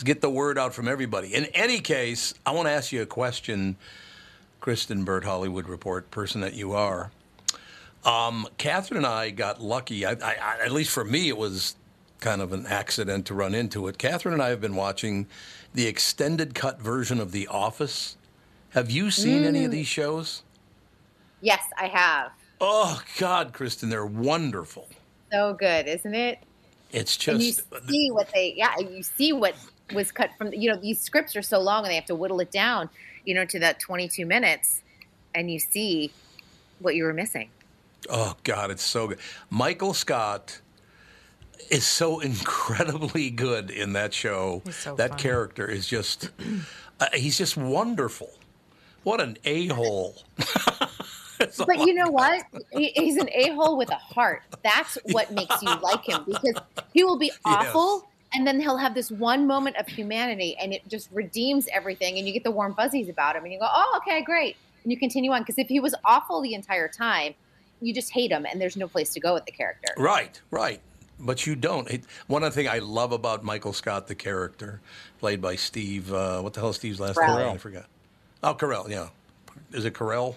[0.03, 1.33] get the word out from everybody.
[1.33, 3.77] In any case, I want to ask you a question,
[4.59, 7.11] Kristen Burt Hollywood Report, person that you are.
[8.03, 10.05] Um, Catherine and I got lucky.
[10.05, 11.75] I, I, I, at least for me, it was
[12.19, 13.97] kind of an accident to run into it.
[13.97, 15.27] Catherine and I have been watching
[15.73, 18.15] the extended cut version of The Office.
[18.69, 19.73] Have you seen any of Mm.
[19.73, 20.43] these shows?
[21.41, 22.31] Yes, I have.
[22.61, 24.87] Oh God, Kristen, they're wonderful.
[25.31, 26.39] So good, isn't it?
[26.91, 29.55] It's and you just see what they, yeah, you see what
[29.93, 30.53] was cut from.
[30.53, 32.89] You know, these scripts are so long, and they have to whittle it down,
[33.25, 34.81] you know, to that 22 minutes,
[35.33, 36.11] and you see
[36.79, 37.49] what you were missing.
[38.09, 39.19] oh God, it's so good.
[39.49, 40.61] Michael Scott
[41.69, 44.61] is so incredibly good in that show.
[44.65, 45.21] He's so that funny.
[45.21, 46.29] character is just,
[46.99, 48.31] uh, he's just wonderful.
[49.03, 50.23] What an a hole.
[51.37, 52.43] But you know what?
[52.71, 54.43] He, he's an a hole with a heart.
[54.63, 56.55] That's what makes you like him because
[56.93, 58.07] he will be awful.
[58.35, 62.27] And then he'll have this one moment of humanity, and it just redeems everything, and
[62.27, 64.99] you get the warm fuzzies about him, and you go, "Oh, okay, great," and you
[64.99, 65.41] continue on.
[65.41, 67.33] Because if he was awful the entire time,
[67.81, 69.93] you just hate him, and there's no place to go with the character.
[69.97, 70.81] Right, right.
[71.17, 71.89] But you don't.
[71.89, 74.81] It, one other thing I love about Michael Scott, the character,
[75.19, 77.37] played by Steve, uh, what the hell is Steve's last Carell.
[77.37, 77.55] name?
[77.55, 77.85] I forgot.
[78.43, 79.07] Oh, Carell, yeah.
[79.71, 80.35] Is it Carell?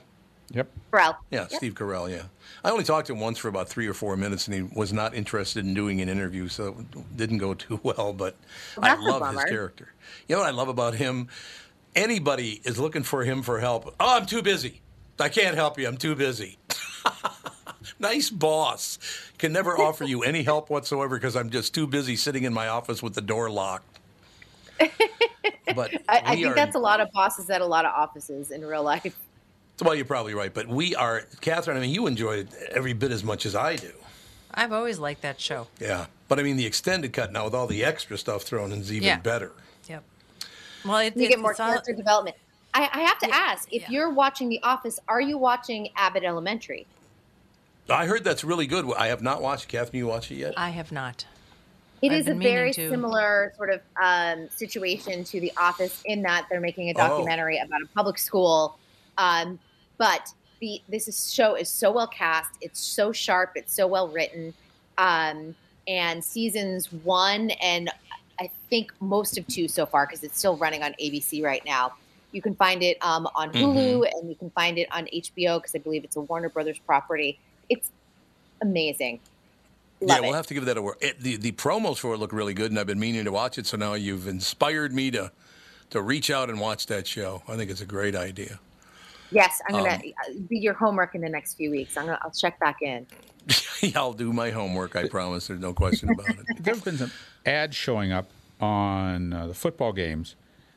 [0.53, 0.71] Yep.
[0.91, 1.11] Bro.
[1.31, 2.23] Yeah, Steve Carell, yeah.
[2.65, 4.93] I only talked to him once for about three or four minutes, and he was
[4.93, 8.13] not interested in doing an interview, so it didn't go too well.
[8.13, 8.37] But
[8.77, 9.93] Well, I love his character.
[10.27, 11.29] You know what I love about him?
[11.95, 13.95] Anybody is looking for him for help.
[14.01, 14.81] Oh, I'm too busy.
[15.21, 15.87] I can't help you.
[15.87, 16.59] I'm too busy.
[17.99, 18.99] nice boss.
[19.37, 22.69] Can never offer you any help whatsoever because I'm just too busy sitting in my
[22.69, 23.99] office with the door locked.
[25.75, 28.51] But I, I think are- that's a lot of bosses at a lot of offices
[28.51, 29.15] in real life.
[29.81, 31.77] Well, you're probably right, but we are, Catherine.
[31.77, 33.93] I mean, you enjoy it every bit as much as I do.
[34.53, 35.69] I've always liked that show.
[35.81, 38.81] Yeah, but I mean, the extended cut now with all the extra stuff thrown in
[38.81, 39.19] is even Yeah.
[39.21, 39.53] better.
[39.89, 40.03] Yep.
[40.85, 42.37] Well, it, you it- get more it's all- character development.
[42.75, 46.87] I, I have to ask if you're watching The Office, are you watching Abbott Elementary?
[47.89, 48.85] I heard that's really good.
[48.97, 49.65] I have not watched.
[49.65, 49.69] it.
[49.69, 50.55] Catherine, you watch it yet?
[50.57, 51.25] I have not.
[52.03, 52.91] It I've is a been meaning very to.
[52.91, 57.09] similar sort of um, situation to The Office in that they're making a Oh.
[57.09, 58.79] documentary about a public school.
[59.17, 59.59] Um,
[59.99, 62.51] but the this is, show is so well cast.
[62.61, 63.53] It's so sharp.
[63.55, 64.55] It's so well written.
[64.97, 65.55] Um,
[65.87, 67.91] and seasons one and
[68.41, 71.95] I think most of two so far because it's still running on ABC right now.
[72.31, 74.19] You can find it um, on Hulu Mm-hmm.
[74.19, 77.39] and you can find it on HBO because I believe it's a Warner Brothers property.
[77.69, 77.91] It's
[78.61, 79.21] amazing.
[80.01, 80.97] yeah, Love we'll have to give that a whirl.
[81.01, 83.59] It, the the promos for it look really good, and I've been meaning to watch
[83.59, 83.67] it.
[83.67, 85.33] So now you've inspired me to
[85.91, 87.43] to reach out and watch that show.
[87.49, 88.61] I think it's a great idea.
[89.31, 91.97] Yes, I'm gonna Um, uh, be your homework in the next few weeks.
[91.97, 93.07] I'm gonna I'll check back in.
[93.97, 94.97] I'll do my homework.
[94.97, 95.47] I promise.
[95.49, 96.47] There's no question about it.
[96.61, 97.13] There's been some
[97.47, 98.31] ads showing up
[98.61, 100.35] on uh, the football games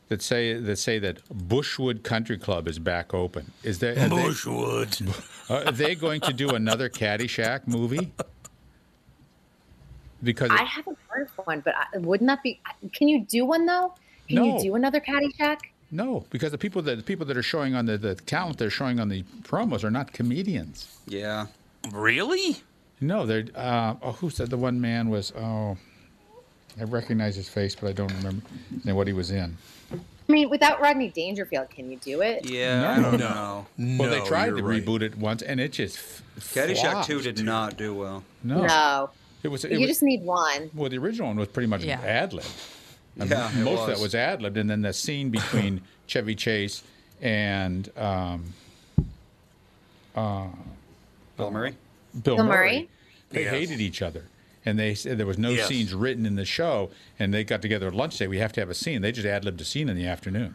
[0.10, 3.52] that say that say that Bushwood Country Club is back open.
[3.64, 5.50] Is there are they- Bushwood?
[5.68, 8.12] are they going to do another Caddyshack movie?
[10.24, 12.60] Because I haven't heard of one, but I, wouldn't that be?
[12.94, 13.94] Can you do one though?
[14.28, 14.58] Can No.
[14.58, 15.58] you do another Caddyshack?
[15.92, 18.70] No, because the people that the people that are showing on the, the talent they're
[18.70, 20.98] showing on the promos are not comedians.
[21.08, 21.48] Yeah.
[21.92, 22.58] Really?
[23.02, 23.46] No, they're.
[23.56, 25.32] Uh, oh, who said the one man was?
[25.36, 25.78] Oh,
[26.80, 28.44] I recognize his face, but I don't remember
[28.94, 29.58] what he was in.
[29.92, 32.46] I mean, without Rodney Dangerfield, can you do it?
[32.50, 33.12] Yeah, I No.
[33.12, 33.66] don't No.
[33.78, 33.98] know.
[34.00, 34.86] well, they tried to right.
[34.86, 36.24] reboot it once, and it just f-
[36.54, 38.24] Caddyshack 2 did not do well.
[38.44, 39.10] No, No.
[39.44, 39.66] it was.
[39.66, 40.70] It you was just need one.
[40.74, 42.00] well, the original one was pretty much Yeah.
[42.00, 42.46] ad lib.
[43.18, 46.84] Yeah, it most of that was ad libbed, and then the scene between Chevy Chase
[47.22, 48.54] and um,
[50.16, 50.48] uh,
[51.38, 51.76] Bill Murray?
[52.24, 52.90] Bill, Bill Murray, Murray?
[53.30, 53.52] they Yes.
[53.54, 54.24] hated each other.
[54.66, 55.68] And they said there was no Yes.
[55.70, 58.14] scenes written in the show, and they got together at lunch.
[58.16, 59.02] Say we have to have a scene.
[59.02, 60.54] They just ad libbed a scene in the afternoon.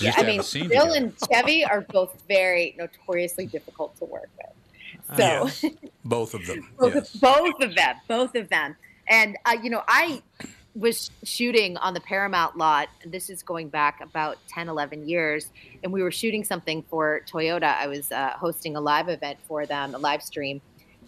[0.00, 0.92] Yeah, I mean, Bill together.
[0.96, 5.16] and Chevy are both very notoriously difficult to work with.
[5.16, 5.64] So Yes.
[6.04, 6.68] Both of them.
[6.78, 7.16] both, Yes.
[7.16, 8.76] both of them, both of them.
[9.08, 10.22] And uh, you know, I
[10.76, 12.88] was shooting on the Paramount lot.
[13.04, 15.50] This is going back about 10, 11 years,
[15.82, 17.76] and we were shooting something for Toyota.
[17.76, 20.60] I was uh, hosting a live event for them, a live stream,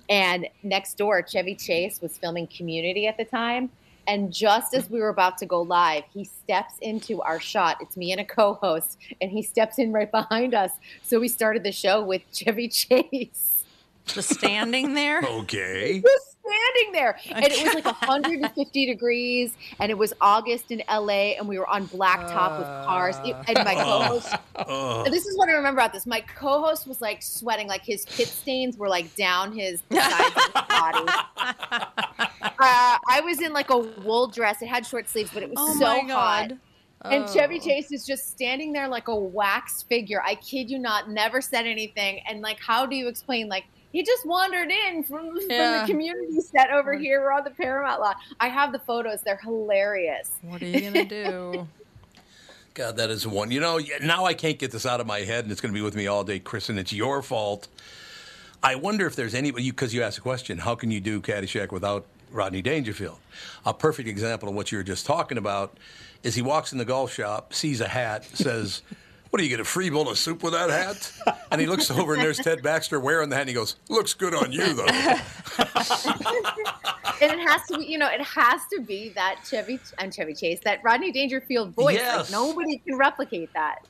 [0.09, 3.71] and next door, Chevy Chase was filming Community at the time.
[4.07, 7.77] And just as we were about to go live, he steps into our shot.
[7.83, 10.71] It's me and a co-host, and he steps in right behind us.
[11.03, 13.65] So we started the show with Chevy Chase
[14.07, 15.23] Just standing there.
[15.23, 16.01] Okay.
[16.01, 17.19] just standing there.
[17.31, 21.69] And it was like 150 degrees, and it was August in LA, and we were
[21.69, 23.17] on blacktop with cars.
[23.25, 25.05] It- and my co-host, Oh.
[25.05, 26.07] and this is what I remember about this.
[26.07, 30.43] My co-host was like sweating, like his pit stains were like down his sides of
[30.43, 31.07] his body.
[32.61, 34.63] Uh, I was in like a wool dress.
[34.63, 36.49] It had short sleeves, but it was Oh so my hot.
[36.49, 36.59] God.
[37.05, 37.65] And Chevy Oh.
[37.65, 40.21] Chase is just standing there like a wax figure.
[40.25, 42.21] I kid you not, never said anything.
[42.29, 43.49] And like, how do you explain?
[43.49, 47.21] Like, he just wandered in from, from the community set over here.
[47.21, 48.17] We're on the Paramount lot.
[48.41, 49.23] I have the photos.
[49.23, 50.31] They're hilarious.
[50.43, 51.69] What are you gonna do?
[52.79, 53.51] God, that is one.
[53.51, 55.77] You know, now I can't get this out of my head, and it's going to
[55.77, 57.67] be with me all day, Chris, and it's your fault.
[58.63, 61.73] I wonder if there's anybody, because you asked a question, how can you do Caddyshack
[61.73, 63.19] without Rodney Dangerfield?
[63.67, 65.77] A perfect example of what you were just talking about
[66.23, 68.83] is he walks in the golf shop, sees a hat, says,
[69.31, 71.13] What do you get, a free bowl of soup with that hat?
[71.51, 74.15] And he looks over, and there's Ted Baxter wearing the hat, and he goes, Looks
[74.15, 74.87] good on you, though.
[77.21, 80.35] and it has to be, you know, it has to be that Chevy and Chevy
[80.35, 81.97] Chase, that Rodney Dangerfield voice.
[81.97, 82.31] Yes.
[82.31, 83.87] Like nobody can replicate that.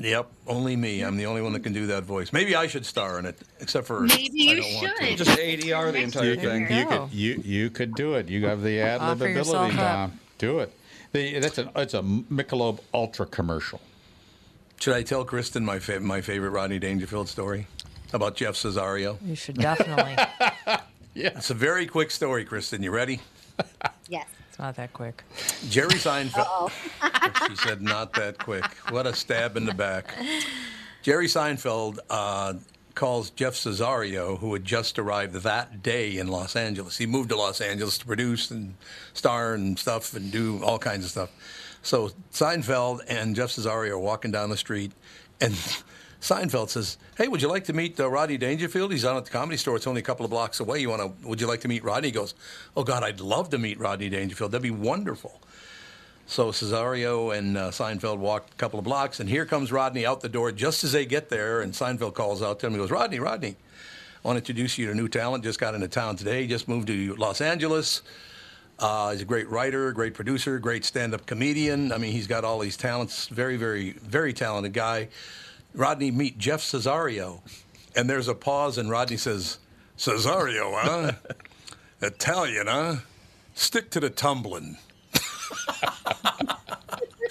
[0.00, 1.02] Yep, only me.
[1.02, 2.32] I'm the only one that can do that voice.
[2.32, 5.08] Maybe I should star in it, except for Maybe I you don't want should.
[5.08, 5.16] to.
[5.24, 6.66] Just ADR the entire You thing.
[6.66, 8.28] could, you could you you could do it.
[8.28, 10.10] You have the ad lib ability, up.
[10.10, 10.20] Tom.
[10.38, 10.72] Do it.
[11.10, 13.80] The, that's a it's a Michelob Ultra commercial.
[14.80, 17.66] Should I tell Kristen my fa- my favorite Rodney Dangerfield story
[18.12, 19.18] about Jeff Cesario?
[19.24, 20.16] You should definitely.
[21.14, 22.82] Yeah, It's a very quick story, Kristen.
[22.82, 23.20] You ready?
[24.08, 24.26] Yes.
[24.48, 25.22] It's not that quick.
[25.68, 26.46] Jerry Seinfeld.
[26.48, 26.70] Oh.
[27.48, 30.14] she said, "Not that quick." What a stab in the back.
[31.02, 32.54] Jerry Seinfeld uh,
[32.94, 36.96] calls Jeff Cesario, who had just arrived that day in Los Angeles.
[36.96, 38.74] He moved to Los Angeles to produce and
[39.12, 41.30] star and stuff and do all kinds of stuff.
[41.82, 44.92] So Seinfeld and Jeff Cesario are walking down the street,
[45.40, 45.54] and
[46.20, 48.92] Seinfeld says, "Hey, would you like to meet uh, Rodney Dangerfield?
[48.92, 49.76] He's on at the Comedy Store.
[49.76, 50.80] It's only a couple of blocks away.
[50.80, 51.28] You want to?
[51.28, 52.34] Would you like to meet Rodney?" He goes,
[52.76, 54.52] "Oh God, I'd love to meet Rodney Dangerfield.
[54.52, 55.40] That'd be wonderful."
[56.26, 60.20] So Cesario and uh, Seinfeld walk a couple of blocks, and here comes Rodney out
[60.20, 61.62] the door just as they get there.
[61.62, 62.72] And Seinfeld calls out to him.
[62.72, 63.56] He goes, "Rodney, Rodney,
[64.24, 65.44] I want to introduce you to new talent.
[65.44, 66.46] Just got into town today.
[66.46, 68.02] Just moved to Los Angeles.
[68.78, 71.90] Uh, he's a great writer, great producer, great stand-up comedian.
[71.92, 73.26] I mean, he's got all these talents.
[73.26, 75.08] Very, very, very talented guy.
[75.74, 77.40] Rodney, meet Jeff Cesario."
[77.96, 79.58] And there's a pause, and Rodney says,
[79.96, 81.12] "Cesario, huh?
[82.00, 82.96] Italian, huh?
[83.54, 84.78] Stick to the tumbling."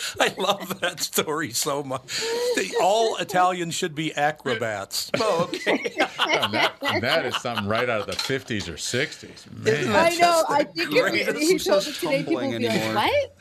[0.19, 2.21] I love that story so much.
[2.55, 5.11] They, all Italians should be acrobats.
[5.19, 5.93] Oh, okay.
[6.19, 9.51] And that, and that is something right out of the 50s or 60s.
[9.51, 9.95] Man.
[9.95, 10.43] I know.
[10.47, 11.37] I think if he, greatest?
[11.39, 13.35] he Who told says it today, people would be like, "What?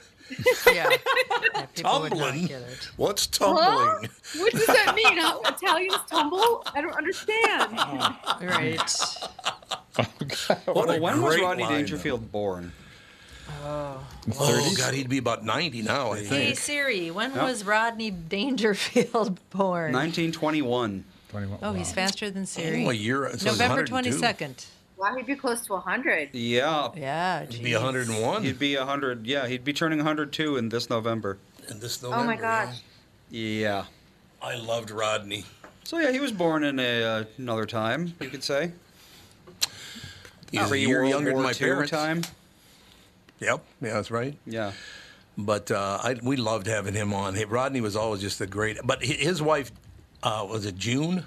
[0.75, 0.89] Yeah.
[0.91, 2.51] yeah people would not Tumbling?
[2.97, 3.55] What's Huh?
[3.55, 4.11] tumbling?
[4.39, 5.19] What does that mean?
[5.19, 6.63] How Italians tumble?
[6.75, 9.07] I don't understand." Oh, right.
[10.67, 12.73] What a when was great Rodney line, Dangerfield born?
[13.65, 16.31] Oh, God, he'd be about 90 now, I think.
[16.31, 16.55] Hey.
[16.55, 17.43] Siri, when Yep.
[17.45, 19.93] was Rodney Dangerfield born?
[19.93, 21.05] 1921.
[21.31, 21.59] 21.
[21.63, 22.85] Oh, he's faster than Siri.
[22.87, 23.29] Oh, a year.
[23.31, 24.65] So he's November twenty second.
[24.97, 26.31] Wow, he'd be close to 100.
[26.33, 26.89] Yeah.
[26.97, 27.41] Yeah.
[27.47, 27.75] He'd be geez.
[27.75, 29.27] 101 He'd be 100.
[29.27, 31.37] Yeah, he'd be turning 102 in this November.
[31.69, 32.23] in this November.
[32.25, 32.81] Oh my gosh.
[33.31, 33.61] Yeah.
[33.61, 33.85] yeah.
[34.41, 35.45] I loved Rodney.
[35.85, 38.73] So yeah, he was born in a, uh, another time, you could say.
[40.51, 41.91] He's a year World younger War than my parents.
[41.91, 42.23] time.
[43.41, 44.37] Yep, yeah, that's right.
[44.47, 44.73] Yeah.
[45.39, 47.35] But uh, I, we loved having him on.
[47.35, 48.79] Hey, Rodney was always just a great.
[48.85, 49.71] But his wife,
[50.23, 51.25] uh, was it June?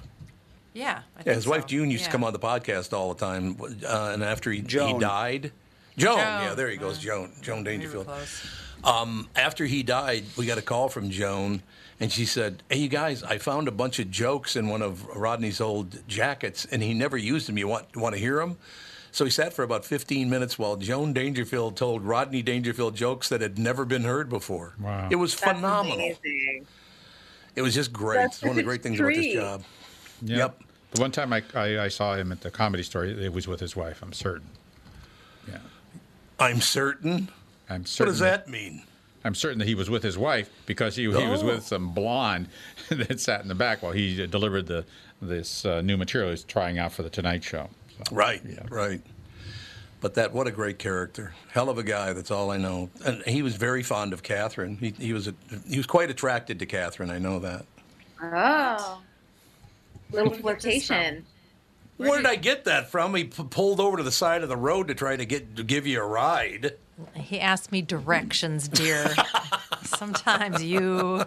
[0.73, 1.02] Yeah.
[1.15, 1.68] I Yeah, think his wife.
[1.68, 2.07] June used Yeah.
[2.07, 3.56] to come on the podcast all the time.
[3.61, 5.52] Uh, and after he, he died,
[5.98, 6.18] Joan, Joan.
[6.18, 8.06] yeah, there he goes, Uh, Joan, Joan We were Dangerfield.
[8.07, 8.48] close.
[8.84, 11.61] Um, after he died, we got a call from Joan,
[11.99, 15.06] and she said, "Hey, you guys, I found a bunch of jokes in one of
[15.07, 17.57] Rodney's old jackets, and he never used them.
[17.57, 18.57] You want want to hear them?"
[19.19, 23.41] So he sat for about 15 minutes while Joan Dangerfield told Rodney Dangerfield jokes that
[23.41, 24.75] had never been heard before.
[24.79, 25.09] Wow.
[25.11, 25.97] It was That's phenomenal.
[25.97, 26.65] amazing.
[27.53, 28.15] It was just great.
[28.19, 29.63] That's it's one of the great things about this job.
[30.21, 30.37] Yep.
[30.37, 30.61] Yep.
[30.91, 33.59] The one time I, I, I saw him at the comedy store, it was with
[33.59, 34.47] his wife, I'm certain.
[35.49, 35.57] Yeah.
[36.39, 37.27] I'm certain.
[37.69, 38.07] I'm certain.
[38.07, 38.83] What does that mean?
[39.25, 41.47] I'm certain that he was with his wife because he, he was Oh.
[41.47, 42.47] with some blonde
[42.89, 44.85] that sat in the back while he delivered the
[45.21, 47.69] this uh, new material he's trying out for the Tonight Show.
[48.07, 48.63] So, Right, Yeah.
[48.69, 49.01] right.
[50.01, 51.34] But that, what a great character.
[51.51, 52.89] Hell of a guy, that's all I know.
[53.05, 54.77] And he was very fond of Catherine.
[54.77, 55.34] He, he, was, a,
[55.67, 57.65] he was quite attracted to Catherine, I know that.
[58.21, 59.01] Oh.
[60.11, 61.26] Little flirtation.
[61.97, 63.13] Where did I get that from?
[63.13, 65.63] He p- pulled over to the side of the road to try to get to
[65.65, 66.76] give you a ride.
[67.13, 69.05] He asked me directions, dear.
[69.84, 71.23] Sometimes you,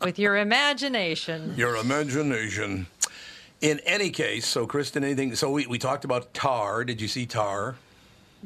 [0.00, 1.52] with your imagination.
[1.56, 2.86] Your imagination.
[3.62, 5.34] In any case, so Kristen, anything?
[5.34, 6.84] So we, we talked about Tar.
[6.84, 7.76] Did you see Tar?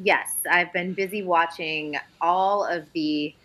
[0.01, 3.35] Yes, I've been busy watching all of the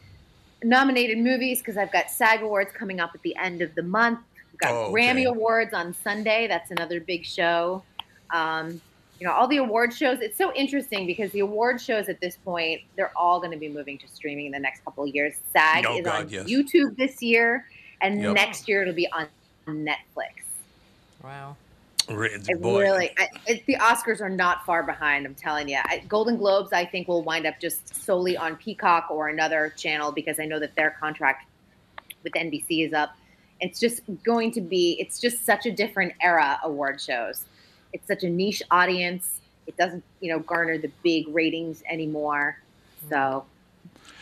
[0.62, 4.20] nominated movies because I've got SAG Awards coming up at the end of the month.
[4.52, 4.92] We've got Oh, okay.
[4.94, 6.46] Grammy Awards on Sunday.
[6.46, 7.82] That's another big show.
[8.30, 8.80] Um,
[9.18, 10.20] you know, all the award shows.
[10.20, 13.68] It's so interesting because the award shows at this point, they're all going to be
[13.68, 15.34] moving to streaming in the next couple of years.
[15.52, 16.46] SAG Oh, is God, on yes.
[16.46, 17.66] YouTube this year,
[18.02, 18.34] and Yep.
[18.34, 19.26] next year it'll be on
[19.66, 20.44] Netflix.
[21.26, 21.56] Wow.
[22.08, 25.26] Re- It boy, really, I, it, the Oscars are not far behind.
[25.26, 25.78] I'm telling you.
[25.82, 30.12] I, Golden Globes, I think, will wind up just solely on Peacock or another channel
[30.12, 31.48] because I know that their contract
[32.22, 33.16] with NBC is up.
[33.60, 34.96] It's just going to be.
[35.00, 36.60] It's just such a different era.
[36.62, 37.44] Award shows.
[37.92, 39.40] It's such a niche audience.
[39.66, 42.60] It doesn't, you know, garner the big ratings anymore.
[43.10, 43.44] So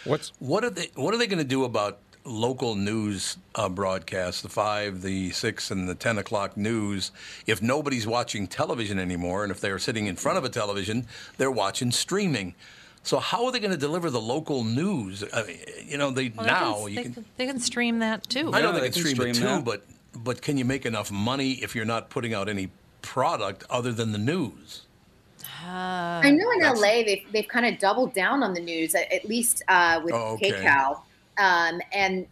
[0.04, 0.90] What's What are they?
[0.94, 5.70] What are they going to do about local news uh, broadcasts, the five, the six,
[5.70, 7.10] and the ten o'clock news,
[7.46, 11.06] if nobody's watching television anymore, and if they're sitting in front of a television,
[11.36, 12.54] they're watching streaming.
[13.02, 15.22] So how are they going to deliver the local news?
[15.32, 17.14] I mean, you know, they Well, they now can, you they, can.
[17.14, 18.50] can, they can stream that too.
[18.54, 19.64] I know they, they can can stream, it too, that.
[19.64, 19.84] but
[20.14, 22.70] but can you make enough money if you're not putting out any
[23.02, 24.82] product other than the news?
[25.66, 29.24] I know in LA they've they've kind of doubled down on the news, at, at
[29.26, 30.52] least uh, with Oh, okay.
[30.52, 31.00] KCAL,
[31.38, 32.26] um, and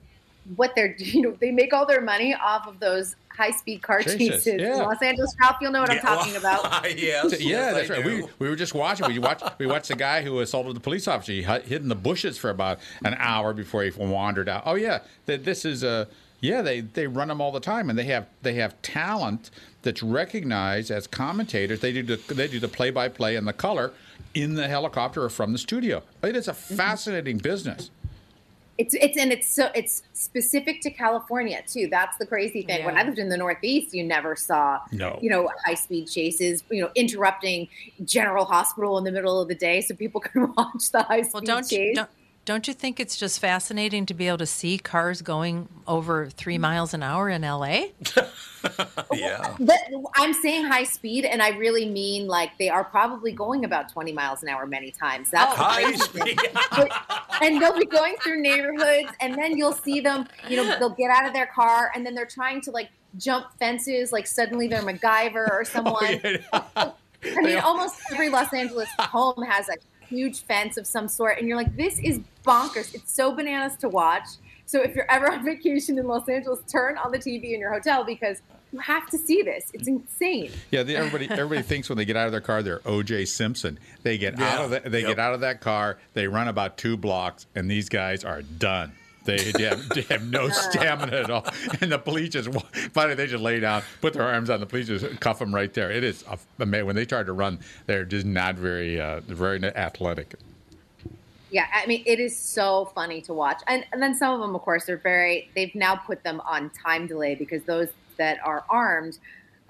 [0.56, 4.02] what they're you know they make all their money off of those high speed car
[4.02, 4.60] Chases, chases.
[4.60, 4.76] yeah.
[4.76, 6.98] Los Angeles, Ralph, you'll know what I'm talking well, about.
[6.98, 8.04] yes, yeah, yes, that's I right.
[8.04, 9.06] We, we were just watching.
[9.06, 11.32] We watched we watched the guy who assaulted the police officer.
[11.32, 14.64] He hid hid in the bushes for about an hour before he wandered out.
[14.66, 16.08] Oh yeah, that this is a
[16.40, 16.60] yeah.
[16.60, 19.50] They they run them all the time, and they have they have talent
[19.82, 21.80] that's recognized as commentators.
[21.80, 23.92] They do the, they do the play by play and the color
[24.34, 26.02] in the helicopter or from the studio.
[26.22, 26.74] It is a Mm-hmm.
[26.76, 27.90] fascinating business.
[28.78, 31.88] It's it's and it's so it's specific to California too.
[31.90, 32.84] That's the crazy thing.
[32.84, 35.18] When I lived in the Northeast, you never saw No.
[35.22, 36.64] you know high speed chases.
[36.70, 37.68] You know, interrupting
[38.04, 41.32] General Hospital in the middle of the day so people can watch the high speed
[41.34, 41.72] Well, don't chase.
[41.72, 42.10] you, don't,
[42.44, 46.58] don't you think it's just fascinating to be able to see cars going over three
[46.58, 47.84] miles an hour in LA?
[49.12, 49.56] Yeah.
[49.58, 49.78] But
[50.14, 54.12] I'm saying high speed, and I really mean like they are probably going about 20
[54.12, 55.30] miles an hour many times.
[55.30, 56.22] That's the High crazy thing.
[56.38, 56.38] speed.
[56.70, 56.92] But-
[57.42, 60.28] and they'll be going through neighborhoods, and then you'll see them.
[60.48, 63.46] You know, they'll get out of their car, and then they're trying to like jump
[63.58, 64.12] fences.
[64.12, 66.20] Like suddenly they're MacGyver or oh, someone.
[67.24, 69.76] I mean, almost every Los Angeles home has a
[70.12, 72.94] huge fence of some sort, and you're like, this is bonkers.
[72.94, 74.26] It's so bananas to watch.
[74.66, 77.72] So if you're ever on vacation in Los Angeles, turn on the TV in your
[77.72, 78.40] hotel because
[78.72, 79.70] you have to see this.
[79.74, 80.50] It's insane.
[80.70, 83.26] Yeah, they, everybody everybody thinks when they get out of their car they're O.J.
[83.26, 83.78] Simpson.
[84.02, 85.08] They get out of the, they Yep.
[85.08, 88.92] get out of that car, they run about two blocks, and these guys are done.
[89.24, 91.46] They, they have, they have no stamina at all,
[91.80, 92.50] and the police just
[92.92, 95.72] finally they just lay down, put their arms on the police, just cuff them right
[95.72, 95.90] there.
[95.90, 97.60] It is a- amazing when they try to run.
[97.86, 100.34] They're just not very uh, very athletic.
[101.52, 103.60] Yeah, I mean, it is so funny to watch.
[103.66, 106.70] And, and then some of them, of course, are very, they've now put them on
[106.70, 109.18] time delay because those that are armed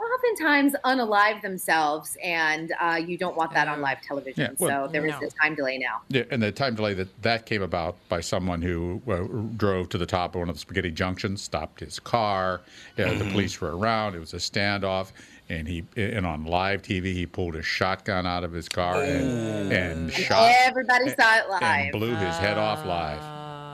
[0.03, 4.43] oftentimes unalive themselves, and uh, you don't want that on live television.
[4.43, 5.27] Yeah, well- so there is No.
[5.27, 6.03] a time delay now.
[6.09, 9.25] Yeah, and the time delay that that came about by someone who uh,
[9.57, 12.61] drove to the top of one of the spaghetti junctions, stopped his car.
[12.99, 14.15] Uh, The police were around.
[14.15, 15.13] It was a standoff,
[15.49, 19.73] and he and on live TV he pulled a shotgun out of his car and,
[19.73, 21.63] and shot Everybody saw it live.
[21.63, 23.21] and blew his head off live.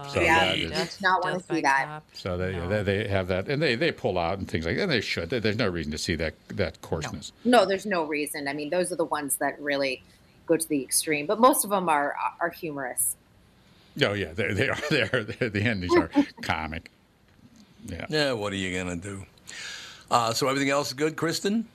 [0.08, 2.02] So yeah, that you is, not want to see that.
[2.12, 4.76] so they, yeah, they they have that, and they, they pull out and things like
[4.76, 4.82] that.
[4.84, 5.30] And they should.
[5.30, 7.32] There's no reason to see that that coarseness.
[7.44, 8.48] No, there's no reason.
[8.48, 10.02] I mean, those are the ones that really
[10.46, 13.16] go to the extreme, but most of them are are humorous.
[14.02, 16.10] Oh yeah, they they are they are they're- the endings are
[16.42, 16.90] comic.
[17.86, 18.06] Yeah.
[18.08, 19.24] Yeah, what are you gonna do?
[20.10, 21.66] Uh, so everything else is good, Kristen?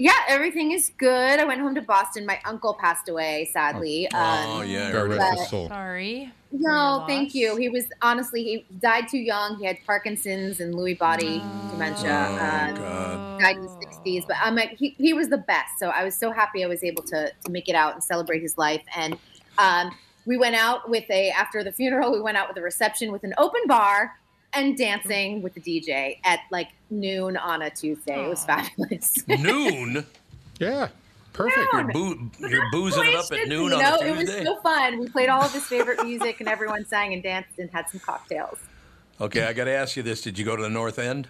[0.00, 1.38] Yeah, everything is good.
[1.38, 2.24] I went home to Boston.
[2.24, 4.08] My uncle passed away, sadly.
[4.14, 5.38] Oh Um, yeah, I God heard rest that.
[5.38, 5.68] his soul.
[5.68, 6.32] Sorry.
[6.52, 7.54] No, thank you.
[7.56, 9.58] He was honestly he died too young.
[9.58, 12.28] He had Parkinson's and Lewy body dementia.
[12.30, 13.40] Oh um, God.
[13.40, 15.78] died in his sixties, but I'm like he, he was the best.
[15.78, 18.40] So I was so happy I was able to to make it out and celebrate
[18.40, 18.82] his life.
[18.96, 19.18] And
[19.58, 19.94] um,
[20.24, 22.10] we went out with a after the funeral.
[22.10, 24.18] We went out with a reception with an open bar
[24.52, 28.24] and dancing with the DJ at like noon on a Tuesday.
[28.24, 29.22] It was fabulous.
[29.28, 30.04] Noon.
[30.58, 30.88] Yeah.
[31.32, 31.72] Perfect.
[31.72, 34.60] You're, boo- you're boozing it up at noon you on know, a it was so
[34.60, 34.98] fun.
[34.98, 38.00] We played all of his favorite music, and everyone sang and danced and had some
[38.00, 38.58] cocktails.
[39.20, 41.28] Okay, I got to ask you this: Did you go to the North End?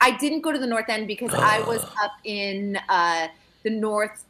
[0.00, 3.28] I didn't go to the North End because I was up in uh,
[3.62, 4.24] the north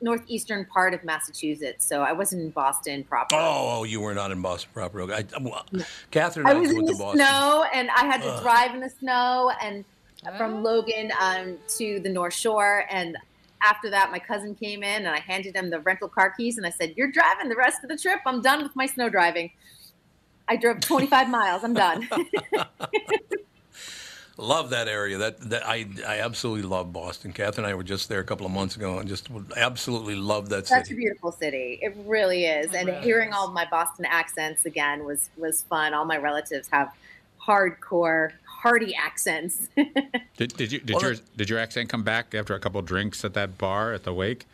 [0.00, 3.36] northeastern part of Massachusetts, so I wasn't in Boston proper.
[3.36, 5.02] Oh, oh, you were not in Boston proper.
[5.02, 5.14] Okay.
[5.14, 5.66] I, well,
[6.10, 7.20] Catherine I and I, was went in to the Boston.
[7.20, 8.42] snow, and I had to Ugh.
[8.42, 9.84] drive in the snow, and
[10.36, 12.84] from Logan um, to the North Shore.
[12.90, 13.16] And
[13.62, 16.66] after that, my cousin came in, and I handed him the rental car keys, and
[16.66, 18.20] I said, "You're driving the rest of the trip.
[18.26, 19.50] I'm done with my snow driving."
[20.48, 21.62] I drove 25 miles.
[21.62, 22.08] I'm done.
[24.36, 25.18] Love that area.
[25.18, 27.32] That that I I absolutely love Boston.
[27.32, 30.48] Catherine and I were just there a couple of months ago, and just absolutely love
[30.48, 31.78] that Such a beautiful city.
[31.82, 32.72] It really is.
[32.72, 35.94] And hearing all my Boston accents again was was fun.
[35.94, 36.92] All my relatives have
[37.40, 39.68] hardcore, hearty accents.
[40.36, 42.86] Did, did you did Well, your did your accent come back after a couple of
[42.86, 44.46] drinks at that bar at the wake?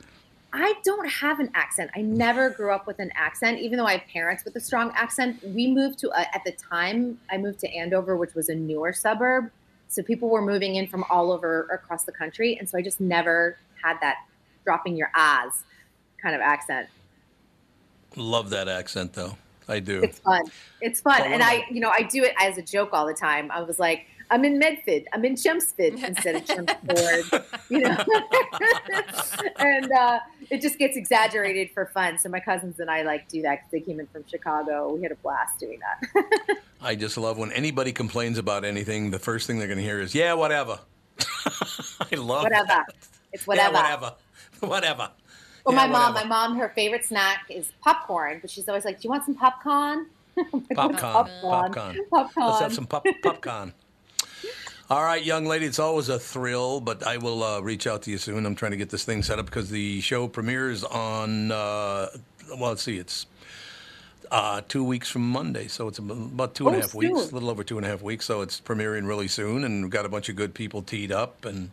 [0.53, 1.90] I don't have an accent.
[1.94, 4.90] I never grew up with an accent, even though I have parents with a strong
[4.94, 5.39] accent.
[5.44, 8.93] We moved to, a, at the time, I moved to Andover, which was a newer
[8.93, 9.51] suburb.
[9.88, 12.56] So people were moving in from all over across the country.
[12.58, 14.16] And so I just never had that
[14.64, 15.64] dropping your ahs
[16.20, 16.88] kind of accent.
[18.16, 19.36] Love that accent though.
[19.68, 20.02] I do.
[20.02, 20.44] It's fun.
[20.80, 23.14] It's fun, Well, and I, you know, I do it as a joke all the
[23.14, 23.50] time.
[23.50, 25.05] I was like, I'm in Medford.
[25.12, 27.44] I'm in Chelmsford instead of Chelmsford.
[27.69, 27.97] you know,
[29.59, 30.19] and uh,
[30.51, 32.19] it just gets exaggerated for fun.
[32.19, 34.93] So my cousins and I like do that because they came in from Chicago.
[34.94, 36.57] We had a blast doing that.
[36.81, 39.11] I just love when anybody complains about anything.
[39.11, 40.78] The first thing they're going to hear is, "Yeah, whatever."
[41.51, 42.66] I love whatever.
[42.69, 42.86] that.
[43.32, 43.74] It's whatever.
[43.77, 44.15] Yeah, whatever.
[44.61, 45.11] Whatever.
[45.65, 49.01] Well, Yeah, my mom, my mom, her favorite snack is popcorn, but she's always like,
[49.01, 50.07] "Do you want some popcorn?"
[50.39, 51.01] I'm like, "What's Popcorn.
[51.03, 51.73] popcorn.
[51.73, 51.97] Popcorn.
[52.11, 52.47] Popcorn.
[52.47, 53.73] Let's have some pop- popcorn.
[54.88, 58.10] All right, young lady, it's always a thrill, but I will uh, reach out to
[58.10, 58.46] you soon.
[58.46, 62.08] I'm trying to get this thing set up because the show premieres on, uh,
[62.56, 63.26] well, let's see, it's
[64.30, 67.34] uh, two weeks from Monday, so it's about two and a Oh, half weeks, a
[67.34, 68.26] little over two and a half weeks.
[68.26, 71.44] So it's premiering really soon, and we've got a bunch of good people teed up,
[71.44, 71.70] and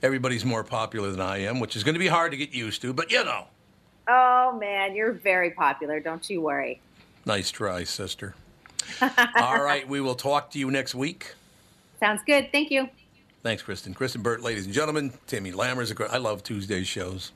[0.00, 2.82] everybody's more popular than I am, which is going to be hard to get used
[2.82, 3.46] to, but you know,
[4.06, 5.98] Oh man, you're very popular.
[5.98, 6.80] Don't you worry.
[7.24, 8.36] nice try, sister.
[9.00, 11.32] All right, we will talk to you next week.
[12.04, 12.52] Sounds good.
[12.52, 12.90] Thank you.
[13.42, 13.94] Thanks, Kristen.
[13.94, 15.10] Kristen Burt, ladies and gentlemen.
[15.26, 15.98] Timmy Lammers.
[16.10, 17.32] I love Tuesday shows.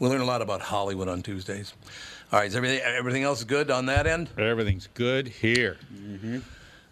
[0.00, 1.74] We learn a lot about Hollywood on Tuesdays.
[2.32, 4.28] All right, is everything everything else good on that end?
[4.36, 5.78] Everything's good here.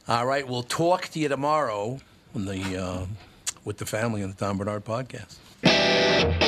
[0.06, 1.98] All right, we'll talk to you tomorrow
[2.36, 3.06] on the uh,
[3.64, 6.46] with the family on the Tom Barnard podcast.